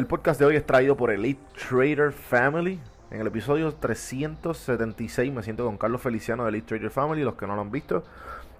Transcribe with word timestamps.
El 0.00 0.06
podcast 0.06 0.40
de 0.40 0.46
hoy 0.46 0.56
es 0.56 0.64
traído 0.64 0.96
por 0.96 1.10
Elite 1.10 1.42
Trader 1.68 2.10
Family. 2.10 2.80
En 3.10 3.20
el 3.20 3.26
episodio 3.26 3.74
376 3.74 5.30
me 5.30 5.42
siento 5.42 5.66
con 5.66 5.76
Carlos 5.76 6.00
Feliciano 6.00 6.42
de 6.42 6.48
Elite 6.48 6.68
Trader 6.68 6.90
Family, 6.90 7.22
los 7.22 7.34
que 7.34 7.46
no 7.46 7.54
lo 7.54 7.60
han 7.60 7.70
visto, 7.70 8.02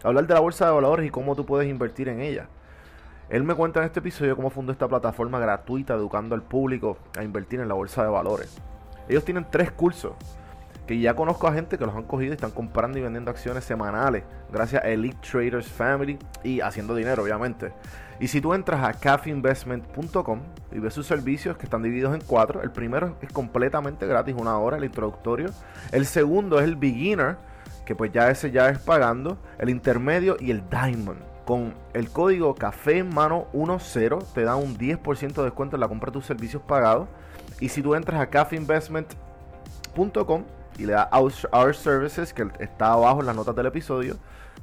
hablar 0.03 0.27
de 0.27 0.35
la 0.35 0.41
bolsa 0.41 0.67
de 0.67 0.73
valores 0.73 1.07
y 1.07 1.11
cómo 1.11 1.35
tú 1.35 1.47
puedes 1.47 1.67
invertir 1.67 2.11
en 2.11 2.21
ella. 2.21 2.47
Él 3.31 3.43
me 3.43 3.55
cuenta 3.55 3.81
en 3.81 3.87
este 3.87 4.01
episodio 4.01 4.37
cómo 4.37 4.51
fundó 4.51 4.71
esta 4.71 4.87
plataforma 4.87 5.39
gratuita 5.39 5.95
educando 5.95 6.35
al 6.35 6.43
público 6.43 6.99
a 7.19 7.25
invertir 7.25 7.61
en 7.61 7.69
la 7.69 7.75
bolsa 7.75 8.03
de 8.03 8.11
valores. 8.11 8.59
Ellos 9.09 9.25
tienen 9.25 9.47
tres 9.51 9.73
cursos 9.73 10.13
que 10.91 10.99
ya 10.99 11.15
conozco 11.15 11.47
a 11.47 11.53
gente 11.53 11.79
que 11.79 11.87
los 11.87 11.95
han 11.95 12.03
cogido 12.03 12.33
y 12.33 12.35
están 12.35 12.51
comprando 12.51 12.99
y 12.99 13.01
vendiendo 13.01 13.31
acciones 13.31 13.63
semanales 13.63 14.25
gracias 14.53 14.83
a 14.83 14.89
Elite 14.89 15.19
Traders 15.19 15.69
Family 15.69 16.19
y 16.43 16.61
haciendo 16.63 16.97
dinero, 16.97 17.23
obviamente. 17.23 17.73
Y 18.19 18.27
si 18.27 18.41
tú 18.41 18.55
entras 18.55 18.83
a 18.83 18.95
cafeinvestment.com 18.95 20.41
y 20.73 20.81
ves 20.81 20.93
sus 20.93 21.07
servicios 21.07 21.57
que 21.57 21.63
están 21.63 21.85
divididos 21.85 22.13
en 22.13 22.21
cuatro, 22.27 22.61
el 22.63 22.73
primero 22.73 23.17
es 23.23 23.33
completamente 23.33 24.05
gratis, 24.05 24.35
una 24.37 24.59
hora, 24.59 24.79
el 24.79 24.85
introductorio. 24.85 25.51
El 25.93 26.07
segundo 26.07 26.59
es 26.59 26.65
el 26.65 26.75
beginner, 26.75 27.37
que 27.87 27.95
pues 27.95 28.11
ya 28.11 28.29
ese 28.29 28.51
ya 28.51 28.69
es 28.69 28.81
pagando. 28.81 29.39
El 29.61 29.71
intermedio 29.71 30.39
y 30.41 30.51
el 30.51 30.69
diamond. 30.69 31.21
Con 31.45 31.73
el 31.95 32.11
código 32.11 32.57
café 32.57 32.99
en 32.99 33.15
mano 33.15 33.47
10 33.53 34.33
te 34.35 34.43
da 34.43 34.57
un 34.57 34.77
10% 34.77 35.35
de 35.35 35.45
descuento 35.45 35.77
en 35.77 35.81
la 35.83 35.89
compra 35.89 36.07
de 36.07 36.15
tus 36.15 36.27
servicios 36.27 36.65
pagados. 36.65 37.09
Y 37.61 37.69
si 37.69 37.81
tú 37.81 37.95
entras 37.95 38.21
a 38.21 38.29
cafeinvestment.com 38.29 40.43
y 40.81 40.87
le 40.87 40.95
das 40.95 41.09
Our 41.53 41.75
Services, 41.75 42.33
que 42.33 42.49
está 42.59 42.93
abajo 42.93 43.21
en 43.21 43.27
las 43.27 43.37
notas 43.37 43.55
del 43.55 43.67
episodio, 43.67 44.17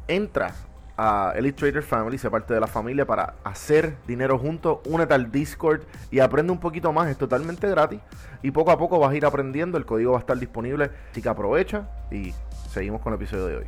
entra 0.07 0.53
a 0.97 1.33
Elite 1.35 1.59
Trader 1.59 1.83
Family, 1.83 2.17
se 2.17 2.29
parte 2.31 2.55
de 2.55 2.59
la 2.59 2.65
familia 2.65 3.05
para 3.05 3.35
hacer 3.43 3.97
dinero 4.07 4.39
juntos, 4.39 4.79
únete 4.85 5.13
al 5.13 5.31
Discord 5.31 5.81
y 6.09 6.19
aprende 6.19 6.51
un 6.51 6.59
poquito 6.59 6.91
más, 6.91 7.07
es 7.07 7.17
totalmente 7.17 7.69
gratis 7.69 7.99
y 8.41 8.49
poco 8.49 8.71
a 8.71 8.79
poco 8.79 8.97
vas 8.97 9.11
a 9.11 9.15
ir 9.15 9.25
aprendiendo, 9.25 9.77
el 9.77 9.85
código 9.85 10.13
va 10.13 10.17
a 10.17 10.21
estar 10.21 10.37
disponible, 10.37 10.89
así 11.11 11.21
que 11.21 11.29
aprovecha 11.29 11.87
y 12.09 12.33
seguimos 12.71 13.01
con 13.01 13.13
el 13.13 13.17
episodio 13.17 13.45
de 13.45 13.57
hoy. 13.57 13.67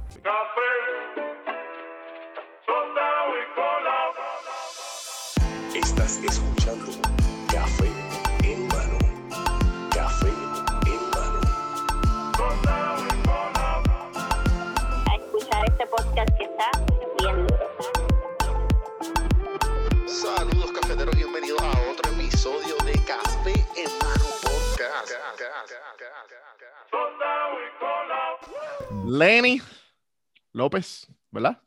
Lenny 29.30 29.62
López, 30.54 31.06
¿verdad? 31.30 31.62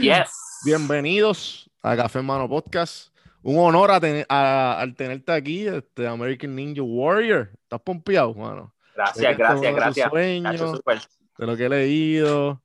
Yes. 0.00 0.30
Bienvenidos 0.64 1.68
a 1.82 1.94
Café 1.96 2.20
en 2.20 2.24
Mano 2.24 2.48
Podcast. 2.48 3.14
Un 3.42 3.58
honor 3.58 4.00
ten- 4.00 4.24
al 4.26 4.94
tenerte 4.94 5.32
aquí, 5.32 5.66
este 5.66 6.06
American 6.06 6.56
Ninja 6.56 6.80
Warrior. 6.80 7.50
¿Estás 7.62 7.82
pompeado, 7.82 8.32
mano? 8.32 8.74
Gracias, 8.96 9.36
gracias, 9.36 9.74
gracias. 9.74 10.08
sueños. 10.08 10.58
Súper. 10.78 10.98
de 11.36 11.46
lo 11.46 11.54
que 11.58 11.64
he 11.66 11.68
leído. 11.68 12.62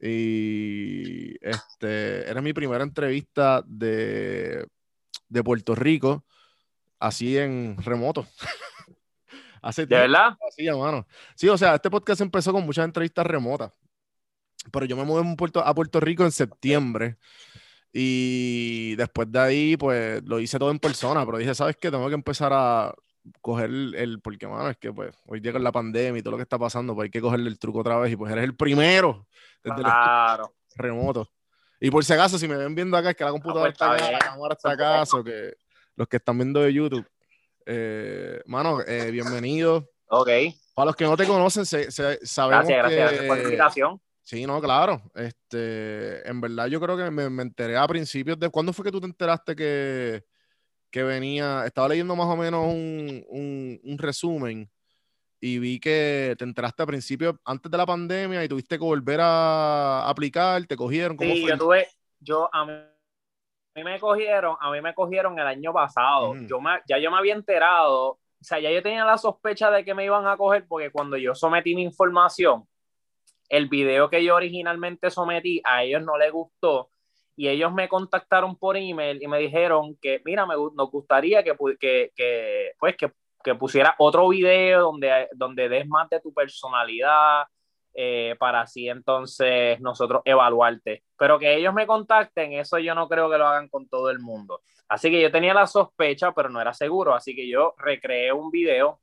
Y 0.00 1.34
este, 1.46 2.26
era 2.30 2.40
mi 2.40 2.54
primera 2.54 2.82
entrevista 2.82 3.62
de, 3.66 4.66
de 5.28 5.44
Puerto 5.44 5.74
Rico, 5.74 6.24
así 6.98 7.36
en 7.36 7.76
remoto. 7.76 8.26
Hace 9.66 9.84
¿De 9.86 9.96
verdad? 9.96 10.36
así, 10.48 10.64
mano. 10.70 11.06
Sí, 11.34 11.48
o 11.48 11.58
sea, 11.58 11.74
este 11.74 11.90
podcast 11.90 12.20
empezó 12.20 12.52
con 12.52 12.64
muchas 12.64 12.84
entrevistas 12.84 13.26
remotas. 13.26 13.72
Pero 14.72 14.86
yo 14.86 14.96
me 14.96 15.04
mudé 15.04 15.36
Puerto- 15.36 15.64
a 15.64 15.74
Puerto 15.74 15.98
Rico 16.00 16.24
en 16.24 16.30
septiembre. 16.32 17.16
Y 17.92 18.94
después 18.96 19.30
de 19.32 19.38
ahí, 19.38 19.76
pues 19.76 20.22
lo 20.24 20.38
hice 20.38 20.58
todo 20.58 20.70
en 20.70 20.78
persona. 20.78 21.24
Pero 21.24 21.38
dije, 21.38 21.54
¿sabes 21.54 21.76
qué? 21.76 21.90
Tengo 21.90 22.08
que 22.08 22.14
empezar 22.14 22.52
a 22.52 22.94
coger 23.40 23.70
el, 23.70 23.94
el- 23.94 24.20
porque, 24.20 24.46
mano, 24.46 24.68
es 24.70 24.76
que 24.76 24.92
pues 24.92 25.14
hoy 25.26 25.40
llega 25.40 25.58
la 25.58 25.72
pandemia 25.72 26.18
y 26.18 26.22
todo 26.22 26.32
lo 26.32 26.36
que 26.36 26.42
está 26.44 26.58
pasando, 26.58 26.94
pues 26.94 27.06
hay 27.06 27.10
que 27.10 27.20
cogerle 27.20 27.48
el 27.48 27.58
truco 27.58 27.80
otra 27.80 27.98
vez. 27.98 28.12
Y 28.12 28.16
pues 28.16 28.30
eres 28.32 28.44
el 28.44 28.54
primero 28.54 29.26
desde 29.64 29.78
el 29.78 29.82
Claro. 29.84 30.54
remoto. 30.76 31.28
Y 31.80 31.90
por 31.90 32.04
si 32.04 32.12
acaso, 32.12 32.38
si 32.38 32.46
me 32.48 32.56
ven 32.56 32.74
viendo 32.74 32.96
acá, 32.96 33.10
es 33.10 33.16
que 33.16 33.24
la 33.24 33.30
computadora 33.32 33.64
pues, 33.64 33.74
está 33.74 33.96
está 33.96 34.06
acá, 34.06 34.12
la 34.12 34.18
cámara 34.32 34.54
está 34.54 34.70
acá, 34.72 35.02
o 35.16 35.24
que 35.24 35.54
los 35.96 36.08
que 36.08 36.16
están 36.18 36.38
viendo 36.38 36.60
de 36.60 36.72
YouTube. 36.72 37.06
Eh, 37.68 38.40
mano, 38.46 38.80
eh, 38.86 39.10
bienvenido. 39.10 39.90
Ok. 40.08 40.28
Para 40.74 40.86
los 40.86 40.96
que 40.96 41.04
no 41.04 41.16
te 41.16 41.26
conocen, 41.26 41.66
se- 41.66 41.90
se- 41.90 42.24
sabemos 42.24 42.66
Gracias, 42.68 42.78
gracias, 42.78 42.90
que... 42.90 42.96
gracias 43.00 43.24
por 43.26 43.36
la 43.38 43.42
invitación. 43.42 44.00
Sí, 44.22 44.46
no, 44.46 44.60
claro. 44.60 45.02
Este, 45.14 46.28
en 46.28 46.40
verdad 46.40 46.66
yo 46.66 46.80
creo 46.80 46.96
que 46.96 47.10
me, 47.10 47.28
me 47.30 47.42
enteré 47.42 47.76
a 47.76 47.86
principios 47.86 48.38
de... 48.38 48.50
¿Cuándo 48.50 48.72
fue 48.72 48.84
que 48.84 48.90
tú 48.92 49.00
te 49.00 49.06
enteraste 49.06 49.54
que, 49.56 50.24
que 50.90 51.02
venía? 51.02 51.64
Estaba 51.66 51.88
leyendo 51.88 52.14
más 52.16 52.26
o 52.26 52.36
menos 52.36 52.66
un, 52.66 53.24
un- 53.28 53.80
un 53.82 53.98
resumen 53.98 54.70
y 55.40 55.58
vi 55.58 55.78
que 55.80 56.34
te 56.38 56.44
enteraste 56.44 56.82
a 56.82 56.86
principios, 56.86 57.36
antes 57.44 57.70
de 57.70 57.76
la 57.78 57.86
pandemia 57.86 58.42
y 58.44 58.48
tuviste 58.48 58.78
que 58.78 58.84
volver 58.84 59.20
a 59.22 60.08
aplicar, 60.08 60.64
te 60.66 60.76
cogieron. 60.76 61.16
¿Cómo 61.16 61.34
Sí, 61.34 61.42
fue? 61.42 61.50
yo 61.50 61.58
tuve, 61.58 61.88
yo 62.20 62.48
a 62.52 62.64
mí, 62.64 62.72
mí 63.76 63.84
me 63.84 64.00
cogieron, 64.00 64.56
a 64.58 64.70
mí 64.70 64.80
me 64.80 64.94
cogieron 64.94 65.38
el 65.38 65.46
año 65.46 65.72
pasado. 65.72 66.34
Yo 66.46 66.60
me, 66.60 66.80
ya 66.88 66.98
yo 66.98 67.10
me 67.10 67.18
había 67.18 67.34
enterado, 67.34 68.12
o 68.12 68.18
sea, 68.40 68.58
ya 68.58 68.70
yo 68.70 68.82
tenía 68.82 69.04
la 69.04 69.18
sospecha 69.18 69.70
de 69.70 69.84
que 69.84 69.94
me 69.94 70.04
iban 70.04 70.26
a 70.26 70.36
coger 70.36 70.66
porque 70.66 70.90
cuando 70.90 71.16
yo 71.16 71.34
sometí 71.34 71.74
mi 71.74 71.82
información, 71.82 72.66
el 73.48 73.68
video 73.68 74.08
que 74.08 74.24
yo 74.24 74.34
originalmente 74.34 75.10
sometí 75.10 75.60
a 75.64 75.84
ellos 75.84 76.02
no 76.02 76.16
les 76.16 76.32
gustó 76.32 76.90
y 77.36 77.48
ellos 77.48 77.72
me 77.72 77.88
contactaron 77.88 78.56
por 78.56 78.78
email 78.78 79.22
y 79.22 79.28
me 79.28 79.38
dijeron 79.38 79.96
que, 80.00 80.22
mira, 80.24 80.46
me, 80.46 80.54
nos 80.54 80.90
gustaría 80.90 81.42
que, 81.42 81.54
que, 81.78 82.10
que, 82.16 82.72
pues, 82.78 82.96
que, 82.96 83.12
que 83.44 83.54
pusiera 83.54 83.94
otro 83.98 84.28
video 84.30 84.80
donde, 84.80 85.28
donde 85.34 85.68
des 85.68 85.86
más 85.86 86.08
de 86.08 86.18
tu 86.20 86.32
personalidad, 86.32 87.44
eh, 87.98 88.36
para 88.38 88.60
así 88.60 88.90
entonces 88.90 89.80
nosotros 89.80 90.20
evaluarte. 90.26 91.02
Pero 91.16 91.38
que 91.38 91.56
ellos 91.56 91.72
me 91.72 91.86
contacten, 91.86 92.52
eso 92.52 92.78
yo 92.78 92.94
no 92.94 93.08
creo 93.08 93.30
que 93.30 93.38
lo 93.38 93.46
hagan 93.46 93.68
con 93.70 93.88
todo 93.88 94.10
el 94.10 94.18
mundo. 94.18 94.60
Así 94.86 95.10
que 95.10 95.20
yo 95.20 95.32
tenía 95.32 95.54
la 95.54 95.66
sospecha, 95.66 96.32
pero 96.32 96.50
no 96.50 96.60
era 96.60 96.74
seguro. 96.74 97.14
Así 97.14 97.34
que 97.34 97.48
yo 97.48 97.74
recreé 97.78 98.32
un 98.32 98.50
video 98.50 99.00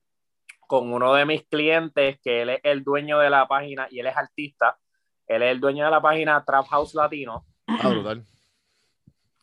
con 0.67 0.93
uno 0.93 1.13
de 1.15 1.25
mis 1.25 1.43
clientes, 1.47 2.19
que 2.23 2.43
él 2.43 2.49
es 2.51 2.59
el 2.63 2.83
dueño 2.83 3.17
de 3.17 3.31
la 3.31 3.47
página 3.47 3.87
y 3.89 3.99
él 3.99 4.05
es 4.05 4.15
artista. 4.15 4.77
Él 5.25 5.41
es 5.41 5.51
el 5.51 5.59
dueño 5.59 5.85
de 5.85 5.91
la 5.91 6.01
página 6.01 6.43
Trap 6.45 6.67
House 6.67 6.93
Latino. 6.93 7.45
Ah, 7.65 7.89
brutal. 7.89 8.23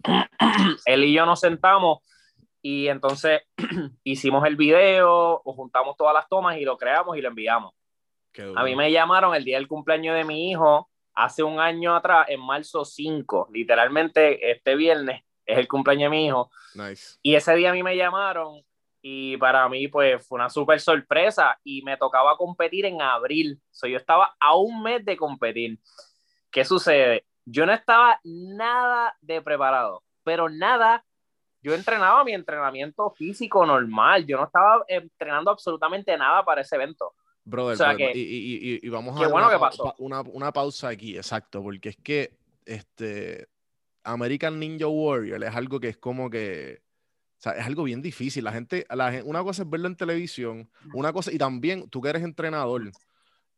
Él 0.87 1.05
y 1.05 1.13
yo 1.13 1.27
nos 1.27 1.41
sentamos 1.41 1.99
y 2.63 2.87
entonces 2.87 3.43
hicimos 4.05 4.47
el 4.47 4.57
video, 4.57 5.43
juntamos 5.45 5.97
todas 5.97 6.15
las 6.15 6.29
tomas 6.29 6.57
y 6.57 6.65
lo 6.65 6.77
creamos 6.77 7.17
y 7.17 7.21
lo 7.21 7.29
enviamos. 7.29 7.75
A 8.57 8.65
mí 8.65 8.77
me 8.77 8.93
llamaron 8.93 9.35
el 9.35 9.45
día 9.45 9.57
del 9.57 9.69
cumpleaños 9.69 10.17
de 10.17 10.25
mi 10.25 10.51
hijo 10.51 10.89
hace 11.15 11.43
un 11.43 11.61
año 11.61 11.95
atrás, 11.95 12.27
en 12.29 12.41
marzo 12.41 12.85
5, 12.85 13.49
literalmente 13.53 14.51
este 14.51 14.75
viernes 14.77 15.23
es 15.45 15.59
el 15.59 15.69
cumpleaños 15.69 16.11
de 16.11 16.17
mi 16.17 16.27
hijo. 16.27 16.51
Nice. 16.75 17.19
Y 17.23 17.35
ese 17.35 17.55
día 17.55 17.71
a 17.71 17.73
mí 17.73 17.83
me 17.83 17.97
llamaron 17.97 18.63
y 19.03 19.37
para 19.39 19.69
mí 19.69 19.89
pues 19.89 20.27
fue 20.27 20.37
una 20.37 20.49
súper 20.49 20.81
sorpresa 20.81 21.59
y 21.65 21.83
me 21.83 21.97
tocaba 21.97 22.37
competir 22.37 22.87
en 22.87 23.03
abril. 23.03 23.61
So, 23.71 23.87
yo 23.87 23.97
estaba 23.97 24.37
a 24.39 24.57
un 24.57 24.83
mes 24.83 25.05
de 25.05 25.17
competir. 25.17 25.79
¿Qué 26.51 26.65
sucede? 26.65 27.27
Yo 27.45 27.67
no 27.67 27.73
estaba 27.73 28.21
nada 28.25 29.17
de 29.21 29.43
preparado, 29.43 30.05
pero 30.23 30.49
nada. 30.49 31.05
Yo 31.63 31.75
entrenaba 31.75 32.25
mi 32.25 32.33
entrenamiento 32.33 33.11
físico 33.11 33.67
normal. 33.67 34.25
Yo 34.27 34.39
no 34.39 34.45
estaba 34.45 34.85
entrenando 34.89 35.51
absolutamente 35.51 36.17
nada 36.17 36.45
para 36.45 36.63
ese 36.63 36.77
evento. 36.77 37.15
Brother, 37.51 37.75
O 37.75 37.77
sea 37.77 37.89
brother, 37.89 38.13
que- 38.13 38.19
y, 38.19 38.23
y- 38.23 38.75
y- 38.75 38.81
y 38.83 38.89
vamos 38.89 39.17
a 39.17 39.21
dar 39.23 39.31
bueno 39.31 39.47
una, 39.49 39.55
que 39.57 39.61
pasó. 39.61 39.95
una, 39.99 40.21
una 40.23 40.53
pausa 40.53 40.89
aquí, 40.89 41.17
exacto, 41.17 41.63
porque 41.63 41.91
es 41.91 41.97
que 41.97 42.39
este 42.65 43.49
American 44.05 44.59
Ninja 44.59 44.87
Warrior 44.87 45.43
es 45.45 45.55
algo 45.55 45.79
que 45.81 45.89
es 45.89 45.97
como 45.97 46.31
que, 46.31 46.81
o 47.39 47.43
sea, 47.43 47.53
es 47.53 47.67
algo 47.67 47.83
bien 47.85 48.01
difícil. 48.03 48.45
La 48.45 48.53
gente, 48.53 48.87
la 48.91 49.23
una 49.25 49.43
cosa 49.43 49.63
es 49.65 49.71
verlo 49.71 49.89
en 49.89 49.97
televisión, 49.97 50.71
una 50.93 51.13
cosa, 51.13 51.33
y 51.33 51.39
también 51.39 51.89
tú 51.91 52.01
que 52.01 52.09
eres 52.11 52.23
entrenador, 52.23 52.91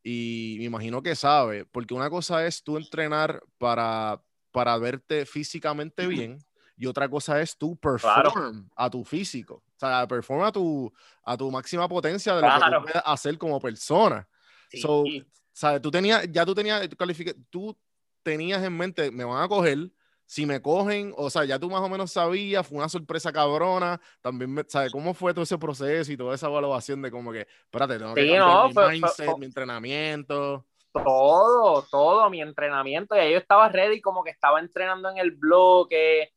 y 0.02 0.56
me 0.58 0.64
imagino 0.64 1.02
que 1.02 1.14
sabes, 1.14 1.64
porque 1.70 1.94
una 1.94 2.10
cosa 2.10 2.44
es 2.46 2.62
tú 2.64 2.76
entrenar 2.76 3.42
para, 3.58 4.20
para 4.50 4.76
verte 4.78 5.26
físicamente 5.26 6.06
bien, 6.08 6.38
y 6.76 6.86
otra 6.86 7.08
cosa 7.08 7.40
es 7.40 7.56
tú 7.56 7.76
perform 7.76 8.68
a 8.74 8.90
tu 8.90 9.04
físico, 9.04 9.62
sea, 9.86 10.06
perform 10.06 10.42
a 10.44 10.52
tu, 10.52 10.92
a 11.24 11.36
tu 11.36 11.50
máxima 11.50 11.88
potencia 11.88 12.34
de 12.34 12.42
lo 12.42 12.48
que 12.48 12.56
Claro. 12.56 12.78
tú 12.78 12.84
puedes 12.84 13.02
hacer 13.04 13.38
como 13.38 13.60
persona. 13.60 14.28
Sí. 14.70 14.80
So, 14.80 15.04
¿sabes? 15.52 15.82
Tú 15.82 15.90
tenías, 15.90 16.26
ya 16.30 16.46
tú 16.46 16.54
tenías, 16.54 16.88
califica- 16.96 17.34
tú 17.50 17.76
tenías 18.22 18.62
en 18.62 18.76
mente, 18.76 19.10
me 19.10 19.24
van 19.24 19.42
a 19.42 19.48
coger, 19.48 19.90
si 20.24 20.46
me 20.46 20.62
cogen, 20.62 21.12
o 21.16 21.28
sea, 21.28 21.44
ya 21.44 21.58
tú 21.58 21.68
más 21.68 21.82
o 21.82 21.88
menos 21.90 22.10
sabías, 22.12 22.66
fue 22.66 22.78
una 22.78 22.88
sorpresa 22.88 23.30
cabrona, 23.32 24.00
también, 24.22 24.50
me, 24.54 24.64
¿sabes? 24.66 24.90
¿Cómo 24.90 25.12
fue 25.12 25.34
todo 25.34 25.42
ese 25.42 25.58
proceso 25.58 26.10
y 26.10 26.16
toda 26.16 26.34
esa 26.34 26.46
evaluación 26.46 27.02
de 27.02 27.10
como 27.10 27.32
que, 27.32 27.40
espérate, 27.64 27.98
tengo 27.98 28.14
que 28.14 28.22
Sí, 28.26 28.34
no, 28.38 28.68
mi 28.68 28.72
fue- 28.72 28.88
mindset, 28.92 29.26
fue- 29.26 29.38
mi 29.38 29.46
entrenamiento? 29.46 30.64
todo, 30.92 31.82
todo 31.90 32.28
mi 32.30 32.40
entrenamiento. 32.42 33.14
Ya 33.16 33.26
yo 33.28 33.38
estaba 33.38 33.68
ready, 33.68 34.00
como 34.00 34.22
que 34.22 34.30
estaba 34.30 34.60
entrenando 34.60 35.08
en 35.10 35.18
el 35.18 35.30
bloque, 35.32 36.32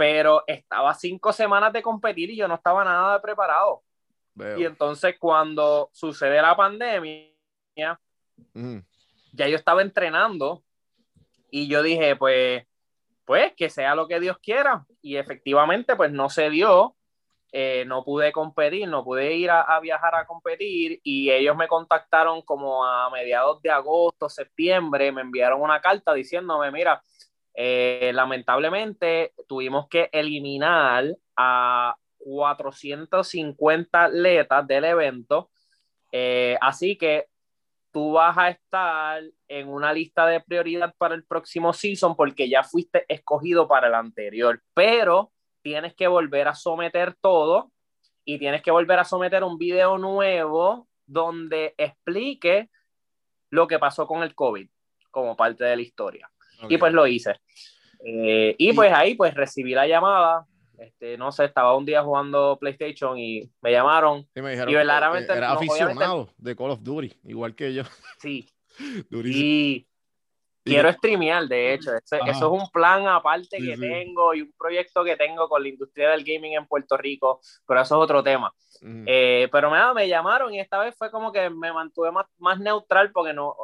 pero 0.00 0.44
estaba 0.46 0.94
cinco 0.94 1.30
semanas 1.30 1.74
de 1.74 1.82
competir 1.82 2.30
y 2.30 2.36
yo 2.36 2.48
no 2.48 2.54
estaba 2.54 2.82
nada 2.82 3.20
preparado. 3.20 3.82
Veo. 4.32 4.58
Y 4.58 4.64
entonces 4.64 5.16
cuando 5.18 5.90
sucede 5.92 6.40
la 6.40 6.56
pandemia, 6.56 7.28
ya 7.74 9.46
yo 9.46 9.56
estaba 9.56 9.82
entrenando 9.82 10.64
y 11.50 11.68
yo 11.68 11.82
dije, 11.82 12.16
pues, 12.16 12.64
pues 13.26 13.52
que 13.54 13.68
sea 13.68 13.94
lo 13.94 14.08
que 14.08 14.20
Dios 14.20 14.38
quiera. 14.38 14.86
Y 15.02 15.16
efectivamente, 15.16 15.94
pues 15.96 16.10
no 16.10 16.30
se 16.30 16.48
dio. 16.48 16.96
Eh, 17.52 17.84
no 17.86 18.02
pude 18.02 18.32
competir, 18.32 18.88
no 18.88 19.04
pude 19.04 19.34
ir 19.34 19.50
a, 19.50 19.60
a 19.60 19.80
viajar 19.80 20.14
a 20.14 20.24
competir 20.24 21.00
y 21.02 21.30
ellos 21.30 21.56
me 21.56 21.68
contactaron 21.68 22.40
como 22.40 22.86
a 22.86 23.10
mediados 23.10 23.60
de 23.60 23.70
agosto, 23.70 24.30
septiembre, 24.30 25.10
me 25.10 25.22
enviaron 25.22 25.60
una 25.60 25.80
carta 25.80 26.14
diciéndome, 26.14 26.70
mira, 26.70 27.02
eh, 27.54 28.12
lamentablemente 28.14 29.32
tuvimos 29.48 29.88
que 29.88 30.08
eliminar 30.12 31.16
a 31.36 31.96
450 32.18 34.04
atletas 34.04 34.66
del 34.66 34.84
evento, 34.84 35.50
eh, 36.12 36.56
así 36.60 36.96
que 36.96 37.26
tú 37.92 38.12
vas 38.12 38.36
a 38.38 38.50
estar 38.50 39.22
en 39.48 39.68
una 39.68 39.92
lista 39.92 40.26
de 40.26 40.40
prioridad 40.40 40.94
para 40.96 41.14
el 41.14 41.24
próximo 41.24 41.72
season 41.72 42.14
porque 42.14 42.48
ya 42.48 42.62
fuiste 42.62 43.04
escogido 43.08 43.66
para 43.66 43.88
el 43.88 43.94
anterior, 43.94 44.62
pero 44.74 45.32
tienes 45.62 45.94
que 45.94 46.08
volver 46.08 46.48
a 46.48 46.54
someter 46.54 47.16
todo 47.20 47.72
y 48.24 48.38
tienes 48.38 48.62
que 48.62 48.70
volver 48.70 48.98
a 48.98 49.04
someter 49.04 49.42
un 49.44 49.58
video 49.58 49.98
nuevo 49.98 50.88
donde 51.06 51.74
explique 51.76 52.70
lo 53.50 53.66
que 53.66 53.78
pasó 53.78 54.06
con 54.06 54.22
el 54.22 54.34
COVID 54.34 54.68
como 55.10 55.36
parte 55.36 55.64
de 55.64 55.76
la 55.76 55.82
historia. 55.82 56.30
Y 56.68 56.74
Ok. 56.74 56.80
pues 56.80 56.92
lo 56.92 57.06
hice. 57.06 57.32
Eh, 58.04 58.54
y 58.58 58.70
Y- 58.70 58.72
pues 58.72 58.92
ahí 58.92 59.14
pues 59.14 59.34
recibí 59.34 59.72
la 59.74 59.86
llamada. 59.86 60.46
Este, 60.78 61.18
no 61.18 61.30
sé, 61.30 61.44
estaba 61.44 61.76
un 61.76 61.84
día 61.84 62.02
jugando 62.02 62.56
PlayStation 62.58 63.18
y 63.18 63.50
me 63.60 63.70
llamaron. 63.70 64.26
Sí, 64.34 64.40
me 64.40 64.50
dijeron 64.52 64.70
y 64.72 64.74
verdaderamente 64.76 65.32
era 65.32 65.48
no, 65.48 65.54
aficionado 65.54 66.30
de 66.38 66.56
Call 66.56 66.70
of 66.70 66.82
Duty, 66.82 67.12
igual 67.24 67.54
que 67.54 67.74
yo. 67.74 67.82
Sí, 68.18 68.48
Durísimo. 69.10 69.44
y 69.44 69.86
Y- 70.64 70.70
quiero 70.72 70.90
streamear, 70.92 71.46
de 71.48 71.74
hecho. 71.74 71.90
Ajá. 71.90 72.30
eso 72.30 72.54
es 72.54 72.62
un 72.62 72.70
plan 72.70 73.06
aparte 73.08 73.58
Sí, 73.58 73.66
que 73.66 73.74
sí. 73.76 73.80
tengo 73.80 74.32
y 74.34 74.42
un 74.42 74.52
proyecto 74.58 75.04
que 75.04 75.16
tengo 75.16 75.48
con 75.50 75.62
la 75.62 75.68
industria 75.68 76.10
del 76.10 76.24
gaming 76.24 76.54
en 76.54 76.66
Puerto 76.66 76.96
Rico, 76.96 77.40
pero 77.66 77.80
eso 77.82 77.96
es 77.98 78.02
otro 78.04 78.22
tema. 78.22 78.50
Ujú. 78.80 79.04
Eh, 79.06 79.48
pero 79.52 79.70
me, 79.70 79.78
me 79.94 80.08
llamaron 80.08 80.54
y 80.54 80.60
esta 80.60 80.78
vez 80.78 80.94
fue 80.96 81.10
como 81.10 81.30
que 81.30 81.50
me 81.50 81.72
mantuve 81.74 82.10
más, 82.10 82.24
más 82.38 82.58
neutral 82.58 83.10
porque 83.12 83.34
no, 83.34 83.54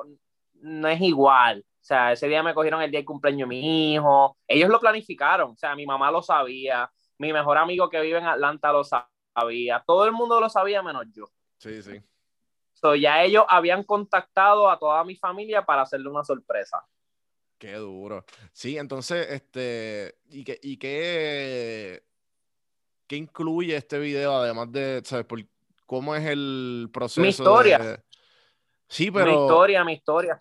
no 0.60 0.88
es 0.88 1.00
igual. 1.00 1.64
O 1.86 1.88
sea, 1.88 2.10
ese 2.10 2.26
día 2.26 2.42
me 2.42 2.52
cogieron 2.52 2.82
el 2.82 2.90
día 2.90 2.98
del 2.98 3.04
cumpleaños 3.06 3.48
de 3.48 3.54
mi 3.54 3.94
hijo. 3.94 4.36
Ellos 4.48 4.68
lo 4.68 4.80
planificaron. 4.80 5.52
O 5.52 5.56
sea, 5.56 5.76
mi 5.76 5.86
mamá 5.86 6.10
lo 6.10 6.20
sabía. 6.20 6.90
Mi 7.16 7.32
mejor 7.32 7.56
amigo 7.58 7.88
que 7.88 8.00
vive 8.00 8.18
en 8.18 8.26
Atlanta 8.26 8.72
lo 8.72 8.82
sabía. 8.82 9.84
Todo 9.86 10.04
el 10.04 10.10
mundo 10.10 10.40
lo 10.40 10.48
sabía 10.50 10.82
menos 10.82 11.04
yo. 11.12 11.30
Sí, 11.58 11.80
sí. 11.84 12.02
So, 12.72 12.96
ya 12.96 13.22
ellos 13.22 13.44
habían 13.48 13.84
contactado 13.84 14.68
a 14.68 14.76
toda 14.80 15.04
mi 15.04 15.14
familia 15.14 15.64
para 15.64 15.82
hacerle 15.82 16.08
una 16.08 16.24
sorpresa. 16.24 16.84
Qué 17.56 17.74
duro. 17.74 18.24
Sí, 18.52 18.76
entonces, 18.78 19.24
este, 19.30 20.18
¿y 20.28 20.42
qué, 20.42 20.58
y 20.60 20.78
qué, 20.78 22.02
qué 23.06 23.14
incluye 23.14 23.76
este 23.76 24.00
video, 24.00 24.34
además 24.38 24.72
de, 24.72 25.02
¿sabes? 25.04 25.24
Por, 25.24 25.38
¿Cómo 25.86 26.16
es 26.16 26.26
el 26.26 26.90
proceso? 26.92 27.20
Mi 27.20 27.28
historia. 27.28 27.78
de- 27.78 28.00
Sí, 28.88 29.04
mi 29.12 29.18
pero, 29.18 29.30
historia, 29.42 29.84
mi 29.84 29.92
historia. 29.92 30.36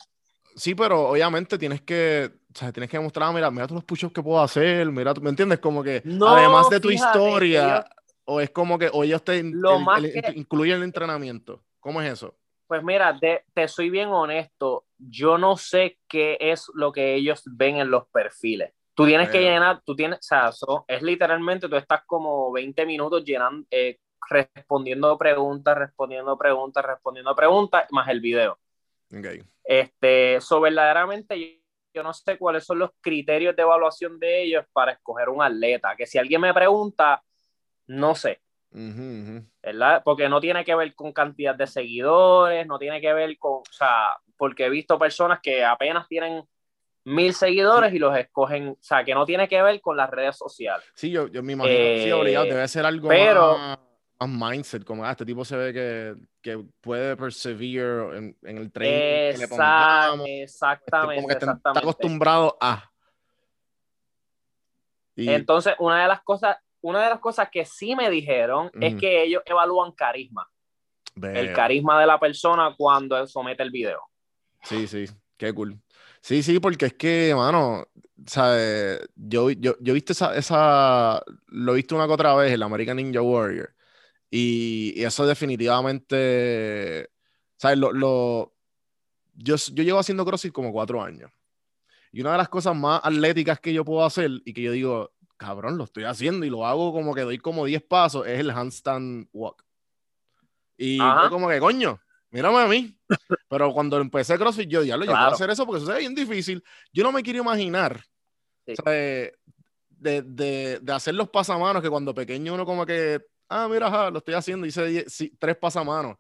Sí, 0.56 0.76
pero 0.76 1.10
obviamente 1.10 1.58
tienes 1.58 1.82
que, 1.82 2.32
o 2.54 2.58
sea, 2.58 2.72
tienes 2.72 2.90
que 2.90 2.98
demostrar, 2.98 3.34
mira, 3.34 3.52
mira 3.52 3.66
todos 3.68 3.78
los 3.78 3.84
push-ups 3.86 4.14
que 4.14 4.24
puedo 4.24 4.42
hacer, 4.42 4.90
mira, 4.92 5.14
¿me 5.22 5.30
entiendes? 5.30 5.60
Como 5.60 5.84
que, 5.84 6.02
No, 6.06 6.28
además 6.30 6.70
de 6.70 6.80
tu 6.80 6.90
fíjate, 6.90 7.18
historia, 7.18 7.76
ellos- 7.78 7.86
o 8.26 8.42
es 8.42 8.50
como 8.50 8.80
que, 8.80 8.90
o 8.92 9.04
ellos 9.04 9.24
te 9.24 9.40
Lo 9.44 9.78
el- 9.80 9.86
más 9.86 10.04
el- 10.04 10.12
que- 10.14 10.32
incluyen 10.36 10.78
el 10.78 10.84
entrenamiento. 10.84 11.64
¿Cómo 11.80 12.02
es 12.02 12.12
eso? 12.14 12.36
Pues 12.68 12.84
mira, 12.84 13.16
te, 13.20 13.46
te 13.54 13.68
soy 13.68 13.92
bien 13.92 14.10
honesto, 14.10 14.86
yo 14.98 15.38
no 15.38 15.56
sé 15.56 16.00
qué 16.08 16.38
es 16.40 16.66
lo 16.74 16.92
que 16.92 17.14
ellos 17.14 17.44
ven 17.46 17.78
en 17.78 17.92
los 17.92 18.08
perfiles. 18.08 18.74
Tú 18.96 19.06
tienes 19.06 19.30
que 19.30 19.42
llenar, 19.42 19.82
tú 19.86 19.96
tienes, 19.96 20.20
o 20.20 20.24
sea, 20.24 20.52
so- 20.52 20.86
es 20.88 21.02
literalmente, 21.04 21.70
tú 21.70 21.76
estás 21.76 22.02
como 22.08 22.52
20 22.52 22.86
minutos 22.86 23.24
llenando, 23.24 23.68
eh, 23.70 24.00
respondiendo 24.28 25.16
preguntas, 25.18 25.78
respondiendo 25.78 26.36
preguntas, 26.38 26.84
respondiendo 26.84 27.36
preguntas, 27.36 27.86
más 27.92 28.08
el 28.10 28.20
video. 28.22 28.58
Ok. 29.16 29.26
Este, 29.64 30.40
so 30.42 30.62
verdaderamente 30.62 31.40
yo, 31.40 31.48
yo 31.94 32.04
no 32.04 32.14
sé 32.14 32.38
cuáles 32.38 32.66
son 32.66 32.80
los 32.80 32.92
criterios 33.02 33.56
de 33.56 33.62
evaluación 33.62 34.20
de 34.20 34.44
ellos 34.44 34.66
para 34.74 34.92
escoger 34.94 35.30
un 35.30 35.42
atleta, 35.42 35.96
que 35.96 36.06
si 36.06 36.18
alguien 36.18 36.42
me 36.42 36.54
pregunta, 36.54 37.24
no 37.88 38.16
sé. 38.16 38.42
Ujú, 38.72 38.82
ujú. 38.82 39.46
¿verdad? 39.64 40.02
Porque 40.04 40.28
no 40.28 40.42
tiene 40.42 40.66
que 40.66 40.76
ver 40.76 40.94
con 40.96 41.14
cantidad 41.14 41.56
de 41.56 41.66
seguidores, 41.66 42.68
no 42.68 42.78
tiene 42.78 43.00
que 43.00 43.14
ver 43.14 43.38
con, 43.38 43.54
o 43.62 43.64
sea, 43.72 44.18
porque 44.38 44.66
he 44.66 44.70
visto 44.70 45.00
personas 45.00 45.40
que 45.42 45.64
apenas 45.64 46.08
tienen 46.10 46.44
mil 47.06 47.34
seguidores 47.34 47.94
y 47.94 48.00
los 48.00 48.18
escogen, 48.18 48.70
o 48.70 48.78
sea, 48.82 49.04
que 49.06 49.14
no 49.16 49.26
tiene 49.26 49.48
que 49.48 49.62
ver 49.62 49.80
con 49.80 49.96
las 49.96 50.10
redes 50.10 50.36
sociales. 50.38 50.86
Sí, 50.94 51.10
yo, 51.10 51.28
yo 51.28 51.42
me 51.42 51.54
imagino, 51.54 51.76
sí, 51.78 52.10
Eh, 52.10 52.14
obligado, 52.14 52.46
debe 52.48 52.68
ser 52.68 52.86
algo 52.86 53.08
pero- 53.08 53.58
más, 53.58 53.80
más 54.20 54.52
mindset, 54.54 54.84
como, 54.84 55.04
ah, 55.06 55.12
este 55.12 55.26
tipo 55.26 55.44
se 55.44 55.56
ve 55.58 55.74
que, 55.74 56.16
que 56.42 56.64
puede 56.82 57.16
persevere 57.18 58.18
en, 58.18 58.38
en 58.44 58.58
el 58.58 58.72
training 58.72 59.32
que 59.32 59.38
le 59.38 59.46
Exact- 59.46 59.50
pongamos, 59.50 60.28
este, 60.28 60.44
exactamente, 60.44 61.16
como 61.16 61.28
que 61.28 61.34
está, 61.34 61.46
está 61.46 61.52
exactamente. 61.52 61.80
acostumbrado 61.90 62.58
a. 62.62 62.92
Y, 65.16 65.30
Entonces, 65.30 65.76
una 65.80 66.02
de 66.02 66.08
las 66.08 66.22
cosas, 66.24 66.58
una 66.82 67.04
de 67.04 67.10
las 67.10 67.20
cosas 67.20 67.50
que 67.52 67.66
sí 67.66 67.96
me 67.96 68.10
dijeron 68.10 68.72
es 68.80 68.96
que 68.96 69.24
ellos 69.24 69.42
evalúan 69.46 69.92
carisma, 69.92 70.50
el 71.16 71.54
carisma 71.54 72.00
de 72.00 72.08
la 72.08 72.20
persona 72.20 72.74
cuando 72.78 73.26
somete 73.28 73.64
el 73.64 73.72
video. 73.72 74.02
Sí, 74.64 74.88
sí, 74.88 75.06
qué 75.38 75.54
cool. 75.54 75.80
Sí, 76.22 76.42
sí, 76.42 76.60
porque 76.60 76.88
es 76.88 76.94
que, 76.94 77.34
mano, 77.36 77.88
¿sabes? 78.26 79.08
Yo, 79.16 79.52
yo, 79.52 79.76
yo 79.80 79.92
he 79.92 79.94
visto 79.94 80.14
esa, 80.14 80.36
esa, 80.36 81.24
lo 81.48 81.74
he 81.74 81.76
visto 81.76 81.96
una 81.96 82.08
que 82.08 82.14
otra 82.14 82.34
vez, 82.36 82.52
el 82.52 82.64
American 82.64 82.98
Ninja 82.98 83.22
Warrior, 83.22 83.75
y, 84.38 84.94
y 85.00 85.04
eso 85.04 85.26
definitivamente, 85.26 87.10
¿sabes? 87.58 87.78
Lo, 87.78 87.92
lo- 87.94 88.54
yo, 89.34 89.56
yo 89.74 89.84
llevo 89.84 90.00
haciendo 90.00 90.26
CrossFit 90.26 90.52
como 90.54 90.72
cuatro 90.72 91.02
años, 91.02 91.32
y 92.12 92.22
una 92.22 92.32
de 92.34 92.38
las 92.38 92.50
cosas 92.50 92.76
más 92.76 93.02
atléticas 93.04 93.60
que 93.60 93.74
yo 93.74 93.84
puedo 93.86 94.04
hacer, 94.06 94.32
y 94.46 94.54
que 94.54 94.62
yo 94.62 94.72
digo, 94.72 95.14
cabrón, 95.38 95.78
lo 95.78 95.84
estoy 95.86 96.04
haciendo, 96.06 96.46
y 96.46 96.50
lo 96.50 96.66
hago 96.66 96.94
como 96.94 97.14
que 97.14 97.22
doy 97.22 97.38
como 97.38 97.66
10 97.66 97.84
pasos, 97.84 98.26
es 98.28 98.40
el 98.40 98.52
handstand 98.52 99.28
walk. 99.34 99.64
Y 100.78 101.00
Ajá. 101.02 101.24
yo 101.24 101.30
como 101.30 101.48
que, 101.50 101.60
coño, 101.60 102.00
mírame 102.32 102.58
a 102.60 102.68
mí. 102.68 102.98
Pero 103.50 103.72
cuando 103.74 103.98
empecé 103.98 104.38
CrossFit, 104.38 104.70
yo 104.70 104.84
ya 104.84 104.98
lo 104.98 105.04
yo 105.06 105.12
puedo 105.12 105.20
Claro. 105.22 105.36
hacer 105.36 105.50
eso 105.50 105.66
porque 105.66 105.84
eso 105.84 105.94
es 105.94 106.00
bien 106.00 106.16
difícil. 106.16 106.64
Yo 106.92 107.04
no 107.04 107.12
me 107.12 107.24
quiero 107.24 107.40
imaginar 107.40 108.04
Sí. 108.66 108.74
o 108.80 108.84
sea, 108.84 108.92
de, 108.92 109.34
de- 110.24 110.80
de 110.82 110.92
hacer 110.94 111.14
los 111.16 111.30
pasamanos 111.30 111.82
que 111.84 111.90
cuando 111.90 112.14
pequeño 112.16 112.54
uno 112.56 112.66
como 112.66 112.86
que, 112.86 113.22
ah, 113.50 113.68
mira, 113.70 113.88
ajá, 113.88 114.10
lo 114.10 114.20
estoy 114.20 114.34
haciendo, 114.34 114.66
hice 114.66 114.86
die- 114.86 115.06
sí, 115.08 115.36
tres 115.40 115.56
pasamanos. 115.58 116.18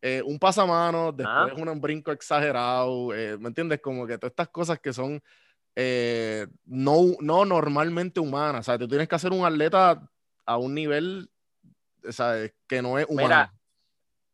Eh, 0.00 0.22
un 0.24 0.38
pasamano, 0.38 1.10
después 1.10 1.52
Ajá. 1.52 1.54
un, 1.60 1.68
un 1.68 1.80
brinco 1.80 2.12
exagerado, 2.12 3.12
eh, 3.14 3.36
¿me 3.38 3.48
entiendes? 3.48 3.80
Como 3.80 4.06
que 4.06 4.16
todas 4.16 4.30
estas 4.30 4.48
cosas 4.48 4.78
que 4.78 4.92
son 4.92 5.20
eh, 5.74 6.46
no, 6.64 7.16
no 7.20 7.44
normalmente 7.44 8.20
humanas. 8.20 8.60
O 8.60 8.62
sea, 8.64 8.78
tú 8.78 8.86
tienes 8.88 9.08
que 9.08 9.14
hacer 9.14 9.32
un 9.32 9.44
atleta 9.44 10.08
a 10.46 10.56
un 10.56 10.74
nivel 10.74 11.28
o 12.06 12.12
sea, 12.12 12.34
que 12.66 12.82
no 12.82 12.98
es 12.98 13.06
humano. 13.08 13.28
Mira, 13.28 13.52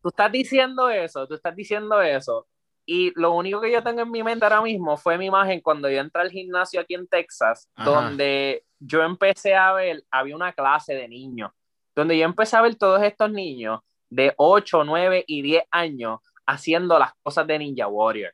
tú 0.02 0.08
estás 0.08 0.30
diciendo 0.30 0.88
eso, 0.88 1.26
tú 1.26 1.34
estás 1.34 1.54
diciendo 1.56 2.00
eso. 2.02 2.46
Y 2.86 3.12
lo 3.18 3.32
único 3.32 3.60
que 3.60 3.72
yo 3.72 3.82
tengo 3.82 4.02
en 4.02 4.10
mi 4.10 4.22
mente 4.22 4.44
ahora 4.44 4.60
mismo 4.60 4.96
fue 4.98 5.16
mi 5.16 5.26
imagen 5.26 5.60
cuando 5.62 5.88
yo 5.88 6.00
entré 6.00 6.20
al 6.20 6.30
gimnasio 6.30 6.80
aquí 6.80 6.94
en 6.94 7.06
Texas, 7.08 7.70
Ajá. 7.74 7.90
donde 7.90 8.64
yo 8.78 9.02
empecé 9.02 9.54
a 9.54 9.72
ver, 9.72 10.04
había 10.10 10.36
una 10.36 10.52
clase 10.52 10.94
de 10.94 11.08
niños, 11.08 11.50
donde 11.94 12.18
yo 12.18 12.24
empecé 12.24 12.56
a 12.56 12.62
ver 12.62 12.74
todos 12.76 13.02
estos 13.02 13.30
niños 13.30 13.80
de 14.10 14.32
8, 14.36 14.84
9 14.84 15.24
y 15.26 15.42
10 15.42 15.64
años 15.70 16.20
haciendo 16.46 16.98
las 16.98 17.12
cosas 17.22 17.46
de 17.46 17.58
Ninja 17.58 17.86
Warrior. 17.88 18.32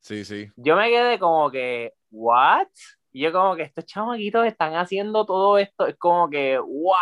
Sí, 0.00 0.24
sí. 0.24 0.50
Yo 0.56 0.76
me 0.76 0.88
quedé 0.88 1.18
como 1.18 1.50
que, 1.50 1.92
¿what? 2.10 2.66
Y 3.12 3.22
yo 3.22 3.32
como 3.32 3.56
que 3.56 3.62
estos 3.62 3.84
chamaquitos 3.84 4.46
están 4.46 4.74
haciendo 4.74 5.26
todo 5.26 5.58
esto, 5.58 5.86
es 5.86 5.96
como 5.96 6.28
que, 6.30 6.58
wow. 6.58 6.94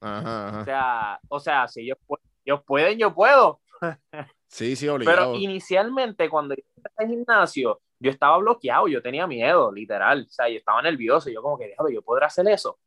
Ajá, 0.00 0.60
O 0.60 0.64
sea, 0.64 1.20
o 1.28 1.40
sea, 1.40 1.68
si 1.68 1.82
ellos, 1.82 1.98
pu- 2.06 2.20
ellos 2.44 2.60
pueden, 2.64 2.98
yo 2.98 3.14
puedo. 3.14 3.60
Sí, 4.48 4.76
sí, 4.76 4.86
obligado. 4.88 5.32
Pero 5.32 5.34
inicialmente, 5.40 6.30
cuando 6.30 6.54
yo 6.54 6.62
empecé 6.76 7.02
el 7.02 7.08
gimnasio, 7.08 7.80
yo 7.98 8.10
estaba 8.12 8.38
bloqueado, 8.38 8.86
yo 8.86 9.02
tenía 9.02 9.26
miedo, 9.26 9.72
literal, 9.72 10.24
o 10.26 10.30
sea, 10.30 10.48
yo 10.48 10.56
estaba 10.58 10.80
nervioso, 10.82 11.28
yo 11.30 11.42
como 11.42 11.58
que, 11.58 11.66
déjame, 11.66 11.92
yo 11.92 12.00
podré 12.00 12.26
hacer 12.26 12.46
eso. 12.48 12.78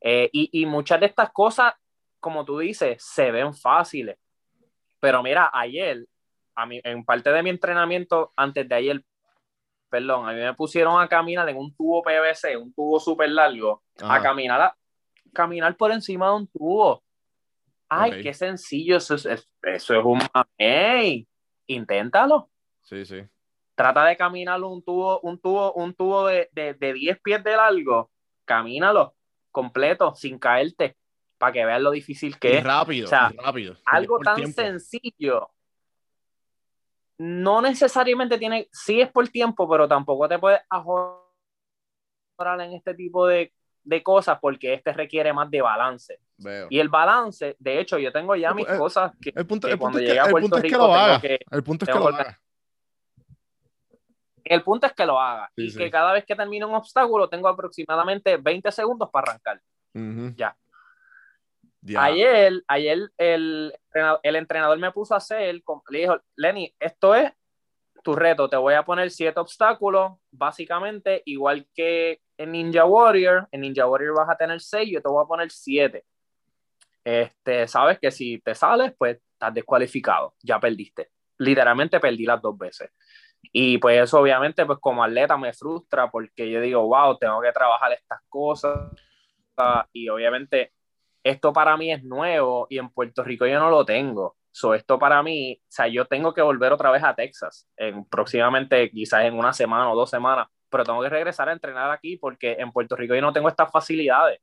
Eh, 0.00 0.30
y, 0.32 0.62
y 0.62 0.66
muchas 0.66 1.00
de 1.00 1.06
estas 1.06 1.30
cosas, 1.32 1.74
como 2.20 2.44
tú 2.44 2.58
dices, 2.58 3.02
se 3.02 3.30
ven 3.30 3.52
fáciles. 3.54 4.16
Pero 5.00 5.22
mira, 5.22 5.50
ayer, 5.52 6.06
a 6.54 6.66
mí, 6.66 6.80
en 6.84 7.04
parte 7.04 7.30
de 7.30 7.42
mi 7.42 7.50
entrenamiento, 7.50 8.32
antes 8.36 8.68
de 8.68 8.74
ayer, 8.74 9.04
perdón, 9.88 10.28
a 10.28 10.32
mí 10.32 10.40
me 10.40 10.54
pusieron 10.54 11.00
a 11.00 11.08
caminar 11.08 11.48
en 11.48 11.56
un 11.56 11.74
tubo 11.74 12.02
PVC, 12.02 12.56
un 12.56 12.72
tubo 12.74 12.98
súper 13.00 13.30
largo, 13.30 13.82
a 14.10 14.22
caminar, 14.22 14.60
a- 14.60 14.76
caminar 15.32 15.76
por 15.76 15.92
encima 15.92 16.28
de 16.28 16.34
un 16.36 16.46
tubo. 16.48 17.02
Ay, 17.88 18.10
qué 18.22 18.34
sencillo, 18.34 18.96
eso 18.98 19.14
es, 19.14 19.24
es- 19.26 19.48
eso 19.62 19.94
es 19.98 20.04
un 20.04 20.20
mamey. 20.34 21.26
Inténtalo. 21.66 22.50
Sí, 22.82 23.04
sí. 23.04 23.22
Trata 23.74 24.04
de 24.04 24.16
caminar 24.16 24.60
un 24.62 24.82
tubo, 24.82 25.20
un 25.20 25.38
tubo, 25.40 25.72
un 25.74 25.94
tubo 25.94 26.26
de, 26.26 26.48
de, 26.52 26.74
de 26.74 26.92
10 26.92 27.20
pies 27.20 27.42
de 27.44 27.56
largo. 27.56 28.10
Camínalo 28.48 29.14
completo, 29.52 30.14
sin 30.14 30.38
caerte, 30.38 30.96
para 31.36 31.52
que 31.52 31.64
veas 31.66 31.82
lo 31.82 31.90
difícil 31.90 32.38
que 32.38 32.54
Y 32.54 32.56
es. 32.56 32.64
rápido, 32.64 33.04
O 33.04 33.08
sea, 33.08 33.30
rápido. 33.44 33.76
Algo 33.84 34.18
tan 34.20 34.36
tiempo. 34.36 34.60
sencillo. 34.62 35.50
No 37.18 37.60
necesariamente 37.60 38.38
tiene, 38.38 38.68
sí 38.72 39.00
es 39.02 39.10
por 39.10 39.28
tiempo, 39.28 39.68
pero 39.68 39.86
tampoco 39.86 40.26
te 40.28 40.38
puedes 40.38 40.60
ajorar 40.70 41.18
en 42.60 42.72
este 42.72 42.94
tipo 42.94 43.26
de, 43.26 43.52
de 43.82 44.02
cosas 44.02 44.38
porque 44.40 44.72
este 44.74 44.92
requiere 44.92 45.32
más 45.32 45.50
de 45.50 45.60
balance. 45.60 46.20
Veo. 46.38 46.68
Y 46.70 46.78
el 46.78 46.88
balance, 46.88 47.56
de 47.58 47.80
hecho, 47.80 47.98
yo 47.98 48.12
tengo 48.12 48.34
ya 48.36 48.54
mis 48.54 48.68
el- 48.68 48.78
cosas 48.78 49.12
que, 49.20 49.32
El 49.34 49.46
punto, 49.46 49.66
que 49.66 49.72
el 49.72 49.78
punto 49.78 49.92
cuando 49.92 49.98
es 49.98 50.04
que, 50.04 50.18
el 50.18 50.30
punto 50.40 50.56
es 50.56 50.62
que 50.62 50.70
lo 50.78 50.94
haga. 50.94 51.20
que- 51.20 51.40
el 51.50 51.62
punto 51.62 51.84
es 51.84 51.90
que 51.92 51.98
lo 51.98 52.08
haga. 52.08 52.40
El 54.44 54.62
punto 54.62 54.86
es 54.86 54.92
que 54.92 55.06
lo 55.06 55.18
haga 55.20 55.50
Sí, 55.56 55.64
y 55.66 55.70
sí. 55.70 55.78
que 55.78 55.90
cada 55.90 56.12
vez 56.12 56.24
que 56.24 56.34
termine 56.36 56.64
un 56.64 56.74
obstáculo 56.74 57.28
tengo 57.28 57.48
aproximadamente 57.48 58.36
20 58.36 58.70
segundos 58.72 59.08
para 59.10 59.32
arrancar. 59.32 59.60
Ya. 60.36 60.56
Ayer, 61.96 62.62
ayer 62.66 63.10
el, 63.16 63.72
entrenador- 63.92 64.20
el 64.22 64.36
entrenador 64.36 64.78
me 64.78 64.92
puso 64.92 65.14
a 65.14 65.18
hacer, 65.18 65.62
le 65.90 65.98
dijo, 65.98 66.20
Lenny, 66.36 66.74
esto 66.78 67.14
es 67.14 67.32
tu 68.02 68.14
reto, 68.14 68.48
te 68.48 68.56
voy 68.56 68.74
a 68.74 68.84
poner 68.84 69.10
siete 69.10 69.38
obstáculos, 69.40 70.12
básicamente, 70.30 71.22
igual 71.24 71.66
que 71.74 72.20
en 72.36 72.52
Ninja 72.52 72.84
Warrior, 72.84 73.48
en 73.50 73.60
Ninja 73.62 73.86
Warrior 73.86 74.16
vas 74.16 74.28
a 74.30 74.36
tener 74.36 74.60
seis, 74.60 74.90
yo 74.92 75.00
te 75.02 75.08
voy 75.08 75.22
a 75.22 75.26
poner 75.26 75.50
siete. 75.50 76.04
Este, 77.04 77.66
sabes 77.66 77.98
que 77.98 78.10
si 78.10 78.38
te 78.40 78.54
sales, 78.54 78.92
pues 78.98 79.18
estás 79.32 79.54
descualificado, 79.54 80.34
ya 80.42 80.60
perdiste. 80.60 81.10
Literalmente 81.38 81.98
perdí 82.00 82.24
las 82.24 82.42
dos 82.42 82.56
veces. 82.58 82.90
Y 83.42 83.78
pues 83.78 84.02
eso 84.02 84.20
obviamente, 84.20 84.66
pues 84.66 84.78
como 84.80 85.02
atleta 85.02 85.36
me 85.36 85.52
frustra 85.52 86.10
porque 86.10 86.50
yo 86.50 86.60
digo, 86.60 86.82
wow, 86.86 87.16
tengo 87.18 87.40
que 87.40 87.52
trabajar 87.52 87.92
estas 87.92 88.20
cosas. 88.28 88.90
Y 89.92 90.08
obviamente 90.08 90.72
esto 91.24 91.52
para 91.52 91.76
mí 91.76 91.92
es 91.92 92.04
nuevo 92.04 92.66
y 92.70 92.78
en 92.78 92.90
Puerto 92.90 93.22
Rico 93.24 93.46
yo 93.46 93.58
no 93.58 93.70
lo 93.70 93.84
tengo. 93.84 94.36
So, 94.50 94.74
esto 94.74 94.98
para 94.98 95.22
mí, 95.22 95.60
o 95.60 95.66
sea, 95.68 95.86
yo 95.88 96.06
tengo 96.06 96.34
que 96.34 96.42
volver 96.42 96.72
otra 96.72 96.90
vez 96.90 97.04
a 97.04 97.14
Texas, 97.14 97.68
en, 97.76 98.04
próximamente, 98.06 98.90
quizás 98.90 99.24
en 99.24 99.34
una 99.34 99.52
semana 99.52 99.90
o 99.90 99.94
dos 99.94 100.10
semanas, 100.10 100.48
pero 100.68 100.84
tengo 100.84 101.00
que 101.02 101.08
regresar 101.08 101.48
a 101.48 101.52
entrenar 101.52 101.90
aquí 101.90 102.16
porque 102.16 102.56
en 102.58 102.72
Puerto 102.72 102.96
Rico 102.96 103.14
yo 103.14 103.20
no 103.20 103.32
tengo 103.32 103.48
estas 103.48 103.70
facilidades. 103.70 104.40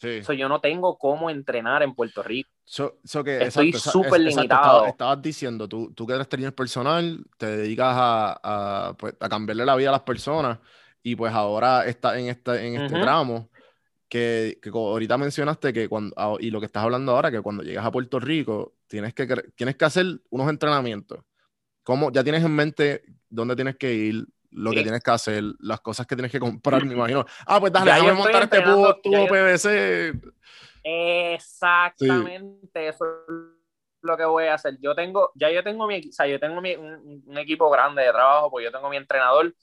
Sí. 0.00 0.22
So, 0.24 0.32
yo 0.32 0.48
no 0.48 0.60
tengo 0.60 0.96
cómo 0.96 1.28
entrenar 1.28 1.82
en 1.82 1.94
Puerto 1.94 2.22
Rico. 2.22 2.48
So- 2.64 2.98
so 3.04 3.22
que, 3.22 3.42
Estoy 3.42 3.72
súper 3.72 4.20
limitado. 4.20 4.78
estaba- 4.78 4.88
estabas 4.88 5.22
diciendo, 5.22 5.68
tú, 5.68 5.92
tú 5.92 6.06
que 6.06 6.14
eres 6.14 6.28
trainer 6.28 6.54
personal, 6.54 7.22
te 7.36 7.46
dedicas 7.46 7.94
a, 7.98 8.40
a, 8.88 8.94
pues, 8.94 9.14
a 9.20 9.28
cambiarle 9.28 9.66
la 9.66 9.76
vida 9.76 9.90
a 9.90 9.92
las 9.92 10.02
personas 10.02 10.58
y 11.02 11.16
pues 11.16 11.32
ahora 11.32 11.84
está 11.86 12.18
en, 12.18 12.28
esta, 12.28 12.62
en 12.62 12.76
este 12.76 12.94
Ujú. 12.94 13.02
tramo 13.02 13.50
que, 14.08 14.58
que 14.62 14.70
ahorita 14.70 15.18
mencionaste 15.18 15.72
que 15.72 15.88
cuando, 15.88 16.14
ah, 16.16 16.36
y 16.40 16.50
lo 16.50 16.60
que 16.60 16.66
estás 16.66 16.82
hablando 16.82 17.12
ahora, 17.12 17.30
que 17.30 17.40
cuando 17.42 17.62
llegas 17.62 17.84
a 17.84 17.90
Puerto 17.92 18.18
Rico 18.20 18.74
tienes 18.86 19.14
que, 19.14 19.26
tienes 19.54 19.76
que 19.76 19.84
hacer 19.84 20.06
unos 20.30 20.48
entrenamientos. 20.48 21.20
¿Cómo, 21.82 22.10
ya 22.10 22.22
tienes 22.22 22.44
en 22.44 22.52
mente 22.52 23.02
dónde 23.28 23.54
tienes 23.54 23.76
que 23.76 23.92
ir, 23.92 24.26
lo 24.52 24.70
que 24.70 24.82
tienes 24.82 25.02
que 25.02 25.10
hacer, 25.10 25.44
las 25.60 25.80
cosas 25.80 26.06
que 26.06 26.16
tienes 26.16 26.32
que 26.32 26.40
comprar, 26.40 26.84
me 26.84 26.94
imagino. 26.94 27.24
Ah, 27.46 27.60
pues 27.60 27.72
dale, 27.72 27.92
déjame 27.92 28.14
montar 28.14 28.42
este 28.42 28.62
tubo, 28.62 29.00
tubo 29.00 29.28
PVC. 29.28 30.14
Exactamente, 30.82 32.88
eso 32.88 33.04
es 33.04 33.34
lo 34.02 34.16
que 34.16 34.24
voy 34.24 34.44
a 34.44 34.54
hacer. 34.54 34.78
Yo 34.80 34.94
tengo, 34.94 35.30
ya 35.34 35.50
yo 35.50 35.62
tengo 35.62 35.86
mi, 35.86 35.98
o 36.08 36.12
sea, 36.12 36.26
yo 36.26 36.40
tengo 36.40 36.60
mi- 36.60 36.74
un, 36.74 37.22
un 37.26 37.38
equipo 37.38 37.68
grande 37.70 38.02
de 38.02 38.12
trabajo, 38.12 38.50
pues 38.50 38.64
yo 38.64 38.72
tengo 38.72 38.88
mi 38.88 38.96
entrenador, 38.96 39.54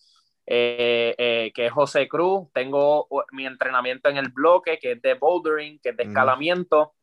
eh, 0.46 1.16
eh, 1.18 1.52
que 1.54 1.66
es 1.66 1.72
José 1.72 2.08
Cruz, 2.08 2.48
tengo 2.54 3.08
mi 3.32 3.46
entrenamiento 3.46 4.10
en 4.10 4.18
el 4.18 4.30
bloque, 4.30 4.78
que 4.80 4.94
es 4.94 5.02
de 5.02 5.16
bouldering, 5.16 5.80
que 5.80 5.90
es 5.90 5.98
de 5.98 6.04
escalamiento, 6.04 6.94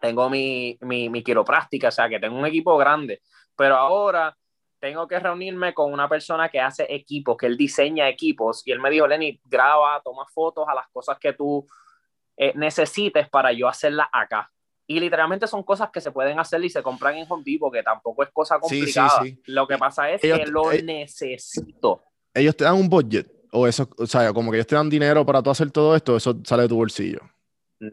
tengo 0.00 0.28
mi, 0.30 0.78
mi, 0.80 1.08
mi 1.10 1.22
quiropráctica, 1.22 1.88
o 1.88 1.92
sea, 1.92 2.08
que 2.08 2.18
tengo 2.18 2.38
un 2.38 2.46
equipo 2.46 2.76
grande, 2.76 3.20
pero 3.56 3.76
ahora 3.76 4.36
tengo 4.82 5.06
que 5.06 5.16
reunirme 5.20 5.72
con 5.72 5.92
una 5.92 6.08
persona 6.08 6.48
que 6.48 6.60
hace 6.60 6.84
equipos, 6.92 7.36
que 7.36 7.46
él 7.46 7.56
diseña 7.56 8.08
equipos, 8.08 8.66
y 8.66 8.72
él 8.72 8.80
me 8.80 8.90
dijo, 8.90 9.06
Lenny, 9.06 9.40
graba, 9.44 10.02
toma 10.02 10.26
fotos 10.26 10.66
a 10.68 10.74
las 10.74 10.88
cosas 10.88 11.18
que 11.20 11.32
tú 11.34 11.64
eh, 12.36 12.52
necesites 12.56 13.28
para 13.28 13.52
yo 13.52 13.68
hacerlas 13.68 14.08
acá. 14.12 14.50
Y 14.88 14.98
literalmente 14.98 15.46
son 15.46 15.62
cosas 15.62 15.90
que 15.92 16.00
se 16.00 16.10
pueden 16.10 16.40
hacer 16.40 16.64
y 16.64 16.68
se 16.68 16.82
compran 16.82 17.14
en 17.14 17.26
Home 17.28 17.44
Depot, 17.46 17.72
que 17.72 17.84
tampoco 17.84 18.24
es 18.24 18.30
cosa 18.32 18.56
Sí, 18.56 18.60
sí, 18.60 18.70
complicada. 18.70 19.22
sí. 19.22 19.40
Lo 19.46 19.68
que 19.68 19.78
pasa 19.78 20.10
es 20.10 20.24
Ellos 20.24 20.40
que 20.40 20.46
lo 20.46 20.72
eh, 20.72 20.82
necesito. 20.82 22.02
ellos 22.34 22.56
te 22.56 22.64
dan 22.64 22.74
un 22.74 22.88
budget 22.88 23.30
o 23.52 23.68
eso, 23.68 23.88
o 23.96 24.06
sea, 24.06 24.32
como 24.32 24.50
que 24.50 24.56
ellos 24.56 24.66
te 24.66 24.74
dan 24.74 24.90
dinero 24.90 25.24
para 25.24 25.40
tú 25.44 25.50
hacer 25.50 25.70
todo 25.70 25.94
esto, 25.94 26.16
eso 26.16 26.34
sale 26.42 26.62
de 26.64 26.68
tu 26.68 26.76
bolsillo. 26.76 27.20
De- 27.78 27.92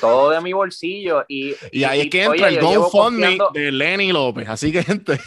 todo 0.00 0.30
de 0.30 0.40
mi 0.40 0.52
bolsillo. 0.52 1.24
Y, 1.28 1.54
Y 1.70 1.84
ahí 1.84 2.02
es 2.02 2.10
que 2.10 2.26
oye, 2.26 2.36
entra 2.36 2.48
el 2.48 2.54
yo 2.56 2.70
llevo 2.70 2.84
GoFundMe 2.84 3.38
de 3.52 3.72
Lenny 3.72 4.12
López, 4.12 4.48
así 4.48 4.72
que 4.72 4.82
gente, 4.82 5.18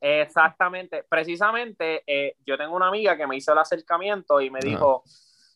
Exactamente. 0.00 1.04
Precisamente, 1.08 2.02
eh, 2.06 2.36
yo 2.46 2.56
tengo 2.56 2.74
una 2.74 2.88
amiga 2.88 3.16
que 3.16 3.26
me 3.26 3.36
hizo 3.36 3.52
el 3.52 3.58
acercamiento 3.58 4.40
y 4.40 4.50
me 4.50 4.60
dijo, 4.60 5.04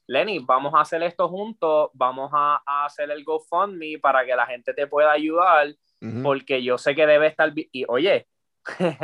Lenny, 0.07 0.41
vamos 0.41 0.75
a 0.75 0.81
hacer 0.81 1.03
esto 1.03 1.29
juntos, 1.29 1.91
vamos 1.95 2.31
a, 2.35 2.63
a 2.67 2.85
hacer 2.85 3.11
el 3.11 3.25
GoFundMe 3.25 3.99
para 4.01 4.25
que 4.25 4.37
la 4.37 4.47
gente 4.47 4.75
te 4.75 4.87
pueda 4.87 5.13
ayudar, 5.13 5.75
porque 6.23 6.63
yo 6.63 6.77
sé 6.77 6.95
que 6.95 7.07
debe 7.07 7.29
estar... 7.29 7.51
Y 7.55 7.87
oye, 7.89 8.29
o 8.81 8.95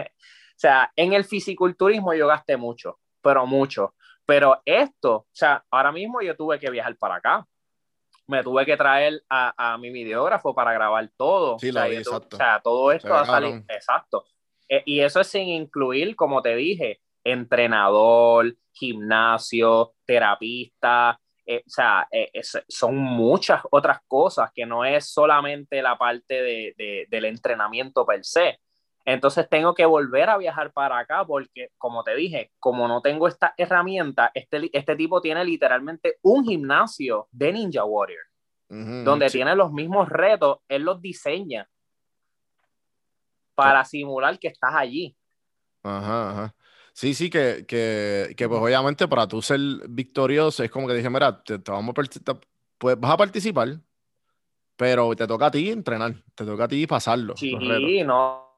sea, 0.56 0.92
en 0.94 1.14
el 1.14 1.24
fisiculturismo 1.24 2.12
yo 2.12 2.26
gasté 2.26 2.58
mucho, 2.58 2.98
pero 3.22 3.46
mucho. 3.46 3.94
Pero 4.26 4.60
esto, 4.66 5.14
o 5.14 5.26
sea, 5.32 5.64
ahora 5.70 5.90
mismo 5.90 6.20
yo 6.20 6.36
tuve 6.36 6.58
que 6.58 6.70
viajar 6.70 6.94
para 6.96 7.16
acá. 7.16 7.46
Me 8.30 8.42
tuve 8.42 8.64
que 8.64 8.76
traer 8.76 9.22
a, 9.28 9.72
a 9.74 9.76
mi 9.78 9.90
videógrafo 9.90 10.54
para 10.54 10.72
grabar 10.72 11.10
todo. 11.16 11.58
Sí, 11.58 11.68
o, 11.70 11.72
lo 11.72 11.80
sea, 11.80 11.88
vi, 11.88 11.96
exacto. 11.96 12.36
o 12.36 12.38
sea, 12.38 12.60
todo 12.62 12.92
esto 12.92 13.08
va 13.10 13.20
a 13.22 13.26
salir. 13.26 13.64
Exacto. 13.68 14.24
Eh, 14.68 14.82
y 14.86 15.00
eso 15.00 15.20
es 15.20 15.26
sin 15.26 15.48
incluir, 15.48 16.14
como 16.16 16.40
te 16.42 16.54
dije, 16.54 17.00
entrenador, 17.24 18.56
gimnasio, 18.72 19.94
terapista. 20.04 21.20
eh, 21.46 21.64
o 21.66 21.70
sea, 21.70 22.06
eh, 22.12 22.30
es- 22.32 22.62
son 22.68 22.96
muchas 22.96 23.60
otras 23.72 23.98
cosas 24.06 24.52
que 24.54 24.64
no 24.66 24.84
es 24.84 25.10
solamente 25.12 25.82
la 25.82 25.98
parte 25.98 26.34
de, 26.42 26.74
de- 26.78 27.06
del 27.10 27.24
entrenamiento 27.24 28.06
per 28.06 28.24
se. 28.24 28.60
Entonces 29.12 29.48
tengo 29.48 29.74
que 29.74 29.84
volver 29.84 30.30
a 30.30 30.38
viajar 30.38 30.72
para 30.72 31.00
acá 31.00 31.24
porque, 31.26 31.70
como 31.78 32.04
te 32.04 32.14
dije, 32.14 32.52
como 32.60 32.86
no 32.86 33.02
tengo 33.02 33.26
esta 33.26 33.54
herramienta, 33.56 34.30
este, 34.34 34.70
este 34.72 34.94
tipo 34.94 35.20
tiene 35.20 35.44
literalmente 35.44 36.18
un 36.22 36.44
gimnasio 36.44 37.26
de 37.32 37.52
Ninja 37.52 37.84
Warrior, 37.84 38.22
Ujú, 38.68 39.02
donde 39.04 39.28
sí. 39.28 39.38
tiene 39.38 39.56
los 39.56 39.72
mismos 39.72 40.08
retos, 40.08 40.58
él 40.68 40.82
los 40.82 41.02
diseña 41.02 41.68
para 43.56 43.84
simular 43.84 44.38
que 44.38 44.46
estás 44.46 44.74
allí. 44.76 45.16
Ajá, 45.82 46.30
ajá. 46.30 46.54
Sí, 46.92 47.12
sí, 47.12 47.30
que, 47.30 47.64
que, 47.66 48.32
que 48.36 48.48
pues 48.48 48.60
obviamente 48.60 49.08
para 49.08 49.26
tú 49.26 49.42
ser 49.42 49.58
victorioso 49.88 50.62
es 50.62 50.70
como 50.70 50.86
que 50.86 50.94
dije, 50.94 51.10
mira, 51.10 51.42
te, 51.42 51.58
te 51.58 51.72
vamos 51.72 51.96
a 51.98 52.38
pues 52.78 53.00
vas 53.00 53.10
a 53.10 53.16
participar, 53.16 53.80
pero 54.76 55.16
te 55.16 55.26
toca 55.26 55.46
a 55.46 55.50
ti 55.50 55.68
entrenar, 55.68 56.14
te 56.36 56.44
toca 56.44 56.64
a 56.64 56.68
ti 56.68 56.86
pasarlo. 56.86 57.36
Sí, 57.36 57.56
no, 58.04 58.49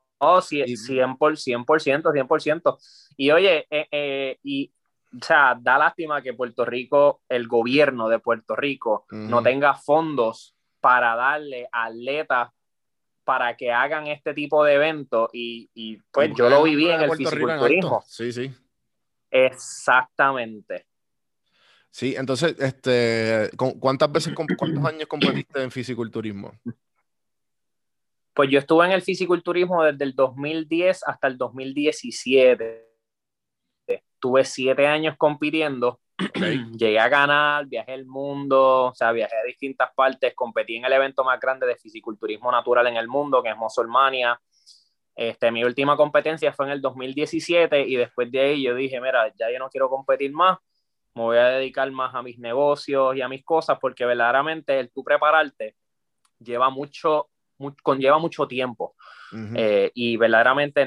Y- 0.66 0.76
100%, 0.76 1.36
100%, 1.36 2.12
100%. 2.12 2.78
Y 3.16 3.30
oye, 3.32 3.66
eh, 3.70 3.88
eh, 3.90 4.38
y, 4.42 4.72
o 5.20 5.24
sea, 5.24 5.58
da 5.60 5.78
lástima 5.78 6.22
que 6.22 6.32
Puerto 6.32 6.64
Rico, 6.64 7.22
el 7.28 7.48
gobierno 7.48 8.08
de 8.08 8.18
Puerto 8.20 8.54
Rico, 8.54 9.04
no 9.10 9.42
tenga 9.42 9.74
fondos 9.74 10.54
para 10.80 11.14
darle 11.16 11.68
a 11.72 11.86
atletas 11.86 12.50
para 13.24 13.56
que 13.56 13.70
hagan 13.72 14.06
este 14.08 14.34
tipo 14.34 14.64
de 14.64 14.74
eventos. 14.74 15.28
Y, 15.32 15.70
y, 15.74 15.98
pues 16.12 16.30
yo 16.34 16.48
lo 16.48 16.62
viví 16.62 16.88
en 16.88 17.02
el 17.02 17.10
fisiculturismo. 17.16 18.02
Sí, 18.06 18.32
sí. 18.32 18.50
Exactamente. 19.30 20.86
Sí, 21.90 22.14
entonces, 22.16 22.56
este, 22.58 23.50
¿cu- 23.56 23.78
¿cuántas 23.78 24.10
veces, 24.10 24.34
cuántos 24.34 24.84
años 24.84 25.06
competiste 25.06 25.62
en 25.62 25.70
fisiculturismo? 25.70 26.52
Pues 28.34 28.48
yo 28.50 28.58
estuve 28.58 28.86
en 28.86 28.92
el 28.92 29.02
fisiculturismo 29.02 29.84
desde 29.84 30.04
el 30.04 30.14
2010 30.14 31.02
hasta 31.06 31.26
el 31.26 31.36
2017. 31.36 32.88
estuve 33.86 34.44
siete 34.44 34.86
años 34.86 35.16
compitiendo. 35.18 36.00
Llegué 36.78 36.98
a 36.98 37.08
ganar, 37.08 37.66
viajé 37.66 37.94
el 37.94 38.06
mundo, 38.06 38.86
o 38.86 38.94
sea, 38.94 39.12
viajé 39.12 39.36
a 39.36 39.42
distintas 39.44 39.90
partes, 39.94 40.34
competí 40.34 40.76
en 40.76 40.84
el 40.84 40.92
evento 40.92 41.24
más 41.24 41.38
grande 41.40 41.66
de 41.66 41.76
fisiculturismo 41.76 42.50
natural 42.50 42.86
en 42.86 42.96
el 42.96 43.08
mundo, 43.08 43.42
que 43.42 43.50
es 43.50 43.56
Musclemania. 43.56 44.40
Este, 45.14 45.50
mi 45.50 45.62
última 45.64 45.96
competencia 45.96 46.52
fue 46.52 46.66
en 46.66 46.72
el 46.72 46.80
2017 46.80 47.82
y 47.86 47.96
después 47.96 48.30
de 48.30 48.40
ahí 48.40 48.62
yo 48.62 48.74
dije, 48.74 48.98
mira, 49.00 49.30
ya 49.38 49.50
yo 49.52 49.58
no 49.58 49.68
quiero 49.68 49.90
competir 49.90 50.32
más, 50.32 50.58
me 51.14 51.22
voy 51.22 51.36
a 51.36 51.48
dedicar 51.48 51.90
más 51.90 52.14
a 52.14 52.22
mis 52.22 52.38
negocios 52.38 53.14
y 53.14 53.20
a 53.20 53.28
mis 53.28 53.44
cosas 53.44 53.78
porque 53.78 54.06
verdaderamente 54.06 54.78
el 54.80 54.90
tú 54.90 55.04
prepararte 55.04 55.76
lleva 56.38 56.70
mucho, 56.70 57.28
conlleva 57.82 58.18
mucho 58.18 58.46
tiempo 58.46 58.94
eh, 59.54 59.90
y 59.94 60.16
verdaderamente 60.16 60.86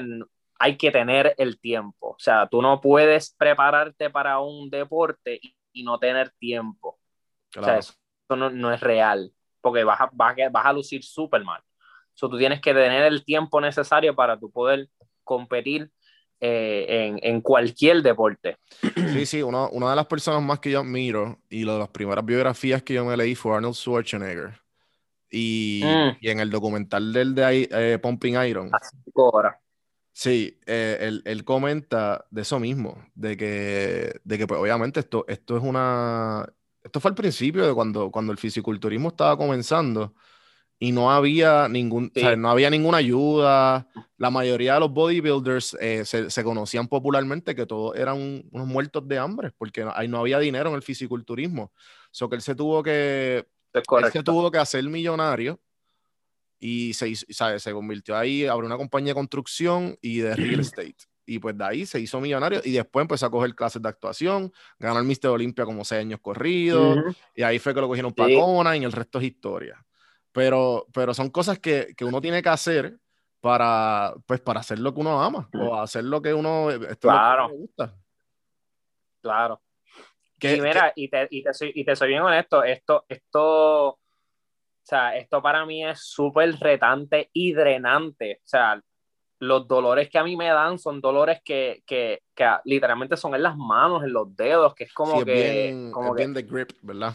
hay 0.58 0.76
que 0.76 0.90
tener 0.90 1.34
el 1.38 1.60
tiempo. 1.60 2.10
O 2.10 2.18
sea, 2.18 2.48
tú 2.48 2.62
no 2.62 2.80
puedes 2.80 3.34
prepararte 3.36 4.10
para 4.10 4.40
un 4.40 4.70
deporte 4.70 5.40
y, 5.42 5.54
no 5.82 5.98
tener 5.98 6.30
tiempo. 6.38 6.98
O 7.58 7.62
sea, 7.62 7.78
eso 7.78 7.94
no, 8.30 8.72
es 8.72 8.80
real 8.80 9.30
porque 9.60 9.84
vas 9.84 10.00
a, 10.00 10.10
vas 10.12 10.66
a, 10.66 10.72
lucir 10.72 11.02
súper 11.02 11.44
mal. 11.44 11.60
So, 12.14 12.30
tú 12.30 12.38
tienes 12.38 12.60
que 12.60 12.72
tener 12.72 13.02
el 13.02 13.24
tiempo 13.24 13.60
necesario 13.60 14.14
para 14.14 14.38
tú 14.38 14.50
poder 14.50 14.88
competir 15.22 15.90
eh, 16.40 16.86
en, 16.88 17.18
en, 17.22 17.40
cualquier 17.40 18.02
deporte. 18.02 18.58
Sí, 19.12 19.26
sí, 19.26 19.42
una, 19.42 19.66
una, 19.68 19.90
de 19.90 19.96
las 19.96 20.06
personas 20.06 20.42
más 20.42 20.60
que 20.60 20.70
yo 20.70 20.80
admiro 20.80 21.38
y 21.50 21.64
de 21.64 21.78
las 21.78 21.88
primeras 21.88 22.24
biografías 22.24 22.82
que 22.82 22.94
yo 22.94 23.04
me 23.04 23.16
leí 23.16 23.34
fue 23.34 23.54
Arnold 23.54 23.74
Schwarzenegger. 23.74 24.65
Y, 25.30 25.82
mm. 25.84 26.18
y 26.20 26.28
en 26.30 26.40
el 26.40 26.50
documental 26.50 27.12
del 27.12 27.34
de 27.34 27.68
eh, 27.70 27.98
Pumping 27.98 28.34
Iron. 28.42 28.70
Sí, 30.12 30.58
eh, 30.64 30.96
él, 31.00 31.22
él, 31.26 31.44
comenta 31.44 32.24
de 32.30 32.42
eso 32.42 32.58
mismo, 32.58 33.04
de 33.14 33.36
que, 33.36 34.20
de 34.24 34.38
que 34.38 34.46
pues, 34.46 34.58
obviamente 34.58 35.00
esto, 35.00 35.26
esto 35.28 35.56
es 35.56 35.62
una... 35.62 36.46
Esto 36.82 37.00
fue 37.00 37.10
al 37.10 37.14
principio 37.14 37.66
de 37.66 37.74
cuando, 37.74 38.10
cuando 38.10 38.32
el 38.32 38.38
fisiculturismo 38.38 39.08
estaba 39.08 39.36
comenzando 39.36 40.14
y 40.78 40.92
no 40.92 41.10
había 41.10 41.68
ningún, 41.68 42.12
no 42.38 42.50
había 42.50 42.70
ninguna 42.70 42.98
ayuda. 42.98 43.88
La 44.18 44.30
mayoría 44.30 44.74
de 44.74 44.80
los 44.80 44.92
bodybuilders 44.92 45.76
eh, 45.80 46.04
se, 46.04 46.30
se, 46.30 46.44
conocían 46.44 46.86
popularmente 46.86 47.54
que 47.54 47.66
todos 47.66 47.96
eran 47.96 48.42
unos 48.50 48.66
muertos 48.66 49.06
de 49.08 49.18
hambre, 49.18 49.52
porque 49.56 49.86
ahí 49.94 50.06
no 50.08 50.18
había 50.18 50.38
dinero 50.38 50.68
en 50.68 50.76
el 50.76 50.82
fisiculturismo. 50.82 51.72
So 52.10 52.28
que 52.28 52.36
él 52.36 52.42
se 52.42 52.54
tuvo 52.54 52.82
que, 52.82 53.46
él 53.80 54.12
se 54.12 54.22
tuvo 54.22 54.50
que 54.50 54.58
hacer 54.58 54.84
millonario 54.84 55.60
y 56.58 56.94
se, 56.94 57.14
se 57.14 57.72
convirtió 57.72 58.16
ahí, 58.16 58.46
abrió 58.46 58.66
una 58.66 58.76
compañía 58.76 59.10
de 59.10 59.14
construcción 59.14 59.96
y 60.00 60.18
de 60.18 60.34
real 60.34 60.60
estate. 60.60 60.96
Y 61.28 61.40
pues 61.40 61.58
de 61.58 61.64
ahí 61.64 61.86
se 61.86 61.98
hizo 61.98 62.20
millonario 62.20 62.60
y 62.64 62.72
después 62.72 63.02
empezó 63.02 63.26
a 63.26 63.30
coger 63.30 63.54
clases 63.54 63.82
de 63.82 63.88
actuación, 63.88 64.52
ganó 64.78 65.00
el 65.00 65.04
Mister 65.04 65.30
Olimpia 65.30 65.64
como 65.64 65.84
seis 65.84 66.02
años 66.02 66.20
corridos, 66.22 67.16
y 67.34 67.42
ahí 67.42 67.58
fue 67.58 67.74
que 67.74 67.80
lo 67.80 67.88
cogieron 67.88 68.12
para 68.12 68.32
Cona 68.32 68.76
y 68.76 68.84
el 68.84 68.92
resto 68.92 69.18
es 69.18 69.24
historia. 69.24 69.84
Pero, 70.30 70.86
pero 70.92 71.14
son 71.14 71.30
cosas 71.30 71.58
que, 71.58 71.94
que, 71.96 72.04
uno 72.04 72.20
tiene 72.20 72.42
que 72.42 72.48
hacer 72.50 72.98
para, 73.40 74.14
pues, 74.26 74.40
para 74.40 74.60
hacer 74.60 74.78
lo 74.78 74.94
que 74.94 75.00
uno 75.00 75.20
ama 75.20 75.48
o 75.54 75.74
hacer 75.80 76.04
lo 76.04 76.22
que 76.22 76.32
uno 76.32 76.68
claro. 77.00 77.48
gusta. 77.48 77.94
Claro. 79.22 79.60
Y 80.40 80.60
mira, 80.60 80.92
y, 80.94 81.08
te, 81.08 81.26
y, 81.30 81.42
te 81.42 81.54
soy, 81.54 81.72
y 81.74 81.84
te 81.84 81.96
soy 81.96 82.08
bien 82.08 82.22
honesto, 82.22 82.62
esto, 82.62 83.04
esto, 83.08 83.88
o 83.88 83.98
sea, 84.82 85.16
esto 85.16 85.42
para 85.42 85.64
mí 85.64 85.84
es 85.84 86.00
súper 86.00 86.54
retante 86.58 87.30
y 87.32 87.52
drenante. 87.52 88.40
O 88.44 88.48
sea, 88.48 88.80
los 89.38 89.66
dolores 89.66 90.08
que 90.08 90.18
a 90.18 90.24
mí 90.24 90.36
me 90.36 90.48
dan 90.48 90.78
son 90.78 91.00
dolores 91.00 91.40
que, 91.44 91.82
que, 91.86 92.22
que 92.34 92.48
literalmente 92.64 93.16
son 93.16 93.34
en 93.34 93.42
las 93.42 93.56
manos, 93.56 94.02
en 94.04 94.12
los 94.12 94.34
dedos, 94.36 94.74
que 94.74 94.84
es 94.84 94.92
como 94.92 95.24
que... 95.24 95.90
como 95.92 96.14
bien 96.14 96.32
de 96.32 96.42
grip, 96.42 96.70
¿verdad? 96.82 97.14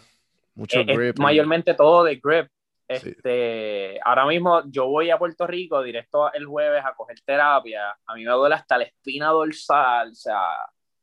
Mucho 0.56 0.84
grip. 0.84 1.18
mayormente 1.20 1.74
todo 1.74 2.04
de 2.04 2.20
grip. 2.22 2.48
Este, 2.88 4.00
ahora 4.04 4.25
mismo 4.25 4.63
yo 4.70 4.88
voy 4.88 5.10
a 5.12 5.18
Puerto 5.18 5.48
Rico 5.48 5.82
directo 5.82 6.32
el 6.34 6.45
jueves 6.45 6.84
a 6.84 6.93
coger 6.93 7.22
terapia. 7.22 7.98
A 8.06 8.15
mí 8.15 8.26
me 8.26 8.32
duele 8.32 8.56
hasta 8.56 8.78
la 8.78 8.84
espina 8.84 9.30
dorsal, 9.30 10.12
o 10.12 10.15
sea, 10.15 10.41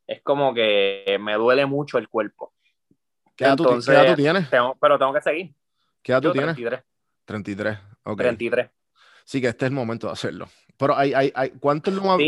es 0.09 0.21
como 0.23 0.53
que 0.53 1.16
me 1.21 1.35
duele 1.35 1.66
mucho 1.66 1.99
el 1.99 2.09
cuerpo. 2.09 2.53
¿Qué 3.37 3.44
edad, 3.44 3.57
tú, 3.57 3.64
tienes? 4.16 4.49
pero 4.81 4.99
tengo 4.99 5.12
que 5.12 5.21
seguir. 5.21 5.55
¿Qué 6.03 6.11
edad 6.11 6.21
tú 6.21 6.33
tienes? 6.33 6.57
33. 6.57 6.83
33, 7.25 7.79
ok. 8.03 8.18
33. 8.18 8.71
Sí, 9.25 9.40
que 9.40 9.47
este 9.47 9.66
es 9.66 9.71
el 9.71 9.77
momento 9.77 10.09
de 10.09 10.14
hacerlo. 10.14 10.49
Pero 10.77 10.97
hay, 10.97 11.14
hay, 11.14 11.31
hay 11.33 11.51
¿cuánto 11.51 11.90
es 11.90 11.97
lo 11.97 12.03
más, 12.03 12.18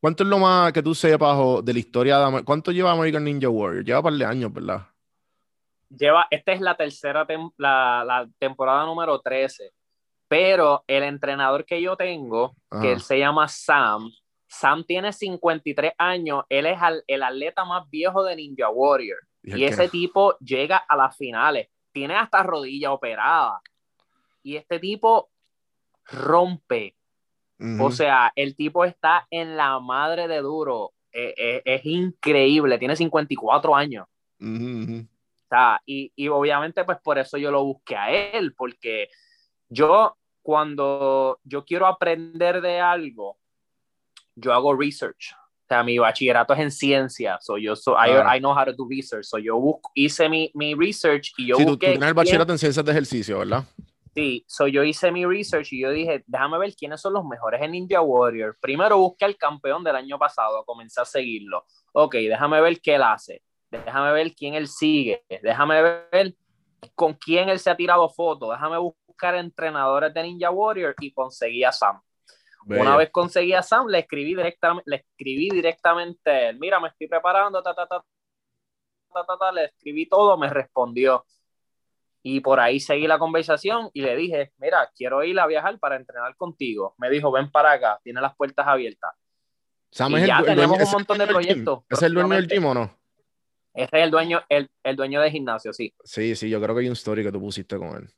cuánto, 0.00 0.24
es 0.24 0.28
lo 0.28 0.38
más 0.38 0.72
que 0.72 0.82
tú 0.82 0.96
sepas 0.96 1.36
de 1.64 1.72
la 1.72 1.78
historia 1.78 2.18
de 2.18 2.42
¿Cuánto 2.42 2.72
lleva 2.72 2.90
American 2.90 3.22
Ninja 3.22 3.48
Warrior? 3.48 3.84
Lleva 3.84 4.00
un 4.00 4.04
par 4.04 4.12
de 4.14 4.24
años, 4.24 4.52
¿verdad? 4.52 4.86
lleva, 5.96 6.26
esta 6.30 6.52
es 6.52 6.60
la 6.60 6.76
tercera, 6.76 7.26
la, 7.56 8.04
la, 8.04 8.28
temporada 8.38 8.84
número 8.84 9.20
13, 9.20 9.72
pero 10.28 10.84
el 10.86 11.02
entrenador 11.02 11.64
que 11.64 11.80
yo 11.82 11.96
tengo, 11.96 12.54
que 12.80 12.92
él 12.92 13.00
se 13.00 13.18
llama 13.18 13.48
Sam, 13.48 14.10
Sam 14.52 14.84
tiene 14.84 15.12
53 15.12 15.92
años, 15.96 16.44
él 16.48 16.66
es 16.66 16.78
el 17.06 17.22
atleta 17.22 17.64
más 17.64 17.88
viejo 17.88 18.22
de 18.24 18.36
Ninja 18.36 18.68
Warrior. 18.70 19.18
Y, 19.42 19.64
ese 19.64 19.88
tipo 19.88 20.36
llega 20.38 20.76
a 20.76 20.96
las 20.96 21.16
finales, 21.16 21.68
tiene 21.90 22.14
hasta 22.14 22.42
rodilla 22.42 22.92
operada. 22.92 23.60
Y 24.42 24.56
este 24.56 24.78
tipo 24.78 25.30
rompe. 26.04 26.96
O 27.80 27.92
sea, 27.92 28.32
el 28.34 28.56
tipo 28.56 28.84
está 28.84 29.26
en 29.30 29.56
la 29.56 29.78
madre 29.78 30.26
de 30.26 30.38
duro. 30.38 30.92
Eh, 31.12 31.34
eh, 31.36 31.62
es 31.64 31.86
increíble, 31.86 32.78
tiene 32.78 32.96
54 32.96 33.76
años 33.76 34.06
y, 35.86 36.12
y, 36.16 36.28
obviamente 36.28 36.84
pues 36.84 36.98
por 37.02 37.18
eso 37.18 37.36
yo 37.38 37.50
lo 37.50 37.64
busqué 37.64 37.96
a 37.96 38.10
él, 38.10 38.54
porque 38.56 39.08
yo 39.68 40.16
cuando 40.42 41.38
yo 41.44 41.64
quiero 41.64 41.86
aprender 41.86 42.60
de 42.60 42.80
algo, 42.80 43.38
yo 44.34 44.52
hago 44.52 44.74
research. 44.74 45.32
O 45.34 45.66
sea, 45.68 45.82
mi 45.82 45.98
bachillerato 45.98 46.52
es 46.52 46.60
en 46.60 46.70
ciencias, 46.70 47.44
so 47.44 47.56
yo 47.56 47.74
so, 47.74 47.94
I, 47.94 48.36
I, 48.36 48.40
know 48.40 48.52
how 48.52 48.64
to 48.64 48.72
do 48.72 48.86
research. 48.88 49.24
So 49.24 49.38
yo 49.38 49.58
busco, 49.58 49.90
hice 49.94 50.28
mi, 50.28 50.50
mi 50.54 50.74
research 50.74 51.32
y 51.38 51.46
yo 51.46 51.56
sí, 51.56 51.64
busqué... 51.64 51.86
Tú, 51.86 51.92
tú 51.92 51.98
tienes 51.98 52.08
el 52.08 52.14
bachillerato 52.14 52.52
en 52.52 52.58
ciencias 52.58 52.84
de 52.84 52.92
ejercicio, 52.92 53.38
¿verdad? 53.38 53.64
Sí, 54.14 54.44
so 54.46 54.66
yo 54.66 54.84
hice 54.84 55.10
mi 55.10 55.24
research 55.24 55.72
y 55.72 55.80
yo 55.80 55.90
dije, 55.90 56.22
déjame 56.26 56.58
ver 56.58 56.74
quiénes 56.74 57.00
son 57.00 57.14
los 57.14 57.24
mejores 57.24 57.62
en 57.62 57.70
Ninja 57.70 58.02
Warrior. 58.02 58.58
Primero 58.60 58.98
busqué 58.98 59.24
al 59.24 59.36
campeón 59.36 59.82
del 59.82 59.96
año 59.96 60.18
pasado, 60.18 60.62
comencé 60.66 61.00
a 61.00 61.06
seguirlo. 61.06 61.64
Ok, 61.92 62.16
déjame 62.16 62.60
ver 62.60 62.78
qué 62.80 62.96
él 62.96 63.02
hace 63.02 63.42
déjame 63.78 64.12
ver 64.12 64.34
quién 64.34 64.54
él 64.54 64.68
sigue, 64.68 65.24
déjame 65.42 65.82
ver 65.82 66.34
con 66.94 67.14
quién 67.14 67.48
él 67.48 67.58
se 67.58 67.70
ha 67.70 67.76
tirado 67.76 68.08
fotos, 68.08 68.50
déjame 68.50 68.78
buscar 68.78 69.34
entrenadores 69.36 70.12
de 70.12 70.22
Ninja 70.22 70.50
Warrior 70.50 70.94
y 71.00 71.12
conseguí 71.12 71.64
a 71.64 71.72
Sam. 71.72 72.00
Una 72.66 72.96
vez 72.96 73.10
conseguí 73.10 73.52
a 73.52 73.62
Sam, 73.62 73.86
le 73.88 74.00
escribí 74.00 74.34
directamente, 74.34 74.84
le 74.86 74.96
escribí 74.96 75.50
directamente, 75.50 76.52
mira, 76.54 76.80
me 76.80 76.88
estoy 76.88 77.08
preparando, 77.08 77.62
ta, 77.62 77.74
ta, 77.74 77.86
ta, 77.86 78.04
ta, 79.12 79.24
ta, 79.26 79.36
ta, 79.38 79.52
le 79.52 79.64
escribí 79.66 80.06
todo, 80.08 80.36
me 80.38 80.48
respondió. 80.48 81.24
Y 82.22 82.40
por 82.40 82.60
ahí 82.60 82.78
seguí 82.78 83.08
la 83.08 83.18
conversación 83.18 83.90
y 83.92 84.02
le 84.02 84.14
dije, 84.14 84.52
mira, 84.58 84.90
quiero 84.96 85.24
ir 85.24 85.38
a 85.40 85.46
viajar 85.46 85.78
para 85.80 85.96
entrenar 85.96 86.36
contigo. 86.36 86.94
Me 86.98 87.10
dijo, 87.10 87.32
ven 87.32 87.50
para 87.50 87.72
acá, 87.72 87.98
tiene 88.04 88.20
las 88.20 88.36
puertas 88.36 88.66
abiertas. 88.66 89.12
Sam 89.90 90.16
es 90.16 90.26
ya 90.26 90.38
el, 90.38 90.44
tenemos 90.44 90.78
un 90.80 90.92
montón 90.92 91.18
de 91.18 91.26
proyectos. 91.26 91.80
¿Es 91.90 92.00
el 92.02 92.14
dueño 92.14 92.34
del 92.34 92.48
gym 92.48 92.64
o 92.64 92.74
no? 92.74 92.98
Ese 93.74 93.98
es 93.98 94.04
el 94.04 94.10
dueño, 94.10 94.42
el, 94.48 94.70
el, 94.82 94.96
dueño 94.96 95.20
de 95.20 95.30
gimnasio, 95.30 95.72
sí. 95.72 95.94
Sí, 96.04 96.36
sí, 96.36 96.50
yo 96.50 96.60
creo 96.60 96.74
que 96.74 96.82
hay 96.82 96.88
un 96.88 96.92
story 96.92 97.24
que 97.24 97.32
tú 97.32 97.40
pusiste 97.40 97.78
con 97.78 97.96
él. 97.96 98.08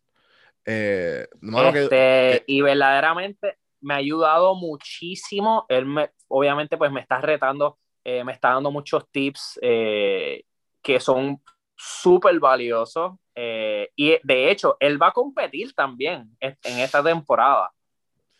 Eh, 0.64 1.28
este, 1.74 2.44
Y 2.46 2.60
verdaderamente 2.60 3.58
me 3.84 3.94
ha 3.94 3.98
ayudado 3.98 4.54
muchísimo. 4.54 5.66
Él 5.68 5.86
me, 5.86 6.10
obviamente, 6.28 6.76
pues 6.76 6.90
me 6.90 7.00
está 7.00 7.20
retando, 7.20 7.78
eh, 8.02 8.24
me 8.24 8.32
está 8.32 8.50
dando 8.54 8.70
muchos 8.70 9.08
tips 9.10 9.58
eh, 9.62 10.44
que 10.82 10.98
son 10.98 11.40
súper 11.76 12.38
valiosos. 12.40 13.12
y 13.36 14.18
de 14.22 14.50
hecho, 14.50 14.76
él 14.80 15.00
va 15.00 15.08
a 15.08 15.12
competir 15.12 15.74
también 15.74 16.30
en, 16.40 16.56
esta 16.64 17.02
temporada. 17.02 17.70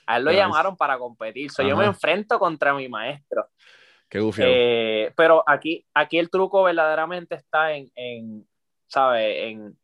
A 0.06 0.16
él 0.16 0.24
lo 0.24 0.32
llamaron 0.32 0.76
para 0.76 0.98
competir. 0.98 1.50
So, 1.50 1.62
yo 1.62 1.76
me 1.76 1.86
enfrento 1.86 2.38
contra 2.38 2.74
mi 2.74 2.88
maestro. 2.88 3.48
Qué 4.08 4.20
eh, 4.38 5.12
pero 5.16 5.42
aquí, 5.44 5.84
aquí 5.92 6.18
el 6.18 6.30
truco 6.30 6.62
verdaderamente 6.62 7.34
está 7.34 7.72
en, 7.72 7.90
en 7.96 8.46
¿sabes? 8.86 9.48
En 9.48 9.78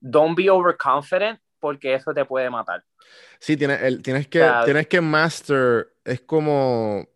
don't 0.00 0.36
be 0.36 0.48
overconfident 0.48 1.38
porque 1.64 1.94
eso 1.94 2.12
te 2.12 2.26
puede 2.26 2.50
matar. 2.50 2.84
Sí, 3.38 3.56
tienes, 3.56 3.80
el, 3.80 4.02
tienes, 4.02 4.28
que, 4.28 4.46
tienes 4.66 4.86
que 4.86 5.00
master, 5.00 5.94
es 6.04 6.20
como 6.20 7.08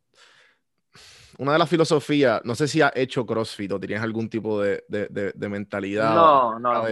una 1.37 1.53
de 1.53 1.59
las 1.59 1.69
filosofías, 1.69 2.41
no 2.45 2.55
sé 2.55 2.67
si 2.67 2.81
has 2.81 2.93
hecho 2.95 3.27
CrossFit 3.27 3.73
o 3.73 3.79
tienes 3.79 4.01
algún 4.01 4.31
tipo 4.31 4.63
de, 4.63 4.83
de, 4.89 5.33
de, 5.35 5.49
mentalidad. 5.51 6.15
No, 6.15 6.59
no. 6.59 6.83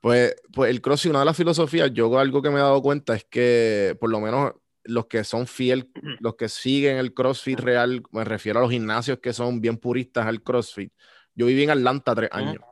Pues, 0.00 0.36
pues 0.50 0.70
el 0.70 0.80
CrossFit, 0.80 1.10
una 1.10 1.18
de 1.18 1.26
las 1.26 1.36
filosofías, 1.36 1.92
yo 1.92 2.18
algo 2.18 2.40
que 2.40 2.48
me 2.48 2.56
he 2.56 2.62
dado 2.62 2.80
cuenta 2.80 3.14
es 3.14 3.24
que 3.24 3.94
por 4.00 4.08
lo 4.08 4.18
menos 4.18 4.54
los 4.84 5.04
que 5.04 5.22
son 5.22 5.46
fiel, 5.46 5.90
los 6.20 6.36
que 6.36 6.48
siguen 6.48 6.96
el 6.96 7.12
CrossFit 7.12 7.60
real, 7.60 8.02
me 8.10 8.24
refiero 8.24 8.60
a 8.60 8.62
los 8.62 8.70
gimnasios 8.70 9.18
que 9.18 9.34
son 9.34 9.60
bien 9.60 9.76
puristas 9.76 10.26
al 10.26 10.42
CrossFit. 10.42 10.94
Yo 11.34 11.44
viví 11.44 11.62
en 11.62 11.72
Atlanta 11.72 12.14
tres 12.14 12.30
años. 12.32 12.64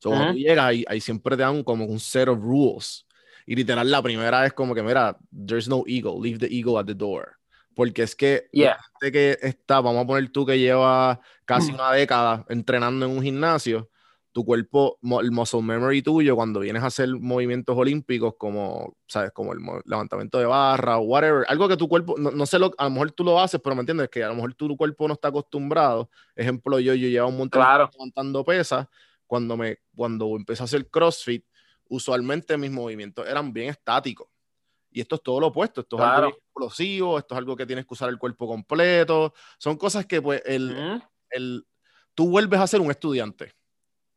So, 0.00 0.10
cuando 0.10 0.32
tú 0.32 0.38
llegas, 0.38 0.64
ahí, 0.64 0.84
ahí 0.88 1.00
siempre 1.00 1.36
te 1.36 1.42
dan 1.42 1.62
como 1.64 1.84
un 1.86 1.98
set 2.00 2.28
of 2.28 2.38
rules. 2.40 3.06
Y 3.46 3.54
literal, 3.54 3.90
la 3.90 4.02
primera 4.02 4.44
es 4.46 4.52
como 4.52 4.74
que, 4.74 4.82
mira, 4.82 5.16
there's 5.46 5.68
no 5.68 5.84
ego, 5.86 6.18
leave 6.22 6.38
the 6.38 6.46
ego 6.54 6.78
at 6.78 6.86
the 6.86 6.94
door. 6.94 7.36
Porque 7.74 8.02
es 8.02 8.16
que 8.16 8.48
la 8.52 8.60
Yeah. 8.64 8.76
gente 9.00 9.12
que 9.12 9.38
está, 9.46 9.80
vamos 9.80 10.04
a 10.04 10.06
poner 10.06 10.30
tú 10.30 10.46
que 10.46 10.58
lleva 10.58 11.20
casi 11.44 11.72
una 11.72 11.92
década 11.92 12.44
entrenando 12.48 13.06
en 13.06 13.12
un 13.12 13.22
gimnasio, 13.22 13.90
tu 14.32 14.44
cuerpo, 14.44 14.98
el 15.22 15.30
muscle 15.30 15.62
memory 15.62 16.02
tuyo, 16.02 16.36
cuando 16.36 16.60
vienes 16.60 16.82
a 16.82 16.86
hacer 16.86 17.08
movimientos 17.08 17.74
olímpicos 17.76 18.34
como, 18.38 18.96
¿sabes? 19.06 19.30
Como 19.32 19.52
el 19.52 19.60
levantamiento 19.86 20.38
de 20.38 20.44
barra 20.46 20.98
o 20.98 21.02
whatever, 21.02 21.44
algo 21.48 21.68
que 21.68 21.76
tu 21.76 21.88
cuerpo, 21.88 22.16
no, 22.18 22.30
no 22.30 22.44
sé, 22.46 22.58
lo, 22.58 22.72
a 22.76 22.84
lo 22.84 22.90
mejor 22.90 23.12
tú 23.12 23.24
lo 23.24 23.40
haces, 23.40 23.60
pero 23.62 23.74
me 23.76 23.80
entiendes 23.80 24.08
que 24.10 24.22
a 24.24 24.28
lo 24.28 24.34
mejor 24.34 24.52
tu 24.54 24.76
cuerpo 24.76 25.08
no 25.08 25.14
está 25.14 25.28
acostumbrado. 25.28 26.10
Ejemplo, 26.34 26.78
yo, 26.80 26.94
yo 26.94 27.08
llevo 27.08 27.28
un 27.28 27.36
montón 27.38 27.60
Claro. 27.62 27.90
levantando 27.94 28.44
pesas, 28.44 28.86
cuando, 29.26 29.56
me, 29.56 29.78
cuando 29.94 30.34
empecé 30.36 30.62
a 30.62 30.64
hacer 30.64 30.88
CrossFit, 30.90 31.44
usualmente 31.88 32.56
mis 32.56 32.70
movimientos 32.70 33.26
eran 33.28 33.52
bien 33.52 33.70
estáticos. 33.70 34.28
Y 34.90 35.00
esto 35.00 35.16
es 35.16 35.22
todo 35.22 35.40
lo 35.40 35.48
opuesto, 35.48 35.82
esto 35.82 35.96
es 35.96 36.02
algo 36.02 36.14
Claro. 36.14 36.28
explosivo, 36.28 37.18
esto 37.18 37.34
es 37.34 37.38
algo 37.38 37.56
que 37.56 37.66
tienes 37.66 37.84
que 37.86 37.94
usar 37.94 38.08
el 38.08 38.18
cuerpo 38.18 38.46
completo, 38.46 39.34
son 39.58 39.76
cosas 39.76 40.06
que 40.06 40.22
pues 40.22 40.42
el, 40.46 41.02
el, 41.30 41.66
tú 42.14 42.28
vuelves 42.30 42.60
a 42.60 42.66
ser 42.66 42.80
un 42.80 42.90
estudiante. 42.90 43.54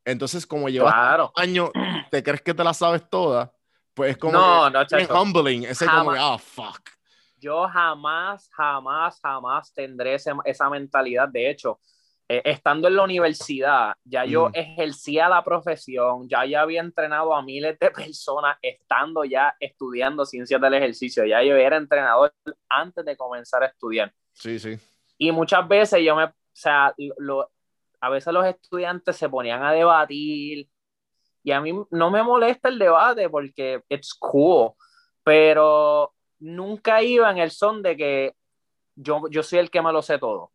Entonces, 0.06 0.48
como 0.48 0.70
llevas 0.70 0.94
Claro. 0.94 1.32
años, 1.36 1.72
te 2.12 2.24
crees 2.24 2.42
que 2.42 2.54
te 2.54 2.64
la 2.64 2.74
sabes 2.74 3.08
toda, 3.10 3.54
pues 3.94 4.12
es 4.12 4.18
como 4.18 4.34
No, 4.40 4.70
no, 4.70 4.86
chacho. 4.88 5.22
humbling, 5.22 5.64
ese 5.66 5.86
como 5.86 6.12
Jamás. 6.12 6.16
que, 6.16 6.22
ah, 6.22 6.38
fuck. 6.38 6.90
Yo 7.38 7.68
jamás, 7.68 8.50
jamás, 8.52 9.20
jamás 9.22 9.74
tendré 9.74 10.16
ese- 10.16 10.32
esa 10.46 10.70
mentalidad. 10.70 11.28
De 11.30 11.50
hecho, 11.50 11.80
eh, 12.32 12.44
estando 12.46 12.88
en 12.88 12.96
la 12.96 13.04
universidad, 13.04 13.94
ya 14.04 14.24
yo 14.24 14.44
Ujú. 14.44 14.52
ejercía 14.54 15.28
la 15.28 15.44
profesión, 15.44 16.30
ya 16.30 16.46
yo 16.46 16.60
había 16.60 16.80
entrenado 16.82 17.34
a 17.36 17.42
miles 17.42 17.78
de 17.80 17.90
personas 17.92 18.56
estando 18.62 19.24
ya 19.26 19.56
estudiando 19.60 20.24
ciencias 20.26 20.62
del 20.62 20.76
ejercicio. 20.76 21.26
Ya 21.26 21.42
yo 21.44 21.56
era 21.56 21.78
entrenador 21.78 22.32
antes 22.70 23.04
de 23.04 23.18
comenzar 23.18 23.64
a 23.64 23.66
estudiar. 23.66 24.14
Sí, 24.34 24.60
sí. 24.60 24.78
Y 25.18 25.32
muchas 25.32 25.68
veces 25.68 26.02
yo 26.04 26.16
me, 26.16 26.26
o 26.26 26.34
sea, 26.54 26.94
lo- 27.18 27.50
a 28.00 28.10
veces 28.10 28.32
los 28.32 28.46
estudiantes 28.46 29.18
se 29.18 29.28
ponían 29.28 29.62
a 29.64 29.74
debatir 29.74 30.70
y 31.44 31.52
a 31.52 31.60
mí 31.62 31.74
no 31.90 32.12
me 32.12 32.22
molesta 32.24 32.70
el 32.70 32.78
debate 32.80 33.28
porque 33.28 33.82
it's 33.90 34.14
cool, 34.14 34.74
pero 35.24 36.14
nunca 36.40 37.02
iba 37.02 37.30
en 37.32 37.40
el 37.40 37.52
son 37.52 37.82
de 37.82 37.98
que 37.98 38.36
yo, 38.96 39.24
yo 39.30 39.42
soy 39.44 39.60
el 39.60 39.70
que 39.70 39.82
me 39.82 39.92
lo 39.92 40.02
sé 40.02 40.20
todo. 40.20 40.52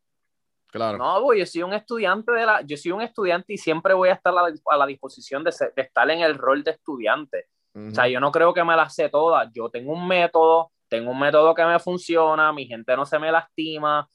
Claro. 0.75 0.99
No, 0.99 1.21
pues 1.23 1.39
yo 1.39 1.47
soy 1.47 1.63
un 1.63 1.73
estudiante 1.73 2.33
de 2.33 2.45
la, 2.45 2.61
yo 2.63 2.77
soy 2.77 2.91
un 2.91 3.01
estudiante 3.01 3.53
y 3.53 3.57
siempre 3.59 3.95
voy 3.95 4.09
a 4.09 4.15
estar 4.15 4.37
a 4.37 4.43
la, 4.43 4.53
a 4.71 4.77
la 4.77 4.87
disposición 4.87 5.45
de, 5.45 5.53
ser- 5.53 5.73
de 5.73 5.83
estar 5.83 6.11
en 6.11 6.19
el 6.21 6.35
rol 6.35 6.65
de 6.65 6.73
estudiante. 6.73 7.47
Ujú. 7.75 7.91
O 7.91 7.95
sea, 7.95 8.09
yo 8.09 8.19
no 8.19 8.33
creo 8.33 8.53
que 8.53 8.65
me 8.65 8.75
las 8.75 8.93
sé 8.93 9.09
todas. 9.09 9.49
Yo 9.53 9.69
tengo 9.71 9.93
un 9.93 10.05
método, 10.09 10.73
tengo 10.89 11.13
un 11.13 11.21
método 11.21 11.55
que 11.55 11.65
me 11.65 11.79
funciona, 11.79 12.53
mi 12.53 12.67
gente 12.67 12.97
no 12.97 13.07
se 13.07 13.21
me 13.21 13.31
lastima, 13.31 14.09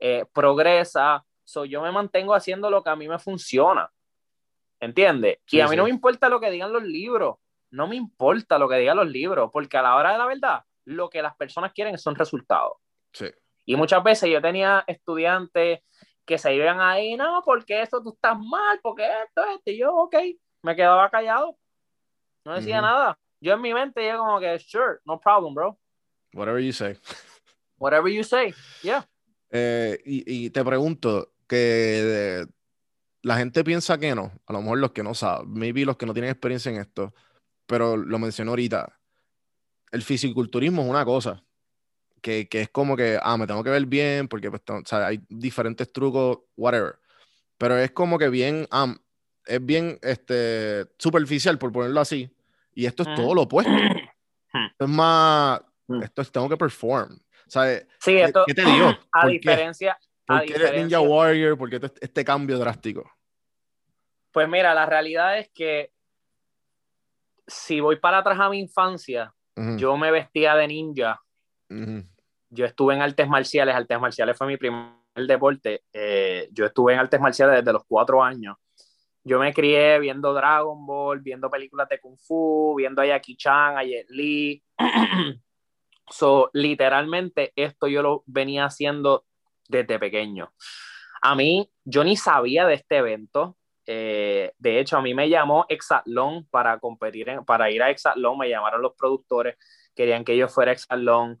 eh, 0.00 0.24
progresa. 0.32 1.24
So, 1.44 1.64
yo 1.64 1.80
me 1.80 1.92
mantengo 1.92 2.34
haciendo 2.34 2.70
lo 2.70 2.82
que 2.82 2.90
a 2.90 2.96
mí 2.96 3.06
me 3.06 3.20
funciona. 3.20 3.88
¿Entiendes? 4.80 5.38
Sí, 5.46 5.58
y 5.58 5.60
a 5.60 5.66
mí 5.66 5.70
sí. 5.70 5.76
no 5.76 5.84
me 5.84 5.90
importa 5.90 6.28
lo 6.28 6.40
que 6.40 6.50
digan 6.50 6.72
los 6.72 6.82
libros. 6.82 7.36
No 7.70 7.86
me 7.86 7.94
importa 7.94 8.58
lo 8.58 8.68
que 8.68 8.78
digan 8.78 8.96
los 8.96 9.06
libros, 9.08 9.48
porque 9.52 9.76
a 9.76 9.82
la 9.82 9.94
hora 9.94 10.10
de 10.10 10.18
la 10.18 10.26
verdad, 10.26 10.64
lo 10.86 11.08
que 11.08 11.22
las 11.22 11.36
personas 11.36 11.72
quieren 11.72 11.96
son 11.98 12.16
resultados. 12.16 12.72
Sí. 13.12 13.26
Y 13.70 13.76
muchas 13.76 14.02
veces 14.02 14.28
yo 14.28 14.42
tenía 14.42 14.82
estudiantes 14.88 15.78
que 16.26 16.38
se 16.38 16.52
iban 16.56 16.80
ahí, 16.80 17.16
no, 17.16 17.40
porque 17.44 17.82
esto 17.82 18.02
tú 18.02 18.10
estás 18.14 18.36
mal, 18.36 18.80
porque 18.82 19.04
esto, 19.04 19.44
esto, 19.44 19.70
y 19.70 19.78
yo, 19.78 19.94
ok, 19.94 20.16
me 20.64 20.74
quedaba 20.74 21.08
callado, 21.08 21.56
no 22.44 22.54
decía 22.54 22.78
Ujú. 22.78 22.86
nada. 22.86 23.18
Yo 23.40 23.54
en 23.54 23.60
mi 23.60 23.72
mente, 23.72 24.04
yo 24.04 24.18
como 24.18 24.40
que, 24.40 24.58
sure, 24.58 24.98
no 25.04 25.20
problem, 25.20 25.54
bro, 25.54 25.78
Whatever 26.34 26.60
you 26.60 26.72
say. 26.72 26.96
whatever 27.78 28.10
you 28.12 28.24
say, 28.24 28.52
yeah. 28.82 29.08
Eh, 29.50 30.00
y, 30.04 30.46
y 30.46 30.50
te 30.50 30.64
pregunto, 30.64 31.32
que 31.46 31.56
de- 31.56 32.46
la 33.22 33.36
gente 33.36 33.62
piensa 33.62 33.98
que 33.98 34.16
no, 34.16 34.32
a 34.46 34.52
lo 34.52 34.62
mejor 34.62 34.78
los 34.78 34.90
que 34.90 35.04
no 35.04 35.14
saben, 35.14 35.52
maybe 35.52 35.84
los 35.84 35.96
que 35.96 36.06
no 36.06 36.12
tienen 36.12 36.32
experiencia 36.32 36.72
en 36.72 36.78
esto, 36.80 37.14
pero 37.66 37.96
lo 37.96 38.18
mencioné 38.18 38.50
ahorita, 38.50 38.98
el 39.92 40.02
fisiculturismo 40.02 40.82
es 40.82 40.88
una 40.88 41.04
cosa, 41.04 41.44
que, 42.20 42.48
que 42.48 42.62
es 42.62 42.68
como 42.70 42.96
que, 42.96 43.18
ah, 43.22 43.36
me 43.36 43.46
tengo 43.46 43.62
que 43.64 43.70
ver 43.70 43.86
bien, 43.86 44.28
porque 44.28 44.50
pues, 44.50 44.62
o 44.68 44.82
sea, 44.84 45.06
hay 45.06 45.20
diferentes 45.28 45.92
trucos, 45.92 46.40
whatever, 46.56 46.98
pero 47.58 47.76
es 47.78 47.90
como 47.90 48.18
que 48.18 48.28
bien, 48.28 48.66
ah, 48.70 48.94
es 49.46 49.64
bien 49.64 49.98
este, 50.02 50.86
superficial, 50.98 51.58
por 51.58 51.72
ponerlo 51.72 52.00
así, 52.00 52.30
y 52.74 52.86
esto 52.86 53.02
es 53.02 53.08
Ujú. 53.08 53.16
todo 53.16 53.34
lo 53.34 53.42
opuesto, 53.42 53.72
Esto 54.52 54.84
es 54.84 54.90
más, 54.90 55.60
Mm. 55.86 56.02
esto 56.02 56.22
es, 56.22 56.30
tengo 56.30 56.48
que 56.48 56.56
perform, 56.56 57.18
¿sabes? 57.48 57.86
Sí, 57.98 58.12
¿Qué- 58.12 58.22
esto, 58.24 58.44
qué 58.46 58.54
te 58.54 58.64
dio? 58.64 58.84
a 59.12 59.22
¿Por 59.22 59.30
qué? 59.30 59.36
diferencia, 59.38 59.92
a 59.92 59.98
¿Por 60.38 60.40
qué 60.46 60.52
diferencia, 60.52 60.82
Ninja 60.82 61.00
Warrior? 61.00 61.58
¿Por 61.58 61.68
qué 61.70 61.76
este, 61.76 62.04
este 62.04 62.24
cambio 62.24 62.58
drástico? 62.58 63.10
pues 64.32 64.48
mira, 64.48 64.72
la 64.74 64.86
realidad 64.86 65.38
es 65.38 65.50
que 65.52 65.92
si 67.46 67.80
voy 67.80 67.96
para 67.96 68.18
atrás 68.18 68.38
a 68.38 68.48
mi 68.48 68.60
infancia, 68.60 69.34
yo 69.76 69.96
me 69.96 70.10
vestía 70.12 70.54
de 70.54 70.68
ninja, 70.68 71.20
yo 72.50 72.64
estuve 72.66 72.94
en 72.94 73.02
artes 73.02 73.28
marciales, 73.28 73.74
artes 73.74 74.00
marciales 74.00 74.36
fue 74.36 74.46
mi 74.46 74.56
primer 74.56 74.90
deporte, 75.14 75.82
eh, 75.92 76.48
yo 76.52 76.66
estuve 76.66 76.92
en 76.94 76.98
artes 76.98 77.20
marciales 77.20 77.56
desde 77.56 77.72
los 77.72 77.84
cuatro 77.86 78.22
años. 78.22 78.56
Yo 79.22 79.38
me 79.38 79.52
crié 79.52 79.98
viendo 79.98 80.32
Dragon 80.32 80.86
Ball, 80.86 81.20
viendo 81.20 81.50
películas 81.50 81.88
de 81.88 82.00
Kung 82.00 82.16
Fu, 82.18 82.74
viendo 82.76 83.02
a 83.02 83.06
Jackie 83.06 83.36
Chan, 83.36 83.76
a 83.76 83.84
Jet 83.84 84.08
Li. 84.08 84.62
so, 86.10 86.50
literalmente, 86.52 87.52
esto 87.54 87.86
yo 87.86 88.02
lo 88.02 88.24
venía 88.26 88.64
haciendo 88.64 89.26
desde 89.68 89.98
pequeño. 89.98 90.52
A 91.22 91.34
mí, 91.34 91.70
yo 91.84 92.02
ni 92.02 92.16
sabía 92.16 92.66
de 92.66 92.74
este 92.74 92.96
evento. 92.96 93.56
Eh, 93.86 94.52
de 94.58 94.80
hecho, 94.80 94.96
a 94.96 95.02
mí 95.02 95.14
me 95.14 95.28
llamó 95.28 95.66
Exatlón 95.68 96.46
para 96.50 96.78
competir, 96.78 97.28
en- 97.28 97.44
para 97.44 97.70
ir 97.70 97.82
a 97.82 97.90
Exatlón. 97.90 98.38
Me 98.38 98.48
llamaron 98.48 98.80
los 98.82 98.94
productores, 98.94 99.56
querían 99.94 100.24
que 100.24 100.36
yo 100.36 100.48
fuera 100.48 100.70
a 100.70 100.74
Exatlón. 100.74 101.40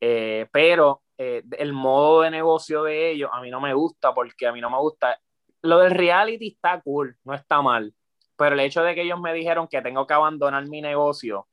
Eh, 0.00 0.46
pero 0.52 1.02
eh, 1.16 1.42
el 1.58 1.72
modo 1.72 2.22
de 2.22 2.30
negocio 2.30 2.84
de 2.84 3.10
ellos 3.10 3.30
a 3.32 3.40
mí 3.40 3.50
no 3.50 3.60
me 3.60 3.74
gusta 3.74 4.14
porque 4.14 4.46
a 4.46 4.52
mí 4.52 4.60
no 4.60 4.70
me 4.70 4.78
gusta. 4.78 5.18
Lo 5.62 5.78
del 5.78 5.90
reality 5.92 6.48
está 6.48 6.80
cool, 6.80 7.16
no 7.24 7.34
está 7.34 7.60
mal. 7.62 7.92
Pero 8.36 8.54
el 8.54 8.60
hecho 8.60 8.82
de 8.82 8.94
que 8.94 9.02
ellos 9.02 9.20
me 9.20 9.32
dijeron 9.34 9.66
que 9.66 9.82
tengo 9.82 10.06
que 10.06 10.14
abandonar 10.14 10.66
mi 10.68 10.80
negocio 10.80 11.48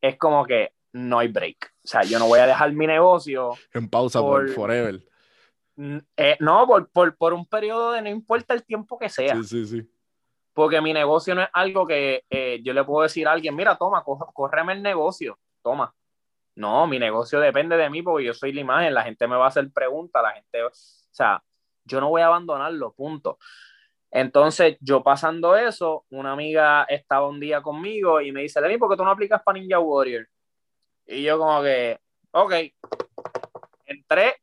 es 0.00 0.16
como 0.16 0.44
que 0.46 0.72
no 0.92 1.18
hay 1.18 1.28
break. 1.28 1.72
O 1.84 1.88
sea, 1.88 2.02
yo 2.02 2.18
no 2.18 2.26
voy 2.28 2.38
a 2.38 2.46
dejar 2.46 2.72
mi 2.72 2.86
negocio 2.86 3.50
En 3.74 3.88
pausa 3.90 4.20
por, 4.20 4.46
Por- 4.46 4.54
forever. 4.54 5.02
Eh, 6.16 6.36
no, 6.40 6.66
por, 6.66 6.88
por, 6.90 7.16
por 7.16 7.34
un 7.34 7.44
periodo 7.46 7.92
de 7.92 8.00
no 8.02 8.08
importa 8.08 8.54
el 8.54 8.64
tiempo 8.64 8.98
que 8.98 9.08
sea, 9.10 9.34
Sí, 9.36 9.44
sí, 9.44 9.66
sí. 9.66 9.90
porque 10.54 10.80
mi 10.80 10.94
negocio 10.94 11.34
no 11.34 11.42
es 11.42 11.48
algo 11.52 11.86
que 11.86 12.24
eh, 12.30 12.60
yo 12.62 12.72
le 12.72 12.82
puedo 12.82 13.02
decir 13.02 13.28
a 13.28 13.32
alguien, 13.32 13.54
mira, 13.54 13.76
toma, 13.76 14.02
córreme 14.04 14.72
el 14.72 14.82
negocio, 14.82 15.38
toma. 15.62 15.92
No, 16.56 16.86
mi 16.86 16.98
negocio 16.98 17.38
depende 17.38 17.76
de 17.76 17.88
mí 17.90 18.02
porque 18.02 18.24
yo 18.26 18.34
soy 18.34 18.52
la 18.52 18.60
imagen, 18.62 18.94
la 18.94 19.02
gente 19.04 19.28
me 19.28 19.36
va 19.36 19.44
a 19.44 19.48
hacer 19.48 19.70
preguntas, 19.72 20.22
la 20.22 20.32
gente, 20.32 20.62
o 20.64 20.70
sea, 20.72 21.42
yo 21.84 22.00
no 22.00 22.08
voy 22.08 22.22
a 22.22 22.26
abandonarlo, 22.26 22.92
punto. 22.94 23.38
Entonces, 24.10 24.76
yo 24.80 25.02
pasando 25.02 25.54
eso, 25.56 26.06
una 26.10 26.32
amiga 26.32 26.84
estaba 26.84 27.28
un 27.28 27.38
día 27.40 27.60
conmigo 27.60 28.20
y 28.22 28.32
me 28.32 28.42
dice, 28.42 28.60
Lenny, 28.60 28.78
¿por 28.78 28.88
qué 28.90 28.96
tú 28.96 29.04
no 29.04 29.10
aplicas 29.10 29.42
para 29.42 29.58
Ninja 29.58 29.78
Warrior? 29.78 30.26
Y 31.06 31.22
yo 31.22 31.38
como 31.38 31.62
que, 31.62 32.00
ok, 32.30 32.52
entré 33.84 34.36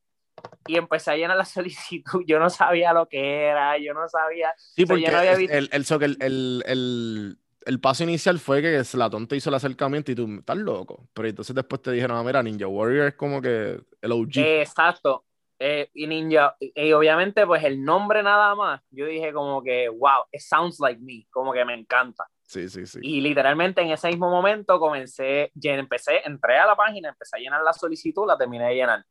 y 0.67 0.77
empecé 0.77 1.11
a 1.11 1.17
llenar 1.17 1.37
la 1.37 1.45
solicitud. 1.45 2.23
Yo 2.27 2.39
no 2.39 2.49
sabía 2.49 2.93
lo 2.93 3.07
que 3.07 3.45
era, 3.45 3.77
yo 3.77 3.93
no 3.93 4.07
sabía. 4.07 4.53
Sí, 4.57 4.83
O 4.83 4.85
sea, 4.85 4.93
porque 4.93 5.01
yo 5.05 5.11
no 5.11 5.17
había 5.17 5.35
visto- 5.35 5.55
el, 5.55 5.69
el, 5.71 5.85
el, 6.21 6.63
el, 6.67 7.37
el- 7.65 7.79
paso 7.79 8.03
inicial 8.03 8.39
fue 8.39 8.61
que 8.61 8.83
Slatón 8.83 9.27
te 9.27 9.35
hizo 9.35 9.49
el 9.49 9.55
acercamiento 9.55 10.11
y 10.11 10.15
tú, 10.15 10.27
estás 10.39 10.57
loco. 10.57 11.07
Pero 11.13 11.27
entonces 11.27 11.55
después 11.55 11.81
te 11.81 11.91
dijeron, 11.91 12.17
ah, 12.17 12.23
mira, 12.23 12.41
Ninja 12.43 12.67
Warrior 12.67 13.07
es 13.07 13.15
como 13.15 13.41
que 13.41 13.79
el 14.01 14.11
OG. 14.11 14.37
Exacto. 14.37 15.25
Eh, 15.59 15.89
y 15.93 16.07
Ninja, 16.07 16.55
y 16.59 16.91
obviamente, 16.91 17.45
pues 17.45 17.63
el 17.63 17.83
nombre 17.83 18.21
nada 18.21 18.53
más, 18.55 18.81
yo 18.89 19.05
dije 19.05 19.31
como 19.31 19.63
que, 19.63 19.87
wow, 19.87 20.23
it 20.31 20.41
sounds 20.41 20.79
like 20.79 20.99
me, 21.01 21.25
como 21.29 21.53
que 21.53 21.63
me 21.63 21.73
encanta. 21.73 22.25
sí, 22.41 22.67
sí, 22.67 22.85
sí. 22.85 22.99
Y 23.01 23.21
literalmente 23.21 23.81
en 23.81 23.91
ese 23.91 24.09
mismo 24.09 24.29
momento 24.29 24.77
comencé, 24.79 25.51
ya 25.55 25.73
empecé, 25.75 26.21
entré 26.25 26.57
a 26.57 26.65
la 26.65 26.75
página, 26.75 27.09
empecé 27.09 27.37
a 27.37 27.39
llenar 27.39 27.63
la 27.63 27.71
solicitud, 27.73 28.27
la 28.27 28.37
terminé 28.37 28.67
de 28.67 28.75
llenar. 28.75 29.05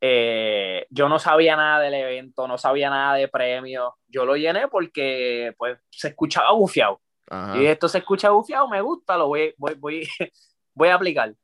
Eh, 0.00 0.86
yo 0.90 1.08
no 1.08 1.18
sabía 1.18 1.56
nada 1.56 1.80
del 1.80 1.94
evento, 1.94 2.46
no 2.46 2.58
sabía 2.58 2.90
nada 2.90 3.14
de 3.14 3.28
premios. 3.28 3.92
Yo 4.08 4.24
lo 4.24 4.36
llené 4.36 4.68
porque 4.68 5.54
pues 5.56 5.78
se 5.90 6.08
escuchaba 6.08 6.52
bufiado. 6.52 7.00
Ajá. 7.28 7.60
Y 7.60 7.66
esto 7.66 7.88
se 7.88 7.98
escucha 7.98 8.30
bufiado, 8.30 8.68
me 8.68 8.80
gusta, 8.80 9.16
lo 9.16 9.28
voy, 9.28 9.54
voy, 9.56 9.74
voy, 9.74 10.08
voy 10.74 10.88
a 10.88 10.94
aplicar. 10.94 11.34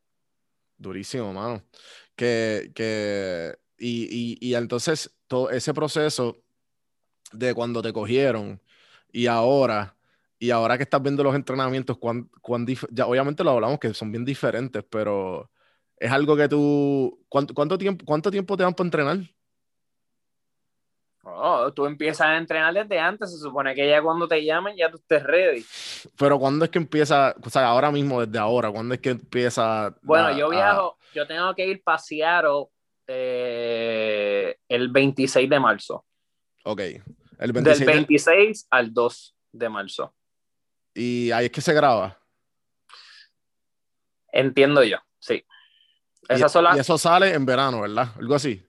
Durísimo, 0.77 1.33
mano. 1.33 1.62
Que, 2.16 2.73
que, 2.75 3.57
y, 3.79 4.38
y, 4.40 4.49
y 4.49 4.55
entonces 4.55 5.14
todo 5.27 5.51
ese 5.51 5.73
proceso 5.73 6.42
de 7.33 7.55
cuando 7.55 7.83
te 7.83 7.92
cogieron 7.92 8.61
y 9.11 9.27
ahora, 9.27 9.97
y 10.38 10.51
ahora 10.51 10.77
que 10.77 10.85
estás 10.85 11.03
viendo 11.03 11.23
los 11.23 11.35
entrenamientos, 11.35 11.99
cuán, 11.99 12.31
cuán 12.40 12.66
ya 12.90 13.07
obviamente 13.07 13.45
lo 13.45 13.51
hablamos 13.51 13.79
que 13.79 13.95
son 13.95 14.11
bien 14.11 14.25
diferentes, 14.25 14.85
pero 14.88 15.51
es 15.97 16.11
algo 16.11 16.37
que 16.37 16.49
tú, 16.49 17.25
¿cuánto, 17.29 17.55
cuánto 17.55 17.79
tiempo, 17.79 18.05
cuánto 18.05 18.31
tiempo 18.31 18.57
te 18.57 18.64
dan 18.64 18.75
para 18.75 18.87
entrenar? 18.87 19.18
Oh, 21.35 21.73
tú 21.73 21.87
empiezas 21.87 22.27
a 22.27 22.37
entrenar 22.37 22.75
desde 22.75 22.99
antes, 22.99 23.31
se 23.33 23.38
supone 23.38 23.75
que 23.75 23.88
ya 23.88 24.03
cuando 24.03 24.29
te 24.29 24.45
llamen 24.45 24.77
ya 24.77 24.90
tú 24.90 24.97
estés 24.99 25.23
ready. 25.23 25.64
Pero 26.18 26.38
¿cuándo 26.38 26.64
es 26.64 26.71
que 26.71 26.79
empieza, 26.79 27.35
o 27.42 27.49
sea, 27.51 27.66
ahora 27.68 27.90
mismo, 27.90 28.25
desde 28.25 28.38
ahora, 28.38 28.71
cuándo 28.71 28.95
es 28.95 29.01
que 29.01 29.11
empieza? 29.11 29.95
Bueno, 30.03 30.27
a- 30.27 30.33
yo 30.38 30.47
a- 30.47 30.51
viajo, 30.51 30.99
yo 31.14 31.27
tengo 31.27 31.55
que 31.55 31.66
ir 31.66 31.83
Seattle 31.99 32.66
eh, 33.07 34.57
el 34.68 34.88
26 34.88 35.49
de 35.49 35.61
marzo. 35.61 36.05
ok, 36.64 36.81
el 36.81 37.03
Del 37.38 37.53
26 37.53 37.79
de- 37.81 37.87
26 37.87 38.66
al 38.71 38.92
2 38.92 39.35
de 39.53 39.68
marzo. 39.68 40.14
y 40.95 41.31
ahí 41.31 41.47
es 41.47 41.53
que 41.53 41.61
se 41.61 41.73
graba. 41.73 42.18
Entiendo 44.33 44.83
yo, 44.85 44.99
sí. 45.18 45.45
Y, 46.29 46.35
Esas 46.35 46.53
son 46.53 46.64
las... 46.64 46.77
y 46.77 46.81
eso 46.81 46.97
sale 46.99 47.35
en 47.35 47.45
verano, 47.45 47.81
¿verdad? 47.83 48.09
Algo 48.18 48.35
así. 48.35 48.64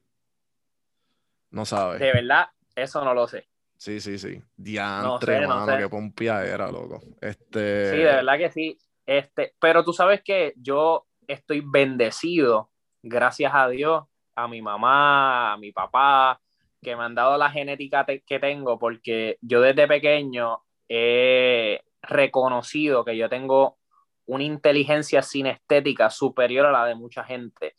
No 1.52 1.66
sabes. 1.66 2.00
De 2.00 2.12
verdad, 2.12 2.48
eso 2.76 3.04
no 3.04 3.14
lo 3.14 3.28
sé. 3.28 3.48
Sí, 3.78 4.00
sí, 4.00 4.18
sí. 4.18 4.42
Diantre, 4.56 5.36
sé, 5.36 5.42
no 5.42 5.48
mano, 5.48 5.74
sé. 5.74 5.78
qué 5.84 5.90
pompía 5.90 6.46
era, 6.46 6.72
loco. 6.72 7.02
Este. 7.22 7.92
Sí, 7.92 7.98
de 7.98 8.04
verdad 8.04 8.38
que 8.38 8.52
sí. 8.52 8.78
Este, 9.06 9.54
pero 9.60 9.84
tú 9.84 9.92
sabes 9.92 10.22
que 10.24 10.54
yo 10.56 11.06
estoy 11.28 11.62
bendecido, 11.66 12.72
gracias 13.02 13.52
a 13.54 13.68
Dios, 13.68 14.06
a 14.36 14.48
mi 14.48 14.62
mamá, 14.62 15.54
a 15.54 15.58
mi 15.58 15.72
papá, 15.72 16.40
que 16.82 16.96
me 16.96 17.04
han 17.04 17.16
dado 17.16 17.38
la 17.38 17.50
genética 17.50 18.06
te- 18.06 18.22
que 18.22 18.40
tengo, 18.40 18.80
porque 18.80 19.38
yo 19.42 19.60
desde 19.62 19.88
pequeño 19.88 20.64
he 20.88 21.82
reconocido 22.02 23.04
que 23.04 23.18
yo 23.18 23.30
tengo 23.30 23.78
una 24.26 24.44
inteligencia 24.44 25.22
sinestética 25.22 26.10
superior 26.10 26.66
a 26.68 26.72
la 26.72 26.86
de 26.86 26.96
mucha 26.96 27.24
gente. 27.24 27.76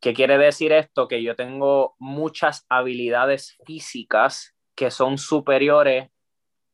¿Qué 0.00 0.14
quiere 0.14 0.38
decir 0.38 0.72
esto? 0.72 1.08
Que 1.08 1.22
yo 1.22 1.34
tengo 1.34 1.96
muchas 1.98 2.64
habilidades 2.68 3.56
físicas 3.66 4.54
que 4.74 4.90
son 4.90 5.18
superiores 5.18 6.08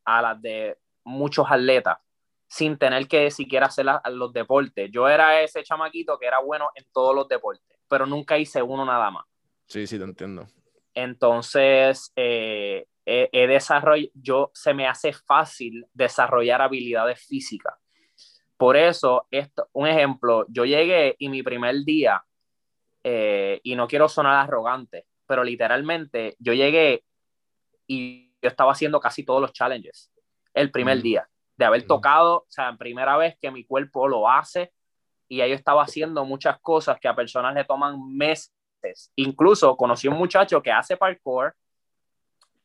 a 0.04 0.20
las 0.20 0.42
de 0.42 0.78
muchos 1.04 1.46
atletas 1.50 1.98
sin 2.46 2.76
tener 2.78 3.08
que 3.08 3.30
siquiera 3.30 3.66
hacer 3.66 3.86
la- 3.86 4.02
los 4.12 4.32
deportes. 4.32 4.90
Yo 4.92 5.08
era 5.08 5.40
ese 5.40 5.62
chamaquito 5.62 6.18
que 6.18 6.26
era 6.26 6.38
bueno 6.40 6.68
en 6.74 6.84
todos 6.92 7.14
los 7.14 7.26
deportes, 7.26 7.78
pero 7.88 8.06
nunca 8.06 8.36
hice 8.38 8.62
uno 8.62 8.84
nada 8.84 9.10
más. 9.10 9.24
Sí, 9.66 9.86
sí, 9.86 9.98
te 9.98 10.04
entiendo. 10.04 10.46
Entonces, 10.92 12.12
eh, 12.16 12.86
he, 13.04 13.28
he 13.32 13.46
desarroll- 13.48 14.10
yo 14.14 14.50
se 14.54 14.72
me 14.74 14.86
hace 14.86 15.12
fácil 15.12 15.86
desarrollar 15.92 16.62
habilidades 16.62 17.20
físicas. 17.26 17.74
Por 18.56 18.76
eso, 18.76 19.26
esto, 19.30 19.68
un 19.72 19.88
ejemplo, 19.88 20.46
yo 20.48 20.64
llegué 20.64 21.16
y 21.18 21.28
mi 21.28 21.42
primer 21.42 21.74
día, 21.84 22.22
eh, 23.04 23.60
y 23.62 23.76
no 23.76 23.86
quiero 23.86 24.08
sonar 24.08 24.34
arrogante, 24.36 25.06
pero 25.26 25.44
literalmente 25.44 26.36
yo 26.38 26.54
llegué 26.54 27.04
y 27.86 28.32
yo 28.42 28.48
estaba 28.48 28.72
haciendo 28.72 28.98
casi 28.98 29.24
todos 29.24 29.42
los 29.42 29.52
challenges 29.52 30.10
el 30.54 30.70
primer 30.70 31.02
día, 31.02 31.28
de 31.56 31.64
haber 31.64 31.86
tocado, 31.86 32.36
o 32.36 32.46
sea, 32.48 32.74
primera 32.76 33.16
vez 33.16 33.36
que 33.40 33.50
mi 33.50 33.64
cuerpo 33.64 34.08
lo 34.08 34.30
hace, 34.30 34.72
y 35.28 35.40
ahí 35.40 35.50
yo 35.50 35.56
estaba 35.56 35.82
haciendo 35.82 36.24
muchas 36.24 36.60
cosas 36.60 36.98
que 37.00 37.08
a 37.08 37.14
personas 37.14 37.54
le 37.54 37.64
toman 37.64 38.14
meses. 38.14 38.52
Incluso 39.16 39.76
conocí 39.76 40.06
un 40.08 40.16
muchacho 40.16 40.62
que 40.62 40.70
hace 40.70 40.96
parkour, 40.96 41.54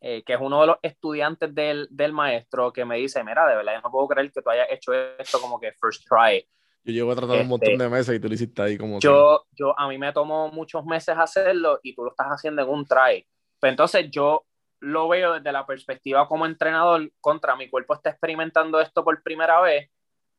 eh, 0.02 0.24
que 0.24 0.34
es 0.34 0.40
uno 0.40 0.62
de 0.62 0.68
los 0.68 0.78
estudiantes 0.82 1.54
del, 1.54 1.88
del 1.90 2.14
maestro, 2.14 2.72
que 2.72 2.86
me 2.86 2.98
dice, 2.98 3.24
mira, 3.24 3.48
de 3.48 3.56
verdad, 3.56 3.74
yo 3.76 3.82
no 3.82 3.92
puedo 3.92 4.08
creer 4.08 4.32
que 4.32 4.42
tú 4.42 4.50
hayas 4.50 4.68
hecho 4.70 4.94
esto 4.94 5.42
como 5.42 5.60
que 5.60 5.74
first 5.74 6.08
try. 6.08 6.48
Yo 6.84 6.94
llevo 6.94 7.12
tratando 7.14 7.36
un 7.36 7.42
Este, 7.42 7.50
montón 7.50 7.78
de 7.78 7.90
meses 7.90 8.16
y 8.16 8.20
tú 8.20 8.28
lo 8.28 8.34
hiciste 8.34 8.62
ahí 8.62 8.78
como. 8.78 9.00
que- 9.00 9.06
Yo, 9.06 9.46
yo, 9.52 9.78
a 9.78 9.88
mí 9.88 9.98
me 9.98 10.12
tomó 10.14 10.50
muchos 10.52 10.86
meses 10.86 11.16
hacerlo 11.18 11.80
y 11.84 11.94
tú 11.94 12.04
lo 12.04 12.12
estás 12.12 12.28
haciendo 12.28 12.62
en 12.62 12.70
un 12.70 12.86
try. 12.86 13.28
Pero 13.60 13.72
entonces 13.72 14.10
yo 14.10 14.46
lo 14.80 15.10
veo 15.10 15.34
desde 15.34 15.52
la 15.52 15.66
perspectiva 15.66 16.26
como 16.28 16.46
entrenador 16.46 17.12
contra 17.20 17.56
mi 17.58 17.70
cuerpo 17.70 17.94
está 17.94 18.12
experimentando 18.12 18.80
esto 18.80 19.04
por 19.04 19.22
primera 19.22 19.60
vez. 19.60 19.90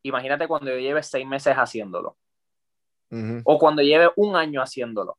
Imagínate 0.02 0.48
cuando 0.48 0.70
yo 0.70 0.78
lleve 0.78 1.02
seis 1.02 1.26
meses 1.26 1.54
haciéndolo 1.54 2.16
Ujú. 3.10 3.42
o 3.44 3.58
cuando 3.58 3.82
lleve 3.82 4.10
un 4.16 4.34
año 4.34 4.62
haciéndolo. 4.62 5.18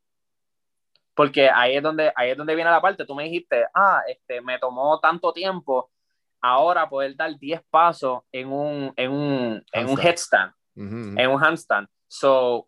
Porque 1.14 1.50
ahí 1.50 1.76
es 1.76 1.84
donde, 1.84 2.12
ahí 2.16 2.32
es 2.32 2.38
donde 2.38 2.56
viene 2.56 2.72
la 2.72 2.82
parte. 2.82 3.06
Tú 3.06 3.14
me 3.14 3.26
dijiste, 3.26 3.66
ah, 3.76 4.02
este, 4.08 4.42
me 4.42 4.58
tomó 4.58 5.00
tanto 5.00 5.32
tiempo 5.34 5.92
ahora 6.42 6.90
poder 6.90 7.16
dar 7.16 7.38
10 7.38 7.62
pasos 7.70 8.22
en 8.32 8.52
un, 8.52 8.92
en 8.96 9.12
un, 9.12 9.64
en 9.72 9.88
un 9.90 10.00
headstand 10.00 10.52
Ujú. 10.76 11.16
en 11.18 11.30
un 11.30 11.44
handstand. 11.44 11.88
So, 12.08 12.68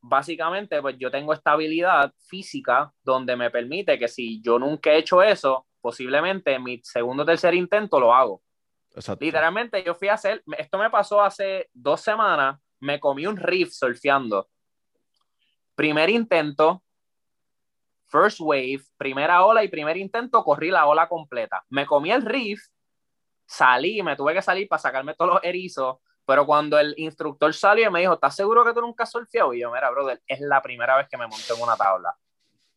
básicamente, 0.00 0.80
pues 0.82 0.96
yo 0.98 1.10
tengo 1.10 1.32
esta 1.32 1.52
habilidad 1.52 2.12
física 2.28 2.92
donde 3.02 3.36
me 3.36 3.50
permite 3.50 3.98
que 3.98 4.08
si 4.08 4.42
yo 4.42 4.58
nunca 4.58 4.90
he 4.90 4.98
hecho 4.98 5.22
eso, 5.22 5.66
posiblemente 5.80 6.54
en 6.54 6.62
mi 6.62 6.80
segundo 6.82 7.22
o 7.22 7.26
tercer 7.26 7.54
intento 7.54 7.98
lo 7.98 8.14
hago. 8.14 8.42
Exacto. 8.94 9.24
Literalmente, 9.24 9.82
yo 9.82 9.94
fui 9.94 10.08
a 10.08 10.14
hacer, 10.14 10.42
esto 10.58 10.78
me 10.78 10.90
pasó 10.90 11.22
hace 11.22 11.68
dos 11.72 12.00
semanas, 12.00 12.58
me 12.80 13.00
comí 13.00 13.26
un 13.26 13.36
riff 13.36 13.70
surfeando. 13.72 14.48
Primer 15.74 16.10
intento, 16.10 16.82
first 18.06 18.38
wave, 18.40 18.80
primera 18.96 19.44
ola 19.44 19.64
y 19.64 19.68
primer 19.68 19.96
intento, 19.96 20.44
corrí 20.44 20.70
la 20.70 20.86
ola 20.86 21.08
completa. 21.08 21.64
Me 21.70 21.86
comí 21.86 22.12
el 22.12 22.22
riff, 22.22 22.62
salí, 23.46 24.02
me 24.02 24.16
tuve 24.16 24.34
que 24.34 24.42
salir 24.42 24.68
para 24.68 24.80
sacarme 24.80 25.14
todos 25.14 25.34
los 25.34 25.44
erizos, 25.44 25.96
pero 26.26 26.46
cuando 26.46 26.78
el 26.78 26.94
instructor 26.96 27.52
salió 27.54 27.88
y 27.88 27.92
me 27.92 28.00
dijo, 28.00 28.14
¿estás 28.14 28.34
seguro 28.36 28.64
que 28.64 28.72
tú 28.72 28.80
nunca 28.80 29.04
has 29.04 29.10
surfeado? 29.10 29.52
Y 29.54 29.60
yo, 29.60 29.70
mira, 29.72 29.90
brother, 29.90 30.22
es 30.26 30.40
la 30.40 30.62
primera 30.62 30.96
vez 30.96 31.08
que 31.08 31.16
me 31.16 31.26
monté 31.26 31.52
en 31.54 31.62
una 31.62 31.76
tabla. 31.76 32.14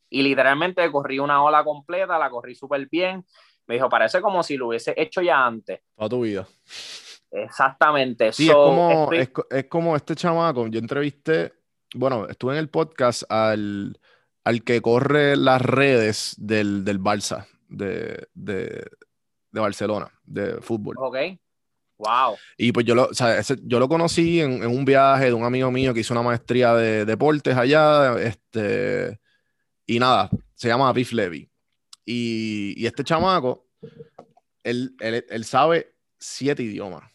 Y 0.09 0.21
literalmente 0.21 0.89
corrí 0.91 1.19
una 1.19 1.43
ola 1.43 1.63
completa, 1.63 2.17
la 2.17 2.29
corrí 2.29 2.55
súper 2.55 2.87
bien. 2.89 3.25
Me 3.65 3.75
dijo, 3.75 3.89
parece 3.89 4.21
como 4.21 4.43
si 4.43 4.55
lo 4.57 4.67
hubiese 4.69 4.93
hecho 4.95 5.21
ya 5.21 5.45
antes. 5.45 5.81
Toda 5.95 6.09
tu 6.09 6.21
vida. 6.21 6.47
Exactamente. 7.31 8.31
Sí, 8.31 8.47
So, 8.47 8.51
es, 8.51 8.55
como, 8.55 9.11
estoy- 9.11 9.19
es, 9.19 9.29
es 9.57 9.65
como 9.69 9.95
este 9.95 10.15
chamaco. 10.15 10.67
Yo 10.67 10.79
entrevisté, 10.79 11.53
bueno, 11.95 12.27
estuve 12.27 12.53
en 12.53 12.59
el 12.59 12.69
podcast 12.69 13.23
al, 13.29 13.99
al 14.43 14.63
que 14.63 14.81
corre 14.81 15.35
las 15.35 15.61
redes 15.61 16.35
del, 16.37 16.85
del 16.85 16.99
Barça, 17.01 17.45
de, 17.67 18.27
de, 18.33 18.85
de 19.51 19.59
Barcelona, 19.59 20.09
de 20.23 20.61
fútbol. 20.61 20.95
Ok. 20.99 21.17
Wow. 21.97 22.37
Y 22.57 22.71
pues 22.71 22.85
yo 22.85 22.93
lo, 22.95 23.05
o 23.07 23.13
sea, 23.13 23.39
ese- 23.39 23.57
yo 23.63 23.79
lo 23.79 23.87
conocí 23.89 24.39
en, 24.39 24.61
en 24.63 24.67
un 24.69 24.85
viaje 24.85 25.25
de 25.25 25.33
un 25.33 25.43
amigo 25.43 25.71
mío 25.71 25.93
que 25.93 26.01
hizo 26.01 26.13
una 26.13 26.21
maestría 26.21 26.73
de 26.75 27.05
deportes 27.05 27.55
allá, 27.57 28.19
este, 28.19 29.19
y 29.85 29.97
nada, 29.99 30.29
se 30.53 30.67
llama 30.67 30.91
Biff 30.93 31.11
Levy. 31.11 31.49
Y, 32.05 32.73
y 32.77 32.85
este 32.85 33.03
chamaco, 33.03 33.67
él, 34.63 34.95
él, 34.99 35.25
él 35.29 35.43
sabe 35.45 35.95
siete 36.19 36.63
idiomas. 36.63 37.11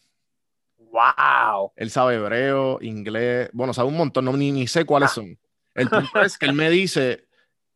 Wow. 0.77 1.71
Él 1.75 1.89
sabe 1.89 2.15
hebreo, 2.15 2.77
inglés, 2.81 3.49
bueno, 3.53 3.73
sabe 3.73 3.87
un 3.87 3.97
montón, 3.97 4.25
no, 4.25 4.33
ni, 4.37 4.51
ni 4.51 4.67
sé 4.67 4.85
cuáles 4.85 5.09
Ah. 5.11 5.13
son. 5.15 5.39
El 5.73 5.89
punto 5.89 6.21
es 6.21 6.37
que 6.37 6.45
él 6.45 6.53
me 6.53 6.69
dice 6.69 7.27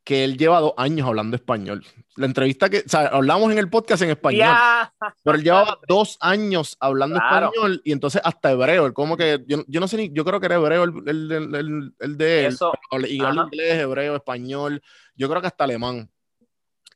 que 0.03 0.23
él 0.23 0.37
lleva 0.37 0.59
dos 0.59 0.73
años 0.77 1.07
hablando 1.07 1.35
español. 1.35 1.83
La 2.17 2.25
entrevista 2.25 2.69
que, 2.69 2.79
o 2.79 2.89
sea, 2.89 3.07
hablamos 3.07 3.51
en 3.51 3.59
el 3.59 3.69
podcast 3.69 4.01
en 4.01 4.09
español. 4.09 4.39
Ya. 4.39 4.93
Pero 5.23 5.37
él 5.37 5.43
llevaba 5.43 5.77
dos 5.87 6.17
años 6.19 6.75
hablando 6.79 7.17
Claro. 7.19 7.47
español 7.53 7.81
y 7.85 7.91
entonces 7.91 8.21
hasta 8.23 8.51
hebreo. 8.51 8.87
Él 8.87 8.93
como 8.93 9.15
que, 9.15 9.43
yo, 9.47 9.63
yo 9.67 9.79
no 9.79 9.87
sé 9.87 9.97
ni, 9.97 10.11
yo 10.11 10.25
creo 10.25 10.39
que 10.39 10.47
era 10.47 10.55
hebreo 10.55 10.83
el, 10.83 10.93
el- 11.07 11.31
el- 11.55 11.93
el- 11.99 12.17
de 12.17 12.39
él. 12.47 12.53
Eso, 12.53 12.73
Y 13.07 13.23
habla 13.23 13.43
inglés, 13.43 13.73
hebreo, 13.79 14.15
español. 14.15 14.81
Yo 15.15 15.29
creo 15.29 15.41
que 15.41 15.47
hasta 15.47 15.63
alemán. 15.63 16.09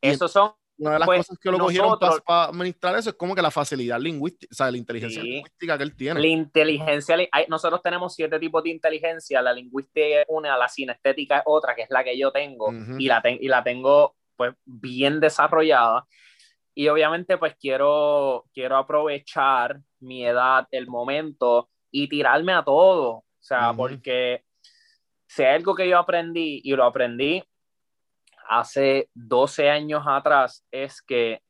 Y 0.01 0.09
esos 0.09 0.31
son. 0.31 0.51
Una 0.77 0.93
de 0.93 0.99
las 0.99 1.05
Pues, 1.05 1.19
cosas 1.19 1.37
que 1.39 1.51
lo 1.51 1.59
cogieron 1.59 1.89
nosotros- 1.89 2.21
para 2.25 2.45
administrar 2.45 2.95
eso 2.97 3.11
es 3.11 3.15
como 3.15 3.35
que 3.35 3.41
la 3.43 3.51
facilidad 3.51 3.99
lingüística, 3.99 4.49
o 4.51 4.55
sea, 4.55 4.71
la 4.71 4.77
inteligencia 4.77 5.21
Sí. 5.21 5.27
lingüística 5.29 5.77
que 5.77 5.83
él 5.83 5.95
tiene. 5.95 6.19
La 6.19 6.25
inteligencia, 6.25 7.15
li- 7.15 7.29
hay- 7.31 7.45
nosotros 7.49 7.83
tenemos 7.83 8.15
siete 8.15 8.39
tipos 8.39 8.63
de 8.63 8.71
inteligencia, 8.71 9.43
la 9.43 9.53
lingüística 9.53 10.21
es 10.21 10.25
una, 10.29 10.57
la 10.57 10.67
sinestética 10.67 11.37
es 11.37 11.43
otra, 11.45 11.75
que 11.75 11.83
es 11.83 11.89
la 11.91 12.03
que 12.03 12.17
yo 12.17 12.31
tengo, 12.31 12.73
y, 12.97 13.05
la 13.05 13.21
ten- 13.21 13.37
y 13.39 13.47
la 13.47 13.63
tengo 13.63 14.15
pues 14.41 14.55
bien 14.65 15.19
desarrollada. 15.19 16.07
Y 16.73 16.87
obviamente 16.87 17.37
pues 17.37 17.55
quiero, 17.59 18.45
quiero 18.53 18.77
aprovechar 18.77 19.79
mi 19.99 20.25
edad, 20.25 20.67
el 20.71 20.87
momento, 20.87 21.69
y 21.91 22.07
tirarme 22.07 22.53
a 22.53 22.63
todo. 22.63 23.09
O 23.11 23.25
sea, 23.39 23.73
porque 23.73 24.43
si 25.27 25.43
hay 25.43 25.55
algo 25.55 25.75
que 25.75 25.87
yo 25.87 25.97
aprendí, 25.97 26.61
y 26.63 26.75
lo 26.75 26.85
aprendí 26.85 27.43
hace 28.49 29.09
12 29.13 29.69
años 29.69 30.03
atrás, 30.07 30.65
es 30.71 31.01
que 31.01 31.41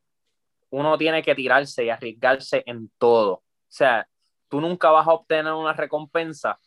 uno 0.69 0.97
tiene 0.97 1.21
que 1.21 1.35
tirarse 1.35 1.85
y 1.85 1.89
arriesgarse 1.89 2.63
en 2.65 2.91
todo. 2.97 3.33
O 3.33 3.43
sea, 3.67 4.07
tú 4.49 4.59
nunca 4.59 4.89
vas 4.89 5.07
a 5.07 5.13
obtener 5.13 5.53
una 5.53 5.73
recompensa 5.73 6.59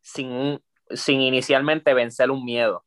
sin 0.00 0.60
sin 0.90 1.20
inicialmente 1.20 1.94
vencer 1.94 2.30
un 2.30 2.44
miedo. 2.44 2.84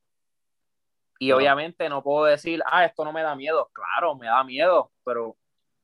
Y 1.19 1.32
obviamente 1.32 1.89
no 1.89 2.03
puedo 2.03 2.25
decir, 2.25 2.62
ah, 2.65 2.86
esto 2.86 3.03
no 3.03 3.12
me 3.12 3.21
da 3.23 3.36
miedo. 3.36 3.69
Claro, 3.73 4.15
me 4.15 4.27
da 4.27 4.43
miedo, 4.43 4.91
pero 5.03 5.36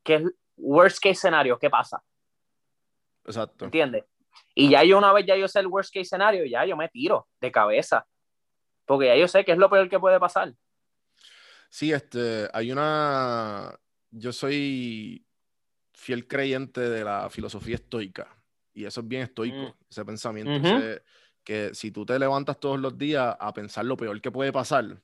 ¿qué 0.03 0.15
es 0.15 0.23
worst 0.57 0.99
case 1.01 1.15
scenario? 1.15 1.57
¿Qué 1.57 1.69
pasa? 1.69 2.03
Exacto. 3.25 3.65
¿Entiendes? 3.65 4.03
Y 4.55 4.69
ya 4.69 4.83
yo 4.83 4.97
una 4.97 5.13
vez 5.13 5.25
ya 5.25 5.35
yo 5.35 5.47
sé 5.47 5.59
el 5.59 5.67
worst 5.67 5.93
case 5.93 6.05
scenario, 6.05 6.45
ya 6.45 6.65
yo 6.65 6.75
me 6.77 6.89
tiro 6.89 7.27
de 7.39 7.51
cabeza. 7.51 8.05
Porque 8.85 9.07
ya 9.07 9.15
yo 9.15 9.27
sé 9.27 9.45
que 9.45 9.53
es 9.53 9.57
lo 9.57 9.69
peor 9.69 9.89
que 9.89 9.99
puede 9.99 10.19
pasar. 10.19 10.53
Sí, 11.69 11.91
este, 11.91 12.49
hay 12.53 12.71
una. 12.71 13.73
Yo 14.11 14.31
soy 14.31 15.25
fiel 15.93 16.27
creyente 16.27 16.81
de 16.81 17.03
la 17.03 17.29
filosofía 17.29 17.75
estoica. 17.75 18.27
Y 18.73 18.85
eso 18.85 19.01
es 19.01 19.07
bien 19.07 19.23
estoico, 19.23 19.55
Mm. 19.57 19.73
ese 19.89 20.05
pensamiento. 20.05 20.51
Ese- 20.67 21.03
que 21.43 21.73
si 21.75 21.91
tú 21.91 22.05
te 22.05 22.17
levantas 22.17 22.57
todos 22.59 22.79
los 22.79 22.97
días 22.97 23.35
a 23.37 23.53
pensar 23.53 23.83
lo 23.85 23.97
peor 23.97 24.19
que 24.21 24.31
puede 24.31 24.53
pasar, 24.53 25.01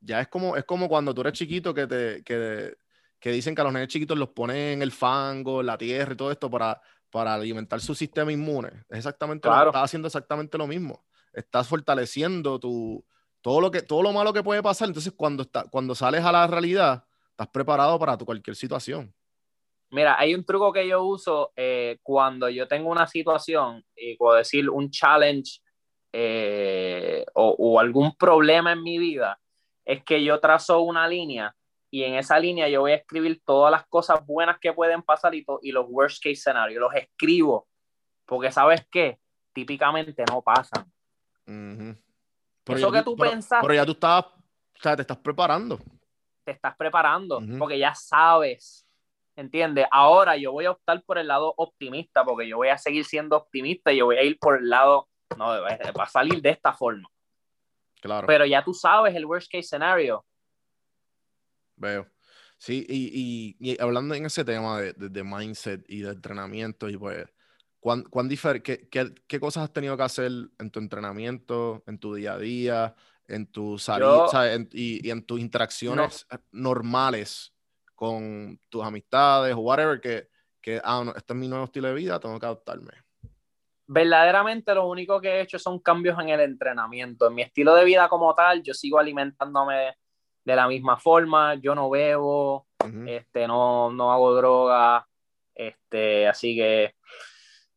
ya 0.00 0.20
es 0.20 0.28
como, 0.28 0.56
es 0.56 0.64
como 0.64 0.88
cuando 0.88 1.14
tú 1.14 1.20
eres 1.20 1.34
chiquito 1.34 1.72
que 1.74 1.86
te, 1.86 2.22
que, 2.24 2.74
que 3.18 3.30
dicen 3.32 3.54
que 3.54 3.60
a 3.60 3.64
los 3.64 3.72
nenes 3.72 3.88
chiquitos 3.88 4.18
los 4.18 4.30
ponen 4.30 4.56
en 4.56 4.82
el 4.82 4.92
fango, 4.92 5.60
en 5.60 5.66
la 5.66 5.78
tierra 5.78 6.14
y 6.14 6.16
todo 6.16 6.30
esto 6.32 6.50
para, 6.50 6.80
para 7.10 7.34
alimentar 7.34 7.80
su 7.80 7.94
sistema 7.94 8.32
inmune. 8.32 8.68
Es 8.88 8.98
exactamente 8.98 9.48
lo, 9.48 9.54
Claro. 9.54 9.70
estás 9.70 9.84
haciendo 9.84 10.06
exactamente 10.06 10.56
lo 10.58 10.66
mismo. 10.66 11.04
Estás 11.32 11.68
fortaleciendo 11.68 12.58
tu, 12.58 13.04
todo 13.40 13.60
lo 13.60 13.70
que, 13.70 13.82
todo 13.82 14.02
lo 14.02 14.12
malo 14.12 14.32
que 14.32 14.42
puede 14.42 14.62
pasar. 14.62 14.88
Entonces, 14.88 15.12
cuando, 15.16 15.42
está, 15.42 15.64
cuando 15.70 15.94
sales 15.94 16.24
a 16.24 16.32
la 16.32 16.46
realidad, 16.46 17.04
estás 17.30 17.48
preparado 17.48 17.98
para 17.98 18.16
tu 18.16 18.24
cualquier 18.24 18.56
situación. 18.56 19.14
Mira, 19.92 20.16
hay 20.18 20.34
un 20.34 20.44
truco 20.44 20.72
que 20.72 20.86
yo 20.86 21.02
uso 21.02 21.52
eh, 21.56 21.98
cuando 22.02 22.48
yo 22.48 22.68
tengo 22.68 22.90
una 22.90 23.06
situación, 23.06 23.84
y 23.96 24.16
puedo 24.16 24.36
decir 24.36 24.70
un 24.70 24.88
challenge 24.90 25.60
eh, 26.12 27.24
o, 27.34 27.56
o 27.58 27.80
algún 27.80 28.14
problema 28.16 28.72
en 28.72 28.82
mi 28.82 28.98
vida, 28.98 29.40
es 29.90 30.04
que 30.04 30.22
yo 30.22 30.38
trazo 30.38 30.80
una 30.82 31.08
línea 31.08 31.52
y 31.90 32.04
en 32.04 32.14
esa 32.14 32.38
línea 32.38 32.68
yo 32.68 32.82
voy 32.82 32.92
a 32.92 32.96
escribir 32.96 33.42
todas 33.44 33.72
las 33.72 33.84
cosas 33.88 34.24
buenas 34.24 34.58
que 34.60 34.72
pueden 34.72 35.02
pasar 35.02 35.34
y, 35.34 35.44
los 35.72 35.86
worst 35.88 36.22
case 36.22 36.36
scenarios, 36.36 36.80
los 36.80 36.94
escribo, 36.94 37.66
porque 38.24 38.52
sabes 38.52 38.86
qué, 38.88 39.18
típicamente 39.52 40.22
no 40.30 40.42
pasan. 40.42 40.84
Ujú. 41.44 41.96
Eso 42.66 42.92
que 42.92 43.02
tú 43.02 43.16
pero- 43.16 43.32
pensaste. 43.32 43.66
Pero 43.66 43.74
ya 43.74 43.84
tú 43.84 43.92
estás, 43.92 44.26
o 44.26 44.80
sea, 44.80 44.94
te 44.94 45.02
estás 45.02 45.18
preparando. 45.18 45.80
te 46.44 46.52
estás 46.52 46.76
preparando, 46.76 47.40
porque 47.58 47.78
ya 47.78 47.94
sabes, 47.94 48.86
¿entiendes? 49.34 49.86
Ahora 49.90 50.36
yo 50.36 50.52
voy 50.52 50.66
a 50.66 50.70
optar 50.70 51.02
por 51.02 51.18
el 51.18 51.26
lado 51.26 51.52
optimista, 51.56 52.24
porque 52.24 52.46
yo 52.46 52.58
voy 52.58 52.68
a 52.68 52.78
seguir 52.78 53.04
siendo 53.04 53.36
optimista 53.36 53.92
y 53.92 53.98
yo 53.98 54.06
voy 54.06 54.16
a 54.16 54.22
ir 54.22 54.38
por 54.38 54.58
el 54.58 54.70
lado, 54.70 55.08
no, 55.36 55.46
va 55.46 56.04
a 56.04 56.08
salir 56.08 56.40
de 56.40 56.50
esta 56.50 56.72
forma. 56.72 57.08
Claro. 58.00 58.26
Pero 58.26 58.46
ya 58.46 58.64
tú 58.64 58.72
sabes 58.74 59.14
el 59.14 59.26
worst 59.26 59.50
case 59.50 59.64
scenario. 59.68 60.24
Veo. 61.76 62.06
Sí, 62.58 62.84
y, 62.88 63.56
y- 63.60 63.72
y 63.72 63.80
hablando 63.80 64.14
en 64.14 64.26
ese 64.26 64.44
tema 64.44 64.80
de, 64.80 64.92
de- 64.92 65.08
de 65.08 65.24
mindset 65.24 65.84
y 65.88 66.00
de 66.02 66.10
entrenamiento, 66.10 66.88
y 66.90 66.96
pues, 66.96 67.24
¿cuán, 67.78 68.02
cuán 68.04 68.28
difer- 68.28 68.62
qué, 68.62 68.86
qué- 68.90 69.14
qué 69.26 69.40
cosas 69.40 69.64
has 69.64 69.72
tenido 69.72 69.96
que 69.96 70.02
hacer 70.02 70.30
en 70.58 70.70
tu 70.70 70.78
entrenamiento, 70.78 71.82
en 71.86 71.98
tu 71.98 72.14
día 72.14 72.34
a 72.34 72.38
día, 72.38 72.94
en 73.26 73.46
tus 73.46 73.84
salidas 73.84 74.68
y, 74.72 75.06
y 75.06 75.10
en 75.10 75.24
tus 75.24 75.40
interacciones 75.40 76.26
normales 76.50 77.54
con 77.94 78.60
tus 78.68 78.84
amistades 78.84 79.54
o 79.54 79.58
whatever, 79.60 80.00
que, 80.00 80.28
que, 80.60 80.80
ah, 80.84 81.02
no, 81.04 81.14
este 81.14 81.32
es 81.32 81.38
mi 81.38 81.48
nuevo 81.48 81.64
estilo 81.64 81.88
de 81.88 81.94
vida, 81.94 82.20
tengo 82.20 82.38
que 82.38 82.46
adaptarme. 82.46 82.92
Verdaderamente 83.92 84.72
lo 84.72 84.86
único 84.86 85.20
que 85.20 85.28
he 85.28 85.40
hecho 85.40 85.58
son 85.58 85.80
cambios 85.80 86.16
en 86.20 86.28
el 86.28 86.38
entrenamiento. 86.38 87.26
En 87.26 87.34
mi 87.34 87.42
estilo 87.42 87.74
de 87.74 87.84
vida 87.84 88.08
como 88.08 88.32
tal, 88.36 88.62
yo 88.62 88.72
sigo 88.72 89.00
alimentándome 89.00 89.96
de 90.44 90.54
la 90.54 90.68
misma 90.68 90.96
forma, 90.96 91.56
yo 91.56 91.74
no 91.74 91.90
bebo, 91.90 92.68
Ujú. 92.84 93.08
este, 93.08 93.48
no, 93.48 93.90
no 93.90 94.12
hago 94.12 94.32
droga, 94.36 95.08
este, 95.56 96.28
así 96.28 96.54
que 96.54 96.94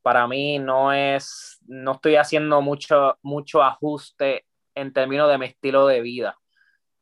para 0.04 0.28
mí 0.28 0.60
no 0.60 0.94
es, 0.94 1.58
no 1.66 1.94
estoy 1.94 2.18
haciendo 2.18 2.62
mucho, 2.62 3.18
mucho 3.24 3.64
ajuste 3.64 4.46
en 4.76 4.94
términos 4.94 5.32
de 5.32 5.40
mi 5.40 5.48
estilo 5.48 5.88
de 5.88 6.02
vida. 6.02 6.38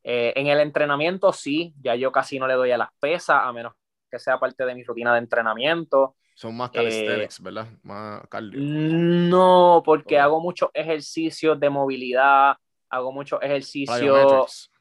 Eh, 0.05 0.31
en 0.37 0.47
el 0.47 0.61
entrenamiento 0.61 1.33
sí, 1.33 1.73
ya 1.81 1.95
yo 1.95 2.13
casi 2.13 2.39
no 2.39 2.47
le 2.47 2.53
doy 2.53 2.71
a 2.71 2.77
las 2.77 2.93
pesas, 2.97 3.41
a 3.43 3.51
menos 3.51 3.73
que 4.09 4.19
sea 4.19 4.39
parte 4.39 4.63
de 4.65 4.73
mi 4.73 4.85
rutina 4.85 5.11
de 5.11 5.19
entrenamiento. 5.19 6.15
Son 6.41 6.57
más 6.57 6.71
Eh, 6.71 6.73
calisthenics, 6.73 7.39
¿verdad? 7.39 7.67
Más 7.83 8.27
cardio. 8.27 8.59
No, 8.59 9.83
porque 9.85 10.17
hago 10.17 10.41
muchos 10.41 10.71
ejercicios 10.73 11.59
de 11.59 11.69
movilidad, 11.69 12.57
hago 12.89 13.11
muchos 13.11 13.39
ejercicios 13.43 14.71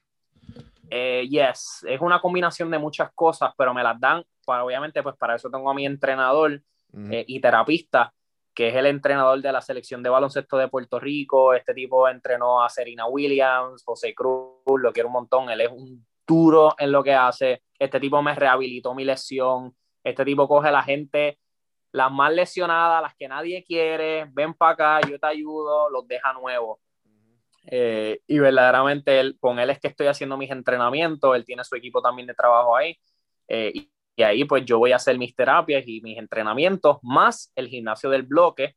eh, 0.88 1.28
yes, 1.28 1.84
es 1.86 2.00
una 2.00 2.18
combinación 2.18 2.70
de 2.70 2.78
muchas 2.78 3.12
cosas, 3.14 3.52
pero 3.58 3.74
me 3.74 3.82
las 3.82 4.00
dan, 4.00 4.24
para, 4.46 4.64
obviamente, 4.64 5.02
pues 5.02 5.14
para 5.16 5.36
eso 5.36 5.50
tengo 5.50 5.70
a 5.70 5.74
mi 5.74 5.84
entrenador 5.84 6.62
Ujú. 6.94 7.12
eh, 7.12 7.24
y 7.28 7.40
terapista, 7.40 8.12
que 8.54 8.68
es 8.68 8.74
el 8.74 8.86
entrenador 8.86 9.42
de 9.42 9.52
la 9.52 9.60
selección 9.60 10.02
de 10.02 10.08
baloncesto 10.08 10.56
de 10.56 10.68
Puerto 10.68 10.98
Rico. 10.98 11.52
Este 11.52 11.74
tipo 11.74 12.08
entrenó 12.08 12.64
a 12.64 12.70
Serena 12.70 13.06
Williams, 13.06 13.84
José 13.84 14.14
Cruz, 14.14 14.56
lo 14.64 14.92
quiero 14.94 15.10
un 15.10 15.12
montón. 15.12 15.50
Él 15.50 15.60
es 15.60 15.70
un 15.70 16.04
duro 16.26 16.74
en 16.78 16.90
lo 16.90 17.04
que 17.04 17.14
hace. 17.14 17.62
Este 17.78 18.00
tipo 18.00 18.20
me 18.22 18.34
rehabilitó 18.34 18.94
mi 18.94 19.04
lesión. 19.04 19.76
Este 20.02 20.24
tipo 20.24 20.48
coge 20.48 20.68
a 20.68 20.72
la 20.72 20.82
gente, 20.82 21.38
las 21.92 22.10
más 22.12 22.32
lesionadas, 22.32 23.02
las 23.02 23.14
que 23.16 23.28
nadie 23.28 23.64
quiere, 23.64 24.26
ven 24.32 24.54
para 24.54 24.72
acá, 24.72 25.08
yo 25.08 25.18
te 25.18 25.26
ayudo, 25.26 25.90
los 25.90 26.06
deja 26.06 26.32
nuevos. 26.32 26.78
Eh, 27.66 28.20
y 28.26 28.38
verdaderamente 28.38 29.20
él, 29.20 29.36
con 29.38 29.58
él 29.58 29.70
es 29.70 29.78
que 29.78 29.88
estoy 29.88 30.06
haciendo 30.06 30.36
mis 30.36 30.50
entrenamientos, 30.50 31.36
él 31.36 31.44
tiene 31.44 31.64
su 31.64 31.76
equipo 31.76 32.00
también 32.00 32.26
de 32.26 32.34
trabajo 32.34 32.76
ahí, 32.76 32.98
eh, 33.48 33.70
y, 33.74 33.92
y 34.16 34.22
ahí 34.22 34.44
pues 34.44 34.64
yo 34.64 34.78
voy 34.78 34.92
a 34.92 34.96
hacer 34.96 35.18
mis 35.18 35.34
terapias 35.34 35.84
y 35.86 36.00
mis 36.00 36.18
entrenamientos, 36.18 36.98
más 37.02 37.52
el 37.54 37.68
gimnasio 37.68 38.10
del 38.10 38.22
bloque, 38.22 38.76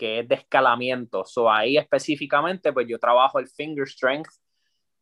que 0.00 0.20
es 0.20 0.28
de 0.28 0.36
escalamiento. 0.36 1.26
So, 1.26 1.50
ahí 1.50 1.76
específicamente 1.76 2.72
pues 2.72 2.88
yo 2.88 2.98
trabajo 2.98 3.38
el 3.38 3.48
finger 3.48 3.86
strength, 3.86 4.32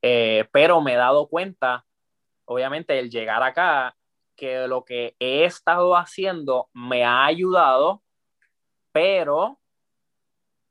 eh, 0.02 0.44
pero 0.52 0.80
me 0.80 0.94
he 0.94 0.96
dado 0.96 1.28
cuenta, 1.28 1.84
obviamente, 2.44 2.98
el 2.98 3.08
llegar 3.08 3.42
acá, 3.42 3.94
que 4.38 4.68
lo 4.68 4.84
que 4.84 5.16
he 5.18 5.44
estado 5.44 5.96
haciendo 5.96 6.70
me 6.72 7.04
ha 7.04 7.24
ayudado, 7.24 8.04
pero 8.92 9.58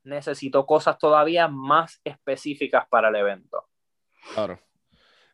necesito 0.03 0.65
cosas 0.65 0.97
todavía 0.97 1.49
más 1.49 1.99
específicas 2.05 2.87
para 2.87 3.09
el 3.09 3.15
evento. 3.17 3.67
Claro. 4.33 4.57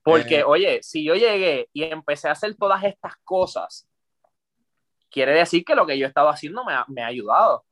Porque, 0.04 0.39
Eh, 0.39 0.43
oye, 0.43 0.82
si 0.82 1.06
yo 1.06 1.13
llegué 1.13 1.69
y 1.74 1.84
empecé 1.84 2.28
a 2.28 2.32
hacer 2.32 2.56
todas 2.56 2.84
estas 2.84 3.15
cosas, 3.24 3.88
quiere 5.12 5.34
decir 5.34 5.63
que 5.63 5.76
lo 5.76 5.86
que 5.86 5.98
yo 6.00 6.08
estaba 6.08 6.32
haciendo 6.32 6.65
me 6.65 6.74
ha, 6.74 6.86
me 6.88 7.04
ha 7.04 7.08
ayudado. 7.08 7.63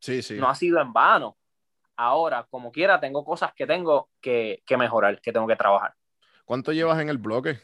Sí, 0.00 0.20
sí. 0.20 0.34
No 0.34 0.48
ha 0.48 0.54
sido 0.56 0.80
en 0.80 0.92
vano. 0.92 1.38
Ahora, 1.96 2.44
como 2.50 2.72
quiera, 2.72 2.98
tengo 2.98 3.24
cosas 3.24 3.52
que 3.54 3.68
tengo 3.68 4.10
que, 4.20 4.64
que 4.66 4.76
mejorar, 4.76 5.20
que 5.20 5.32
tengo 5.32 5.46
que 5.46 5.56
trabajar. 5.56 5.94
¿Cuánto 6.44 6.72
llevas 6.72 7.00
en 7.00 7.08
el 7.08 7.18
bloque? 7.18 7.60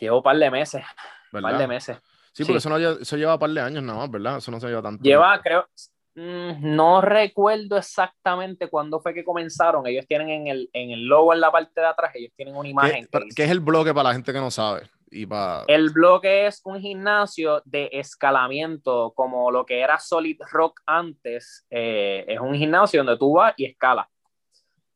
Llevo 0.00 0.18
un 0.18 0.22
par 0.22 0.36
de 0.36 0.50
meses, 0.50 0.84
un 1.32 1.42
par 1.42 1.58
de 1.58 1.66
meses. 1.66 1.96
Sí, 2.32 2.44
porque 2.44 2.52
Sí. 2.60 2.68
Eso, 2.68 2.68
no 2.70 2.78
lleva, 2.78 2.96
eso 3.00 3.16
lleva 3.16 3.34
un 3.34 3.38
par 3.40 3.50
de 3.50 3.60
años 3.60 3.82
nada 3.82 3.98
más, 4.00 4.10
¿verdad? 4.10 4.36
Eso 4.38 4.50
no 4.50 4.60
se 4.60 4.68
lleva 4.68 4.82
tanto. 4.82 5.02
Lleva, 5.02 5.40
creo, 5.42 5.66
mm, 6.14 6.74
no 6.76 7.00
recuerdo 7.00 7.76
exactamente 7.76 8.68
cuándo 8.68 9.00
fue 9.00 9.12
que 9.14 9.24
comenzaron. 9.24 9.86
Ellos 9.86 10.06
tienen 10.06 10.28
en 10.30 10.46
el, 10.46 10.70
en 10.72 10.90
el 10.90 11.04
logo 11.06 11.32
en 11.34 11.40
la 11.40 11.50
parte 11.50 11.80
de 11.80 11.86
atrás, 11.86 12.12
ellos 12.14 12.32
tienen 12.36 12.54
una 12.54 12.62
¿Qué, 12.64 12.70
imagen. 12.70 13.04
que 13.04 13.08
para- 13.10 13.24
dice- 13.24 13.34
qué 13.36 13.44
es 13.44 13.50
el 13.50 13.60
bloque 13.60 13.92
para 13.92 14.10
la 14.10 14.14
gente 14.14 14.32
que 14.32 14.38
no 14.40 14.50
sabe? 14.50 14.88
Y 15.10 15.24
para... 15.24 15.64
El 15.68 15.88
bloque 15.90 16.46
es 16.46 16.60
un 16.64 16.78
gimnasio 16.80 17.62
de 17.64 17.88
escalamiento, 17.92 19.12
como 19.16 19.50
lo 19.50 19.64
que 19.64 19.80
era 19.80 19.98
Solid 19.98 20.38
Rock 20.52 20.82
antes. 20.86 21.66
Eh, 21.70 22.26
es 22.28 22.38
un 22.38 22.54
gimnasio 22.54 23.02
donde 23.02 23.18
tú 23.18 23.32
vas 23.32 23.54
y 23.56 23.64
escalas. 23.64 24.06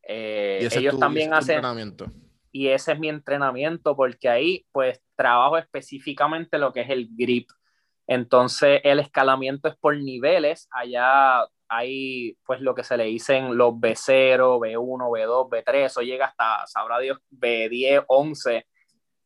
Eh, 0.02 0.68
y 0.70 0.78
ellos 0.78 0.98
también 0.98 1.32
hacen, 1.32 1.54
entrenamiento. 1.56 2.06
Y 2.52 2.68
ese 2.68 2.92
es 2.92 2.98
mi 2.98 3.08
entrenamiento, 3.08 3.96
porque 3.96 4.28
ahí 4.28 4.66
pues 4.70 5.02
trabajo 5.16 5.58
específicamente 5.58 6.58
lo 6.58 6.72
que 6.72 6.82
es 6.82 6.90
el 6.90 7.08
grip. 7.10 7.48
Entonces 8.06 8.80
el 8.84 9.00
escalamiento 9.00 9.68
es 9.68 9.76
por 9.76 9.96
niveles. 9.96 10.68
Allá 10.70 11.46
hay 11.68 12.36
pues 12.44 12.60
lo 12.60 12.74
que 12.74 12.84
se 12.84 12.96
le 12.96 13.04
dicen 13.04 13.56
los 13.56 13.72
B0, 13.74 14.58
B1, 14.60 15.10
B2, 15.10 15.48
B3. 15.48 15.86
Eso 15.86 16.02
llega 16.02 16.26
hasta, 16.26 16.66
sabrá 16.66 16.98
Dios, 16.98 17.18
B10, 17.30 18.04
11 18.06 18.66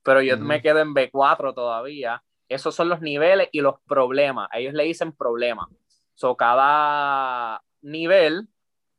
pero 0.06 0.22
yo 0.22 0.36
Ujú. 0.36 0.44
me 0.44 0.62
quedo 0.62 0.78
en 0.78 0.94
B4 0.94 1.52
todavía. 1.52 2.22
Esos 2.48 2.76
son 2.76 2.88
los 2.88 3.00
niveles 3.00 3.48
y 3.50 3.60
los 3.60 3.74
problemas. 3.88 4.48
Ellos 4.52 4.72
le 4.72 4.84
dicen 4.84 5.10
problemas. 5.10 5.66
So, 6.14 6.36
cada 6.36 7.60
nivel, 7.82 8.46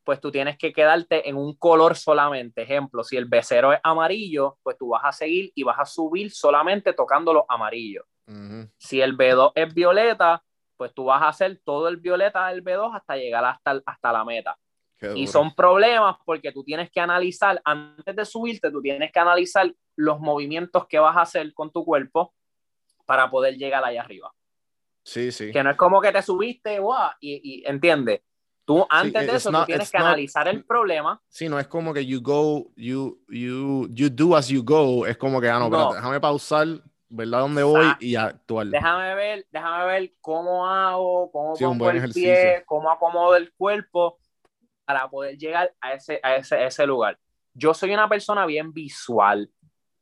pues 0.07 0.21
tú 0.21 0.31
tienes 0.31 0.57
que 0.57 0.71
quedarte 0.71 1.27
en 1.27 1.35
un 1.35 1.57
color 1.57 1.97
solamente. 1.97 2.61
Ejemplo, 2.61 3.03
si 3.03 3.17
el 3.17 3.29
B0 3.29 3.73
es 3.73 3.81
amarillo, 3.83 4.57
pues 4.63 4.77
tú 4.77 4.87
vas 4.87 5.01
a 5.03 5.11
seguir 5.11 5.51
y 5.53 5.63
vas 5.63 5.77
a 5.79 5.83
subir 5.83 6.31
solamente 6.31 6.93
tocando 6.93 7.33
los 7.33 7.43
amarillos. 7.49 8.05
Si 8.77 9.01
el 9.01 9.17
B2 9.17 9.51
es 9.53 9.73
violeta, 9.73 10.41
pues 10.77 10.93
tú 10.93 11.03
vas 11.03 11.21
a 11.21 11.27
hacer 11.27 11.59
todo 11.61 11.89
el 11.89 11.97
violeta 11.97 12.47
del 12.47 12.61
B2 12.61 12.95
hasta 12.95 13.17
llegar 13.17 13.43
hasta, 13.43 13.71
el- 13.71 13.83
hasta 13.85 14.13
la 14.13 14.23
meta. 14.23 14.57
Y 15.13 15.27
son 15.27 15.53
problemas 15.53 16.15
porque 16.23 16.53
tú 16.53 16.63
tienes 16.63 16.89
que 16.89 17.01
analizar, 17.01 17.61
antes 17.65 18.15
de 18.15 18.23
subirte, 18.23 18.71
tú 18.71 18.81
tienes 18.81 19.11
que 19.11 19.19
analizar 19.19 19.69
los 19.97 20.21
movimientos 20.21 20.87
que 20.87 20.99
vas 20.99 21.17
a 21.17 21.21
hacer 21.23 21.53
con 21.53 21.69
tu 21.69 21.83
cuerpo 21.83 22.33
para 23.05 23.29
poder 23.29 23.57
llegar 23.57 23.83
allá 23.83 24.03
arriba. 24.03 24.33
Sí, 25.03 25.33
sí. 25.33 25.51
Que 25.51 25.63
no 25.63 25.71
es 25.71 25.75
como 25.75 25.99
que 25.99 26.13
te 26.13 26.21
subiste, 26.21 26.79
guau, 26.79 27.11
y, 27.19 27.41
y 27.43 27.67
entiende. 27.69 28.23
Tú 28.67 28.85
antes 28.89 29.13
de 29.13 29.25
it's 29.27 29.33
eso, 29.35 29.49
not- 29.51 29.61
tú 29.61 29.65
tienes 29.67 29.89
que 29.89 29.97
not- 29.97 30.07
analizar 30.07 30.45
el 30.49 30.65
problema. 30.65 31.21
Sí, 31.29 31.47
no 31.47 31.57
es 31.57 31.67
como 31.67 31.93
que 31.93 32.05
you 32.05 32.19
go, 32.21 32.69
you, 32.75 33.17
you, 33.29 33.87
you 33.91 34.09
do 34.09 34.35
as 34.35 34.49
you 34.49 34.61
go. 34.61 35.07
Es 35.07 35.15
como 35.17 35.39
que, 35.39 35.47
ah, 35.49 35.57
no, 35.57 35.69
No. 35.69 35.77
espérate, 35.77 35.95
déjame 35.95 36.19
pausar, 36.19 36.67
¿verdad? 37.07 37.39
¿Dónde 37.39 37.63
voy? 37.63 37.85
Y 38.01 38.15
actuar. 38.17 38.67
Déjame 38.67 39.15
ver, 39.15 39.47
déjame 39.49 39.85
ver 39.85 40.13
cómo 40.19 40.67
hago, 40.67 41.31
cómo 41.31 41.55
Sí, 41.55 41.63
pongo 41.63 41.89
el 41.89 41.97
ejercicio. 41.97 42.29
pie, 42.29 42.63
cómo 42.65 42.91
acomodo 42.91 43.37
el 43.37 43.53
cuerpo 43.53 44.19
para 44.83 45.09
poder 45.09 45.37
llegar 45.37 45.73
a 45.79 45.93
ese, 45.93 46.19
a 46.21 46.35
ese, 46.35 46.55
a 46.55 46.67
ese 46.67 46.85
lugar. 46.85 47.17
Yo 47.53 47.73
soy 47.73 47.93
una 47.93 48.09
persona 48.09 48.45
bien 48.45 48.73
visual. 48.73 49.49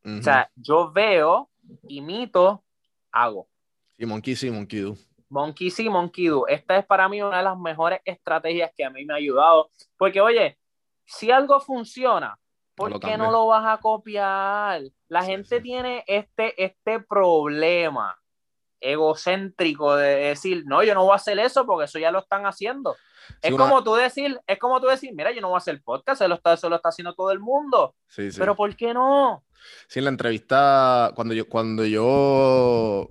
Ujú. 0.04 0.18
O 0.18 0.22
sea, 0.22 0.50
yo 0.56 0.90
veo, 0.92 1.50
imito, 1.86 2.64
hago. 3.12 3.48
Y 3.96 4.06
Monkey 4.06 4.34
sí, 4.34 4.50
Monkey 4.50 4.80
do. 4.80 4.96
Monkey 5.28 5.70
sí, 5.70 5.88
Monkey 5.88 6.26
do. 6.28 6.46
Esta 6.46 6.76
es 6.78 6.86
para 6.86 7.08
mí 7.08 7.20
una 7.22 7.38
de 7.38 7.42
las 7.44 7.58
mejores 7.58 8.00
estrategias 8.04 8.70
que 8.76 8.84
a 8.84 8.90
mí 8.90 9.04
me 9.04 9.14
ha 9.14 9.16
ayudado. 9.16 9.70
Porque, 9.96 10.20
oye, 10.20 10.58
si 11.04 11.30
algo 11.30 11.58
funciona, 11.60 12.38
¿por 12.74 12.90
No 12.90 13.00
qué 13.00 13.16
no 13.16 13.30
lo 13.30 13.46
vas 13.46 13.64
a 13.66 13.80
copiar? 13.80 14.82
La 15.08 15.22
Sí, 15.22 15.30
gente 15.32 15.56
sí. 15.56 15.62
tiene 15.62 16.04
este, 16.06 16.62
este 16.62 17.00
problema 17.00 18.16
egocéntrico 18.80 19.96
de 19.96 20.16
decir, 20.16 20.64
no, 20.66 20.82
yo 20.82 20.94
no 20.94 21.02
voy 21.04 21.12
a 21.12 21.16
hacer 21.16 21.38
eso 21.38 21.64
porque 21.66 21.86
eso 21.86 21.98
ya 21.98 22.10
lo 22.10 22.20
están 22.20 22.46
haciendo. 22.46 22.94
Sí, 23.28 23.34
es 23.42 23.52
una- 23.52 23.64
como 23.64 23.82
tú 23.82 23.94
decir, 23.94 24.38
es 24.46 24.58
como 24.58 24.80
tú 24.80 24.86
decir, 24.86 25.12
mira, 25.14 25.32
yo 25.32 25.40
no 25.40 25.48
voy 25.48 25.56
a 25.56 25.58
hacer 25.58 25.82
podcast, 25.82 26.18
se 26.20 26.28
lo 26.28 26.36
está, 26.36 26.56
se 26.56 26.68
lo 26.68 26.76
está 26.76 26.90
haciendo 26.90 27.14
todo 27.14 27.30
el 27.30 27.40
mundo. 27.40 27.94
Sí, 28.08 28.30
sí. 28.30 28.38
Pero 28.38 28.54
¿por 28.54 28.76
qué 28.76 28.94
no? 28.94 29.44
Sí, 29.88 29.98
en 29.98 30.04
la 30.04 30.10
entrevista, 30.10 31.12
cuando 31.16 31.34
yo, 31.34 31.48
cuando 31.48 31.84
yo, 31.84 33.08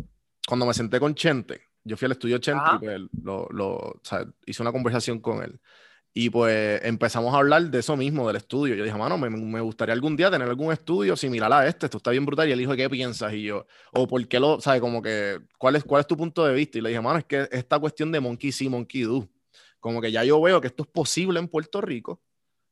cuando 0.47 0.65
me 0.65 0.73
senté 0.73 0.99
con 0.99 1.15
Chente, 1.15 1.61
yo 1.85 1.95
fui 1.95 2.07
al 2.07 2.11
estudio 2.13 2.39
Chente 2.39 2.63
y 2.75 2.79
pues 2.79 3.01
lo, 3.23 3.47
lo, 3.51 3.75
o 3.75 3.99
sea, 4.01 4.25
hice 4.45 4.61
una 4.61 4.71
conversación 4.71 5.19
con 5.19 5.43
él. 5.43 5.59
Y 6.17 6.29
pues 6.29 6.79
empezamos 6.83 7.33
a 7.33 7.37
hablar 7.37 7.63
de 7.63 7.79
eso 7.79 7.95
mismo, 7.97 8.25
del 8.27 8.37
estudio. 8.37 8.73
Yo 8.73 8.85
dije, 8.85 8.97
mano, 8.97 9.17
me, 9.17 9.29
me 9.29 9.59
gustaría 9.59 9.93
algún 9.93 10.15
día 10.15 10.31
tener 10.31 10.47
algún 10.47 10.71
estudio 10.71 11.15
similar 11.17 11.51
a 11.51 11.67
este, 11.67 11.87
esto 11.87 11.97
está 11.97 12.11
bien 12.11 12.25
brutal. 12.25 12.47
Y 12.47 12.53
él 12.53 12.59
dijo, 12.59 12.73
¿qué 12.73 12.89
piensas? 12.89 13.33
Y 13.33 13.43
yo, 13.43 13.67
o 13.91 14.07
por 14.07 14.25
qué 14.27 14.39
lo, 14.39 14.61
sabes, 14.61 14.79
como 14.79 15.01
que, 15.01 15.41
¿cuál 15.57 15.75
es, 15.75 15.83
cuál 15.83 15.99
es 15.99 16.07
tu 16.07 16.15
punto 16.15 16.45
de 16.45 16.53
vista? 16.53 16.77
Y 16.77 16.81
le 16.81 16.89
dije, 16.89 17.01
mano, 17.01 17.19
es 17.19 17.25
que 17.25 17.49
esta 17.51 17.77
cuestión 17.79 18.13
de 18.13 18.21
monkey 18.21 18.53
see, 18.53 18.69
monkey 18.69 19.01
do, 19.01 19.27
como 19.81 19.99
que 20.01 20.09
ya 20.09 20.23
yo 20.23 20.41
veo 20.41 20.61
que 20.61 20.67
esto 20.67 20.83
es 20.83 20.89
posible 20.89 21.37
en 21.37 21.49
Puerto 21.49 21.81
Rico 21.81 22.21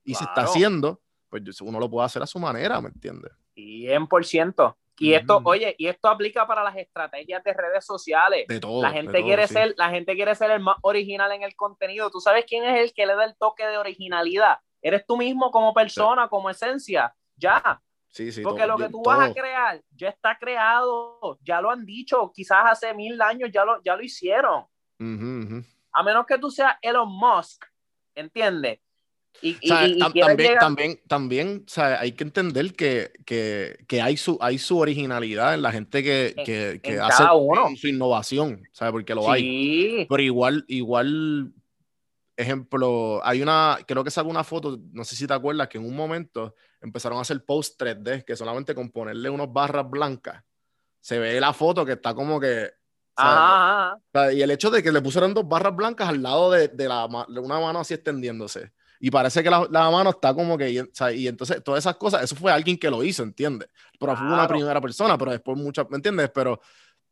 y 0.05 0.15
se 0.15 0.23
está 0.23 0.43
haciendo, 0.43 1.01
pues 1.29 1.43
uno 1.61 1.79
lo 1.79 1.89
puede 1.89 2.05
hacer 2.05 2.23
a 2.23 2.27
su 2.27 2.39
manera, 2.39 2.79
¿me 2.79 2.87
entiendes? 2.87 3.33
100%. 3.57 4.75
Y 4.99 5.13
esto, 5.13 5.37
Ujú. 5.37 5.49
oye, 5.49 5.75
y 5.77 5.87
esto 5.87 6.07
aplica 6.07 6.45
para 6.45 6.63
las 6.63 6.75
estrategias 6.75 7.43
de 7.43 7.53
redes 7.53 7.85
sociales. 7.85 8.47
De 8.47 8.59
todo. 8.59 8.81
La 8.81 8.91
gente 8.91 9.13
todo, 9.13 9.23
quiere 9.23 9.47
sí. 9.47 9.53
ser, 9.53 9.73
la 9.77 9.89
gente 9.89 10.15
quiere 10.15 10.35
ser 10.35 10.51
el 10.51 10.59
más 10.59 10.77
original 10.81 11.31
en 11.31 11.43
el 11.43 11.55
contenido. 11.55 12.11
¿Tú 12.11 12.19
sabes 12.19 12.45
quién 12.47 12.63
es 12.63 12.79
el 12.79 12.93
que 12.93 13.05
le 13.05 13.15
da 13.15 13.25
el 13.25 13.35
toque 13.35 13.65
de 13.65 13.77
originalidad? 13.77 14.59
Eres 14.81 15.05
tú 15.05 15.17
mismo 15.17 15.49
como 15.49 15.73
persona, 15.73 16.27
como 16.27 16.49
esencia. 16.49 17.15
Ya. 17.35 17.81
Sí, 18.07 18.31
sí. 18.31 18.43
Porque 18.43 18.61
todo, 18.61 18.77
lo 18.77 18.77
que 18.77 18.89
tú 18.89 19.01
vas 19.03 19.29
a 19.29 19.33
crear 19.33 19.81
ya 19.91 20.09
está 20.09 20.37
creado. 20.37 21.39
Ya 21.41 21.59
lo 21.61 21.71
han 21.71 21.85
dicho. 21.85 22.31
Quizás 22.33 22.63
hace 22.65 22.93
mil 22.93 23.19
años 23.21 23.49
ya 23.51 23.65
lo, 23.65 23.81
ya 23.81 23.95
lo 23.95 24.03
hicieron. 24.03 24.65
Ujú, 24.99 25.45
ujú. 25.45 25.63
A 25.91 26.03
menos 26.03 26.25
que 26.27 26.37
tú 26.37 26.51
seas 26.51 26.75
Elon 26.81 27.11
Musk. 27.11 27.65
¿Entiendes? 28.13 28.79
Y, 29.41 29.55
O 29.55 29.59
sea, 29.67 29.87
y- 29.87 29.93
y 29.93 29.99
tam- 29.99 30.11
quieres 30.13 30.27
también, 30.29 30.47
llegar- 30.49 30.59
también, 30.63 30.99
también, 31.07 31.63
o 31.67 31.69
sea, 31.69 31.99
hay 31.99 32.13
que 32.13 32.23
entender 32.23 32.73
que, 32.73 33.11
que, 33.25 33.83
que 33.87 34.01
hay, 34.01 34.15
su, 34.15 34.37
hay 34.39 34.57
su 34.57 34.77
originalidad 34.77 35.53
en 35.53 35.61
la 35.61 35.71
gente 35.71 36.01
que, 36.01 36.33
En- 36.37 36.45
que, 36.45 36.79
que 36.81 36.93
en 36.95 37.01
hace 37.01 37.23
uno. 37.33 37.69
su 37.75 37.87
innovación, 37.87 38.63
¿sabes? 38.71 38.91
Porque 38.93 39.13
lo 39.15 39.29
hay. 39.29 40.05
Pero 40.07 40.21
igual, 40.23 40.63
igual, 40.69 41.51
ejemplo, 42.37 43.19
hay 43.23 43.41
una, 43.41 43.77
creo 43.85 44.03
que 44.03 44.11
sacó 44.11 44.29
una 44.29 44.43
foto, 44.43 44.79
no 44.91 45.03
sé 45.03 45.15
si 45.15 45.27
te 45.27 45.33
acuerdas, 45.33 45.67
que 45.67 45.77
en 45.77 45.85
un 45.85 45.95
momento 45.95 46.55
empezaron 46.81 47.17
a 47.17 47.21
hacer 47.21 47.43
post 47.43 47.81
3D, 47.81 48.23
que 48.25 48.35
solamente 48.35 48.73
con 48.73 48.89
ponerle 48.91 49.29
unas 49.29 49.51
barras 49.51 49.89
blancas, 49.89 50.43
se 51.01 51.19
ve 51.19 51.39
la 51.39 51.53
foto 51.53 51.85
que 51.85 51.93
está 51.93 52.13
como 52.13 52.39
que... 52.39 52.71
Ajá, 53.15 54.31
y 54.33 54.41
el 54.41 54.49
hecho 54.49 54.71
de 54.71 54.81
que 54.81 54.91
le 54.91 55.01
pusieron 55.01 55.33
dos 55.35 55.47
barras 55.47 55.75
blancas 55.75 56.09
al 56.09 56.23
lado 56.23 56.49
de, 56.49 56.69
de 56.69 56.87
la, 56.87 57.07
de 57.27 57.39
una 57.39 57.59
mano 57.59 57.79
así 57.81 57.93
extendiéndose. 57.93 58.71
Y 59.05 59.11
parece 59.11 59.43
que 59.43 59.49
la, 59.49 59.67
la 59.69 59.89
mano 59.91 60.11
está 60.11 60.33
como 60.33 60.57
que. 60.57 60.69
y- 60.69 60.79
o 60.79 60.87
sea, 60.93 61.11
y 61.11 61.27
entonces 61.27 61.61
todas 61.61 61.79
esas 61.83 61.97
cosas, 61.97 62.23
eso 62.23 62.37
fue 62.37 62.53
alguien 62.53 62.77
que 62.79 62.89
lo 62.89 63.03
hizo, 63.03 63.21
¿entiendes? 63.21 63.67
Pero 63.99 64.15
fue 64.15 64.27
una 64.27 64.47
primera 64.47 64.79
persona, 64.79 65.17
pero 65.17 65.31
después 65.31 65.57
muchas, 65.57 65.89
¿me 65.89 65.97
entiendes? 65.97 66.29
Pero, 66.33 66.55
pero 66.55 66.63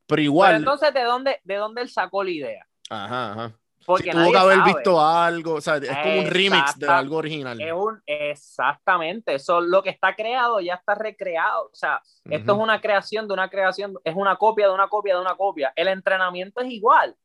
Pero 0.07 0.21
igual. 0.21 0.55
entonces, 0.55 0.93
¿de 0.93 1.03
dónde, 1.03 1.41
¿de 1.43 1.55
dónde 1.57 1.81
él 1.81 1.89
sacó 1.89 2.23
la 2.23 2.29
idea? 2.29 2.65
ajá, 2.89 3.31
ajá. 3.33 3.57
Porque 3.85 4.03
Sí, 4.03 4.09
tuvo 4.11 4.31
que 4.31 4.37
haber 4.37 4.57
sabe. 4.59 4.73
visto 4.73 5.05
algo, 5.05 5.53
o 5.55 5.61
sea, 5.61 5.75
es 5.77 5.89
como 5.89 6.19
un 6.19 6.27
remix 6.27 6.77
de 6.79 6.87
algo 6.87 7.17
original. 7.17 7.59
Es 7.59 7.73
un, 7.73 8.01
exactamente, 8.05 9.35
eso 9.35 9.59
lo 9.59 9.83
que 9.83 9.89
está 9.89 10.15
creado 10.15 10.61
ya 10.61 10.75
está 10.75 10.95
recreado. 10.95 11.65
O 11.65 11.75
sea, 11.75 12.01
esto 12.29 12.53
Ujú. 12.53 12.61
es 12.61 12.63
una 12.63 12.79
creación 12.79 13.27
de 13.27 13.33
una 13.33 13.49
creación, 13.49 13.95
es 14.05 14.15
una 14.15 14.37
copia 14.37 14.67
de 14.67 14.73
una 14.73 14.87
copia 14.87 15.15
de 15.15 15.21
una 15.21 15.35
copia. 15.35 15.73
El 15.75 15.89
entrenamiento 15.89 16.61
es 16.61 16.69
igual. 16.71 17.17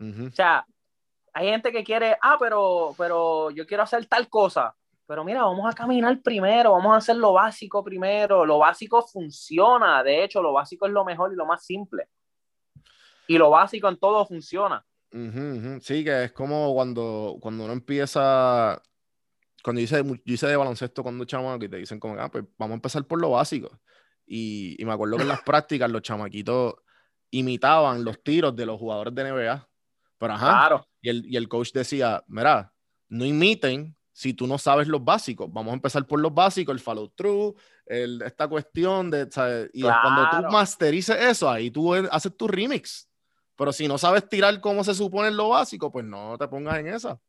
Ujú. 0.00 0.26
O 0.28 0.30
sea, 0.30 0.64
hay 1.34 1.48
gente 1.48 1.72
que 1.72 1.82
quiere, 1.82 2.16
ah, 2.22 2.36
pero, 2.38 2.94
pero 2.96 3.50
yo 3.50 3.66
quiero 3.66 3.82
hacer 3.82 4.06
tal 4.06 4.28
cosa. 4.28 4.74
Pero 5.06 5.24
mira, 5.24 5.42
vamos 5.42 5.70
a 5.70 5.76
caminar 5.76 6.22
primero, 6.22 6.72
vamos 6.72 6.94
a 6.94 6.98
hacer 6.98 7.16
lo 7.16 7.32
básico 7.32 7.84
primero. 7.84 8.46
Lo 8.46 8.58
básico 8.58 9.02
funciona. 9.02 10.02
De 10.02 10.24
hecho, 10.24 10.40
lo 10.40 10.52
básico 10.52 10.86
es 10.86 10.92
lo 10.92 11.04
mejor 11.04 11.32
y 11.32 11.36
lo 11.36 11.44
más 11.44 11.66
simple. 11.66 12.08
Y 13.26 13.36
lo 13.36 13.50
básico 13.50 13.88
en 13.88 13.98
todo 13.98 14.24
funciona. 14.24 14.84
Ujú, 15.12 15.40
ujú. 15.58 15.80
Sí, 15.80 16.04
que 16.04 16.24
es 16.24 16.32
como 16.32 16.72
cuando, 16.72 17.36
cuando 17.40 17.64
uno 17.64 17.72
empieza, 17.72 18.80
cuando 19.62 19.80
yo 19.80 19.84
hice, 19.84 20.04
yo 20.04 20.34
hice 20.34 20.46
de 20.46 20.56
baloncesto 20.56 21.02
cuando 21.02 21.24
chamaco 21.24 21.64
y 21.64 21.68
te 21.68 21.76
dicen 21.76 21.98
como, 22.00 22.18
ah, 22.20 22.30
pues 22.30 22.44
vamos 22.56 22.74
a 22.74 22.76
empezar 22.76 23.04
por 23.06 23.20
lo 23.20 23.30
básico. 23.30 23.80
Y, 24.24 24.80
y 24.80 24.84
me 24.84 24.92
acuerdo 24.92 25.16
que 25.16 25.22
en 25.22 25.28
las 25.28 25.42
prácticas 25.44 25.90
los 25.90 26.02
chamaquitos 26.02 26.76
imitaban 27.30 28.04
los 28.04 28.22
tiros 28.22 28.54
de 28.56 28.66
los 28.66 28.78
jugadores 28.78 29.14
de 29.14 29.22
NBA. 29.22 29.68
Pero 30.18 30.32
ajá, 30.32 30.46
Claro. 30.46 30.86
Y 31.04 31.08
el, 31.10 31.26
y 31.26 31.36
el 31.36 31.48
coach 31.48 31.70
decía, 31.72 32.24
mira, 32.26 32.72
no 33.08 33.26
imiten 33.26 33.94
si 34.10 34.32
tú 34.32 34.46
no 34.46 34.56
sabes 34.56 34.88
los 34.88 35.04
básicos. 35.04 35.52
Vamos 35.52 35.72
a 35.72 35.74
empezar 35.74 36.06
por 36.06 36.18
los 36.18 36.32
básicos, 36.32 36.72
el 36.72 36.80
follow 36.80 37.08
through, 37.10 37.54
el, 37.84 38.22
esta 38.22 38.48
cuestión 38.48 39.10
de, 39.10 39.30
¿sabes? 39.30 39.68
Y 39.74 39.82
cuando 39.82 40.22
tú 40.30 40.38
Claro. 40.38 40.50
masterices 40.50 41.16
eso, 41.20 41.50
ahí 41.50 41.70
tú 41.70 41.92
haces 41.94 42.34
tu 42.34 42.48
remix. 42.48 43.06
Pero 43.54 43.70
si 43.70 43.86
no 43.86 43.98
sabes 43.98 44.26
tirar 44.28 44.58
como 44.62 44.82
se 44.82 44.94
supone 44.94 45.28
en 45.28 45.36
lo 45.36 45.50
básico, 45.50 45.92
pues 45.92 46.06
no 46.06 46.38
te 46.38 46.48
pongas 46.48 46.78
en 46.78 46.88
esa. 46.88 47.20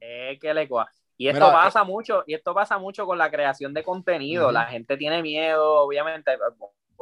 Es 0.00 0.38
que 0.40 0.54
le 0.54 0.66
cua- 0.66 0.88
Y 1.18 1.28
esto 1.28 1.44
Mira, 1.44 1.52
pasa 1.52 1.84
mucho, 1.84 2.24
y 2.26 2.32
esto 2.34 2.54
pasa 2.54 2.78
mucho 2.78 3.04
con 3.04 3.18
la 3.18 3.30
creación 3.30 3.74
de 3.74 3.82
contenido. 3.82 4.44
Ujú. 4.44 4.52
La 4.54 4.64
gente 4.66 4.96
tiene 4.96 5.20
miedo, 5.20 5.80
obviamente, 5.80 6.30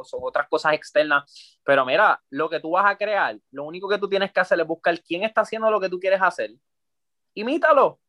son 0.03 0.19
otras 0.23 0.47
cosas 0.49 0.73
externas. 0.73 1.59
Pero 1.63 1.85
mira, 1.85 2.21
lo 2.29 2.49
que 2.49 2.59
tú 2.59 2.71
vas 2.71 2.85
a 2.85 2.97
crear, 2.97 3.37
lo 3.51 3.63
único 3.65 3.87
que 3.89 3.97
tú 3.97 4.07
tienes 4.09 4.31
que 4.31 4.39
hacer 4.39 4.59
es 4.59 4.67
buscar 4.67 4.99
quién 5.01 5.23
está 5.23 5.41
haciendo 5.41 5.69
lo 5.71 5.79
que 5.79 5.89
tú 5.89 5.99
quieres 5.99 6.21
hacer. 6.21 6.51
Imítalo. 7.33 7.99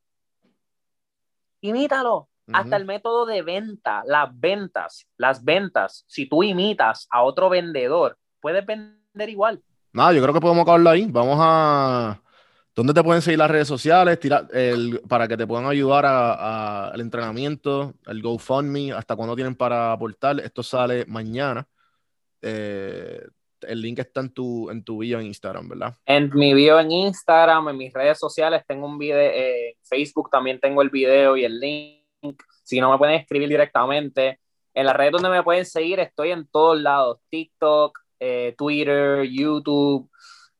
Imítalo. 1.60 2.28
Hasta 2.50 2.76
el 2.76 2.86
método 2.86 3.26
de 3.26 3.42
venta, 3.42 4.02
las 4.06 4.30
ventas, 4.32 5.06
las 5.18 5.44
ventas. 5.44 6.04
Si 6.08 6.26
tú 6.26 6.42
imitas 6.42 7.06
a 7.10 7.22
otro 7.22 7.50
vendedor, 7.50 8.16
puedes 8.40 8.64
vender 8.64 9.28
igual. 9.28 9.62
Nada, 9.92 10.14
yo 10.14 10.22
creo 10.22 10.32
que 10.32 10.40
podemos 10.40 10.62
acabarlo 10.62 10.88
ahí. 10.88 11.06
Vamos 11.10 11.36
a. 11.40 12.18
¿Dónde 12.74 12.94
te 12.94 13.02
pueden 13.02 13.20
seguir 13.20 13.38
las 13.38 13.50
redes 13.50 13.68
sociales? 13.68 14.18
Tira- 14.18 14.46
el- 14.52 15.02
para 15.06 15.28
que 15.28 15.36
te 15.36 15.46
puedan 15.46 15.66
ayudar 15.66 16.06
a- 16.06 16.32
a- 16.32 16.88
al 16.88 17.00
entrenamiento, 17.02 17.92
el 18.06 18.22
GoFundMe, 18.22 18.92
hasta 18.92 19.14
cuándo 19.14 19.34
tienen 19.34 19.54
para 19.54 19.92
aportar. 19.92 20.40
Esto 20.40 20.62
sale 20.62 21.04
mañana. 21.06 21.66
Eh, 22.42 23.20
el 23.62 23.80
link 23.82 23.98
está 23.98 24.20
en 24.20 24.30
tu, 24.32 24.70
en 24.70 24.84
tu 24.84 24.98
bio 24.98 25.20
en 25.20 25.26
Instagram, 25.26 25.68
¿verdad? 25.68 25.94
En 26.06 26.30
mi 26.34 26.54
video 26.54 26.78
en 26.78 26.90
Instagram, 26.92 27.68
en 27.68 27.76
mis 27.76 27.92
redes 27.92 28.18
sociales, 28.18 28.62
tengo 28.66 28.86
un 28.86 28.98
video, 28.98 29.18
eh, 29.18 29.70
en 29.70 29.74
Facebook 29.82 30.30
también 30.30 30.60
tengo 30.60 30.82
el 30.82 30.90
video 30.90 31.36
y 31.36 31.44
el 31.44 31.58
link. 31.58 32.42
Si 32.62 32.80
no 32.80 32.90
me 32.90 32.98
pueden 32.98 33.14
escribir 33.14 33.48
directamente. 33.48 34.40
En 34.74 34.86
las 34.86 34.94
redes 34.94 35.12
donde 35.12 35.30
me 35.30 35.42
pueden 35.42 35.64
seguir, 35.64 35.98
estoy 36.00 36.30
en 36.30 36.46
todos 36.48 36.80
lados: 36.80 37.18
TikTok, 37.30 37.98
eh, 38.20 38.54
Twitter, 38.56 39.24
YouTube, 39.24 40.08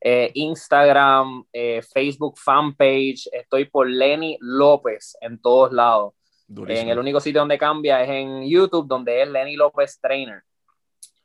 eh, 0.01 0.31
Instagram, 0.35 1.45
Facebook 1.93 2.39
fanpage. 2.39 3.29
Estoy 3.33 3.67
por 3.67 3.89
Lenny 3.89 4.37
López 4.41 5.17
en 5.21 5.41
todos 5.41 5.73
lados. 5.73 6.15
Durísimo. 6.47 6.83
En 6.83 6.89
el 6.91 6.99
único 6.99 7.21
sitio 7.21 7.41
donde 7.41 7.59
cambia 7.59 8.03
es 8.03 8.09
en 8.09 8.49
YouTube, 8.49 8.89
donde 8.89 9.23
es 9.23 9.29
Lenny 9.29 9.55
López 9.57 10.01
Trainer. 10.01 10.43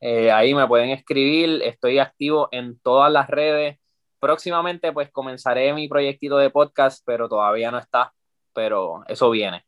Eh, 0.06 0.30
ahí 0.34 0.54
me 0.54 0.68
pueden 0.68 0.90
escribir, 0.90 1.62
estoy 1.64 1.98
activo 1.98 2.50
en 2.52 2.78
todas 2.80 3.10
las 3.10 3.30
redes, 3.30 3.80
próximamente 4.20 4.92
pues 4.92 5.10
comenzaré 5.10 5.72
mi 5.74 5.88
proyectito 5.88 6.36
de 6.36 6.50
podcast, 6.50 7.02
pero 7.06 7.30
todavía 7.30 7.72
no 7.72 7.78
está, 7.78 8.14
pero 8.54 9.06
eso 9.08 9.30
viene. 9.30 9.64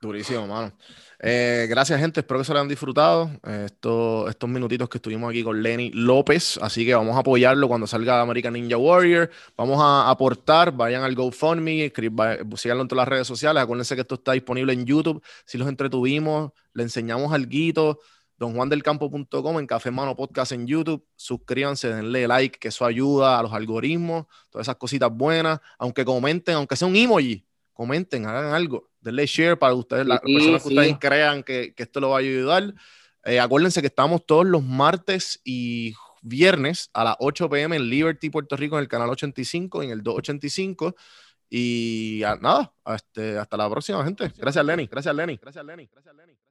Durísimo, 0.00 0.46
mano. 0.46 0.72
Eh, 1.18 1.66
gracias, 1.68 1.98
gente. 1.98 2.20
Espero 2.20 2.38
que 2.38 2.44
se 2.44 2.52
lo 2.52 2.60
hayan 2.60 2.68
disfrutado. 2.68 3.32
Eh, 3.44 3.66
estos 3.66 4.48
minutitos 4.48 4.88
que 4.88 4.98
estuvimos 4.98 5.28
aquí 5.28 5.42
con 5.42 5.60
Lenny 5.60 5.90
López. 5.90 6.58
Así 6.62 6.86
que 6.86 6.94
vamos 6.94 7.16
a 7.16 7.18
apoyarlo 7.18 7.66
cuando 7.66 7.88
salga 7.88 8.20
American 8.20 8.52
Ninja 8.52 8.78
Warrior. 8.78 9.28
Vamos 9.56 9.78
a 9.82 10.08
aportar. 10.08 10.72
Vayan 10.72 11.02
al 11.02 11.16
GoFundMe. 11.16 11.92
Síganlo 12.56 12.82
en 12.82 12.88
todas 12.88 13.02
las 13.02 13.08
redes 13.08 13.26
sociales. 13.26 13.62
Acuérdense 13.62 13.94
que 13.96 14.00
esto 14.02 14.14
está 14.14 14.32
disponible 14.32 14.72
en 14.72 14.86
YouTube. 14.86 15.22
Si 15.44 15.58
los 15.58 15.68
entretuvimos, 15.68 16.52
le 16.72 16.84
enseñamos 16.84 17.34
algo. 17.34 17.98
donjuandelcampo.com 18.40 19.60
en 19.60 19.66
Café 19.68 19.92
Mano 19.92 20.16
Podcast 20.16 20.50
en 20.50 20.66
YouTube. 20.66 21.06
Suscríbanse, 21.14 21.94
denle 21.94 22.26
like, 22.26 22.58
que 22.58 22.68
eso 22.68 22.84
ayuda 22.84 23.38
a 23.38 23.42
los 23.44 23.52
algoritmos, 23.52 24.26
todas 24.50 24.64
esas 24.64 24.76
cositas 24.76 25.12
buenas. 25.12 25.60
Aunque 25.78 26.04
comenten, 26.04 26.56
aunque 26.56 26.74
sea 26.74 26.88
un 26.88 26.96
emoji, 26.96 27.46
comenten, 27.72 28.26
hagan 28.26 28.52
algo 28.52 28.90
denle 29.00 29.26
share 29.26 29.58
para 29.58 29.74
ustedes, 29.74 30.06
las 30.06 30.20
personas 30.20 30.62
que 30.62 30.68
ustedes 30.68 30.96
crean 30.98 31.42
que, 31.42 31.74
esto 31.76 32.00
lo 32.00 32.10
va 32.10 32.16
a 32.16 32.20
ayudar. 32.20 32.74
Eh, 33.24 33.40
acuérdense 33.40 33.80
que 33.80 33.88
estamos 33.88 34.24
todos 34.24 34.46
los 34.46 34.62
martes 34.62 35.40
y 35.44 35.94
viernes 36.22 36.90
a 36.92 37.04
las 37.04 37.16
8 37.18 37.48
pm 37.48 37.76
en 37.76 37.88
Liberty, 37.88 38.30
Puerto 38.30 38.56
Rico, 38.56 38.76
en 38.76 38.82
el 38.82 38.88
canal 38.88 39.10
85, 39.10 39.82
en 39.82 39.90
el 39.90 40.02
285. 40.02 40.94
Y 41.48 42.22
nada, 42.40 42.72
este, 42.86 43.36
hasta 43.36 43.56
la 43.56 43.68
próxima, 43.68 44.04
gente. 44.04 44.32
Gracias, 44.36 44.64
Lenny. 44.64 44.86
Gracias, 44.86 45.14
Lenny. 45.14 45.36
Gracias, 45.36 45.64
Lenny. 45.64 45.88
Gracias, 45.92 46.14
Lenny. 46.14 46.49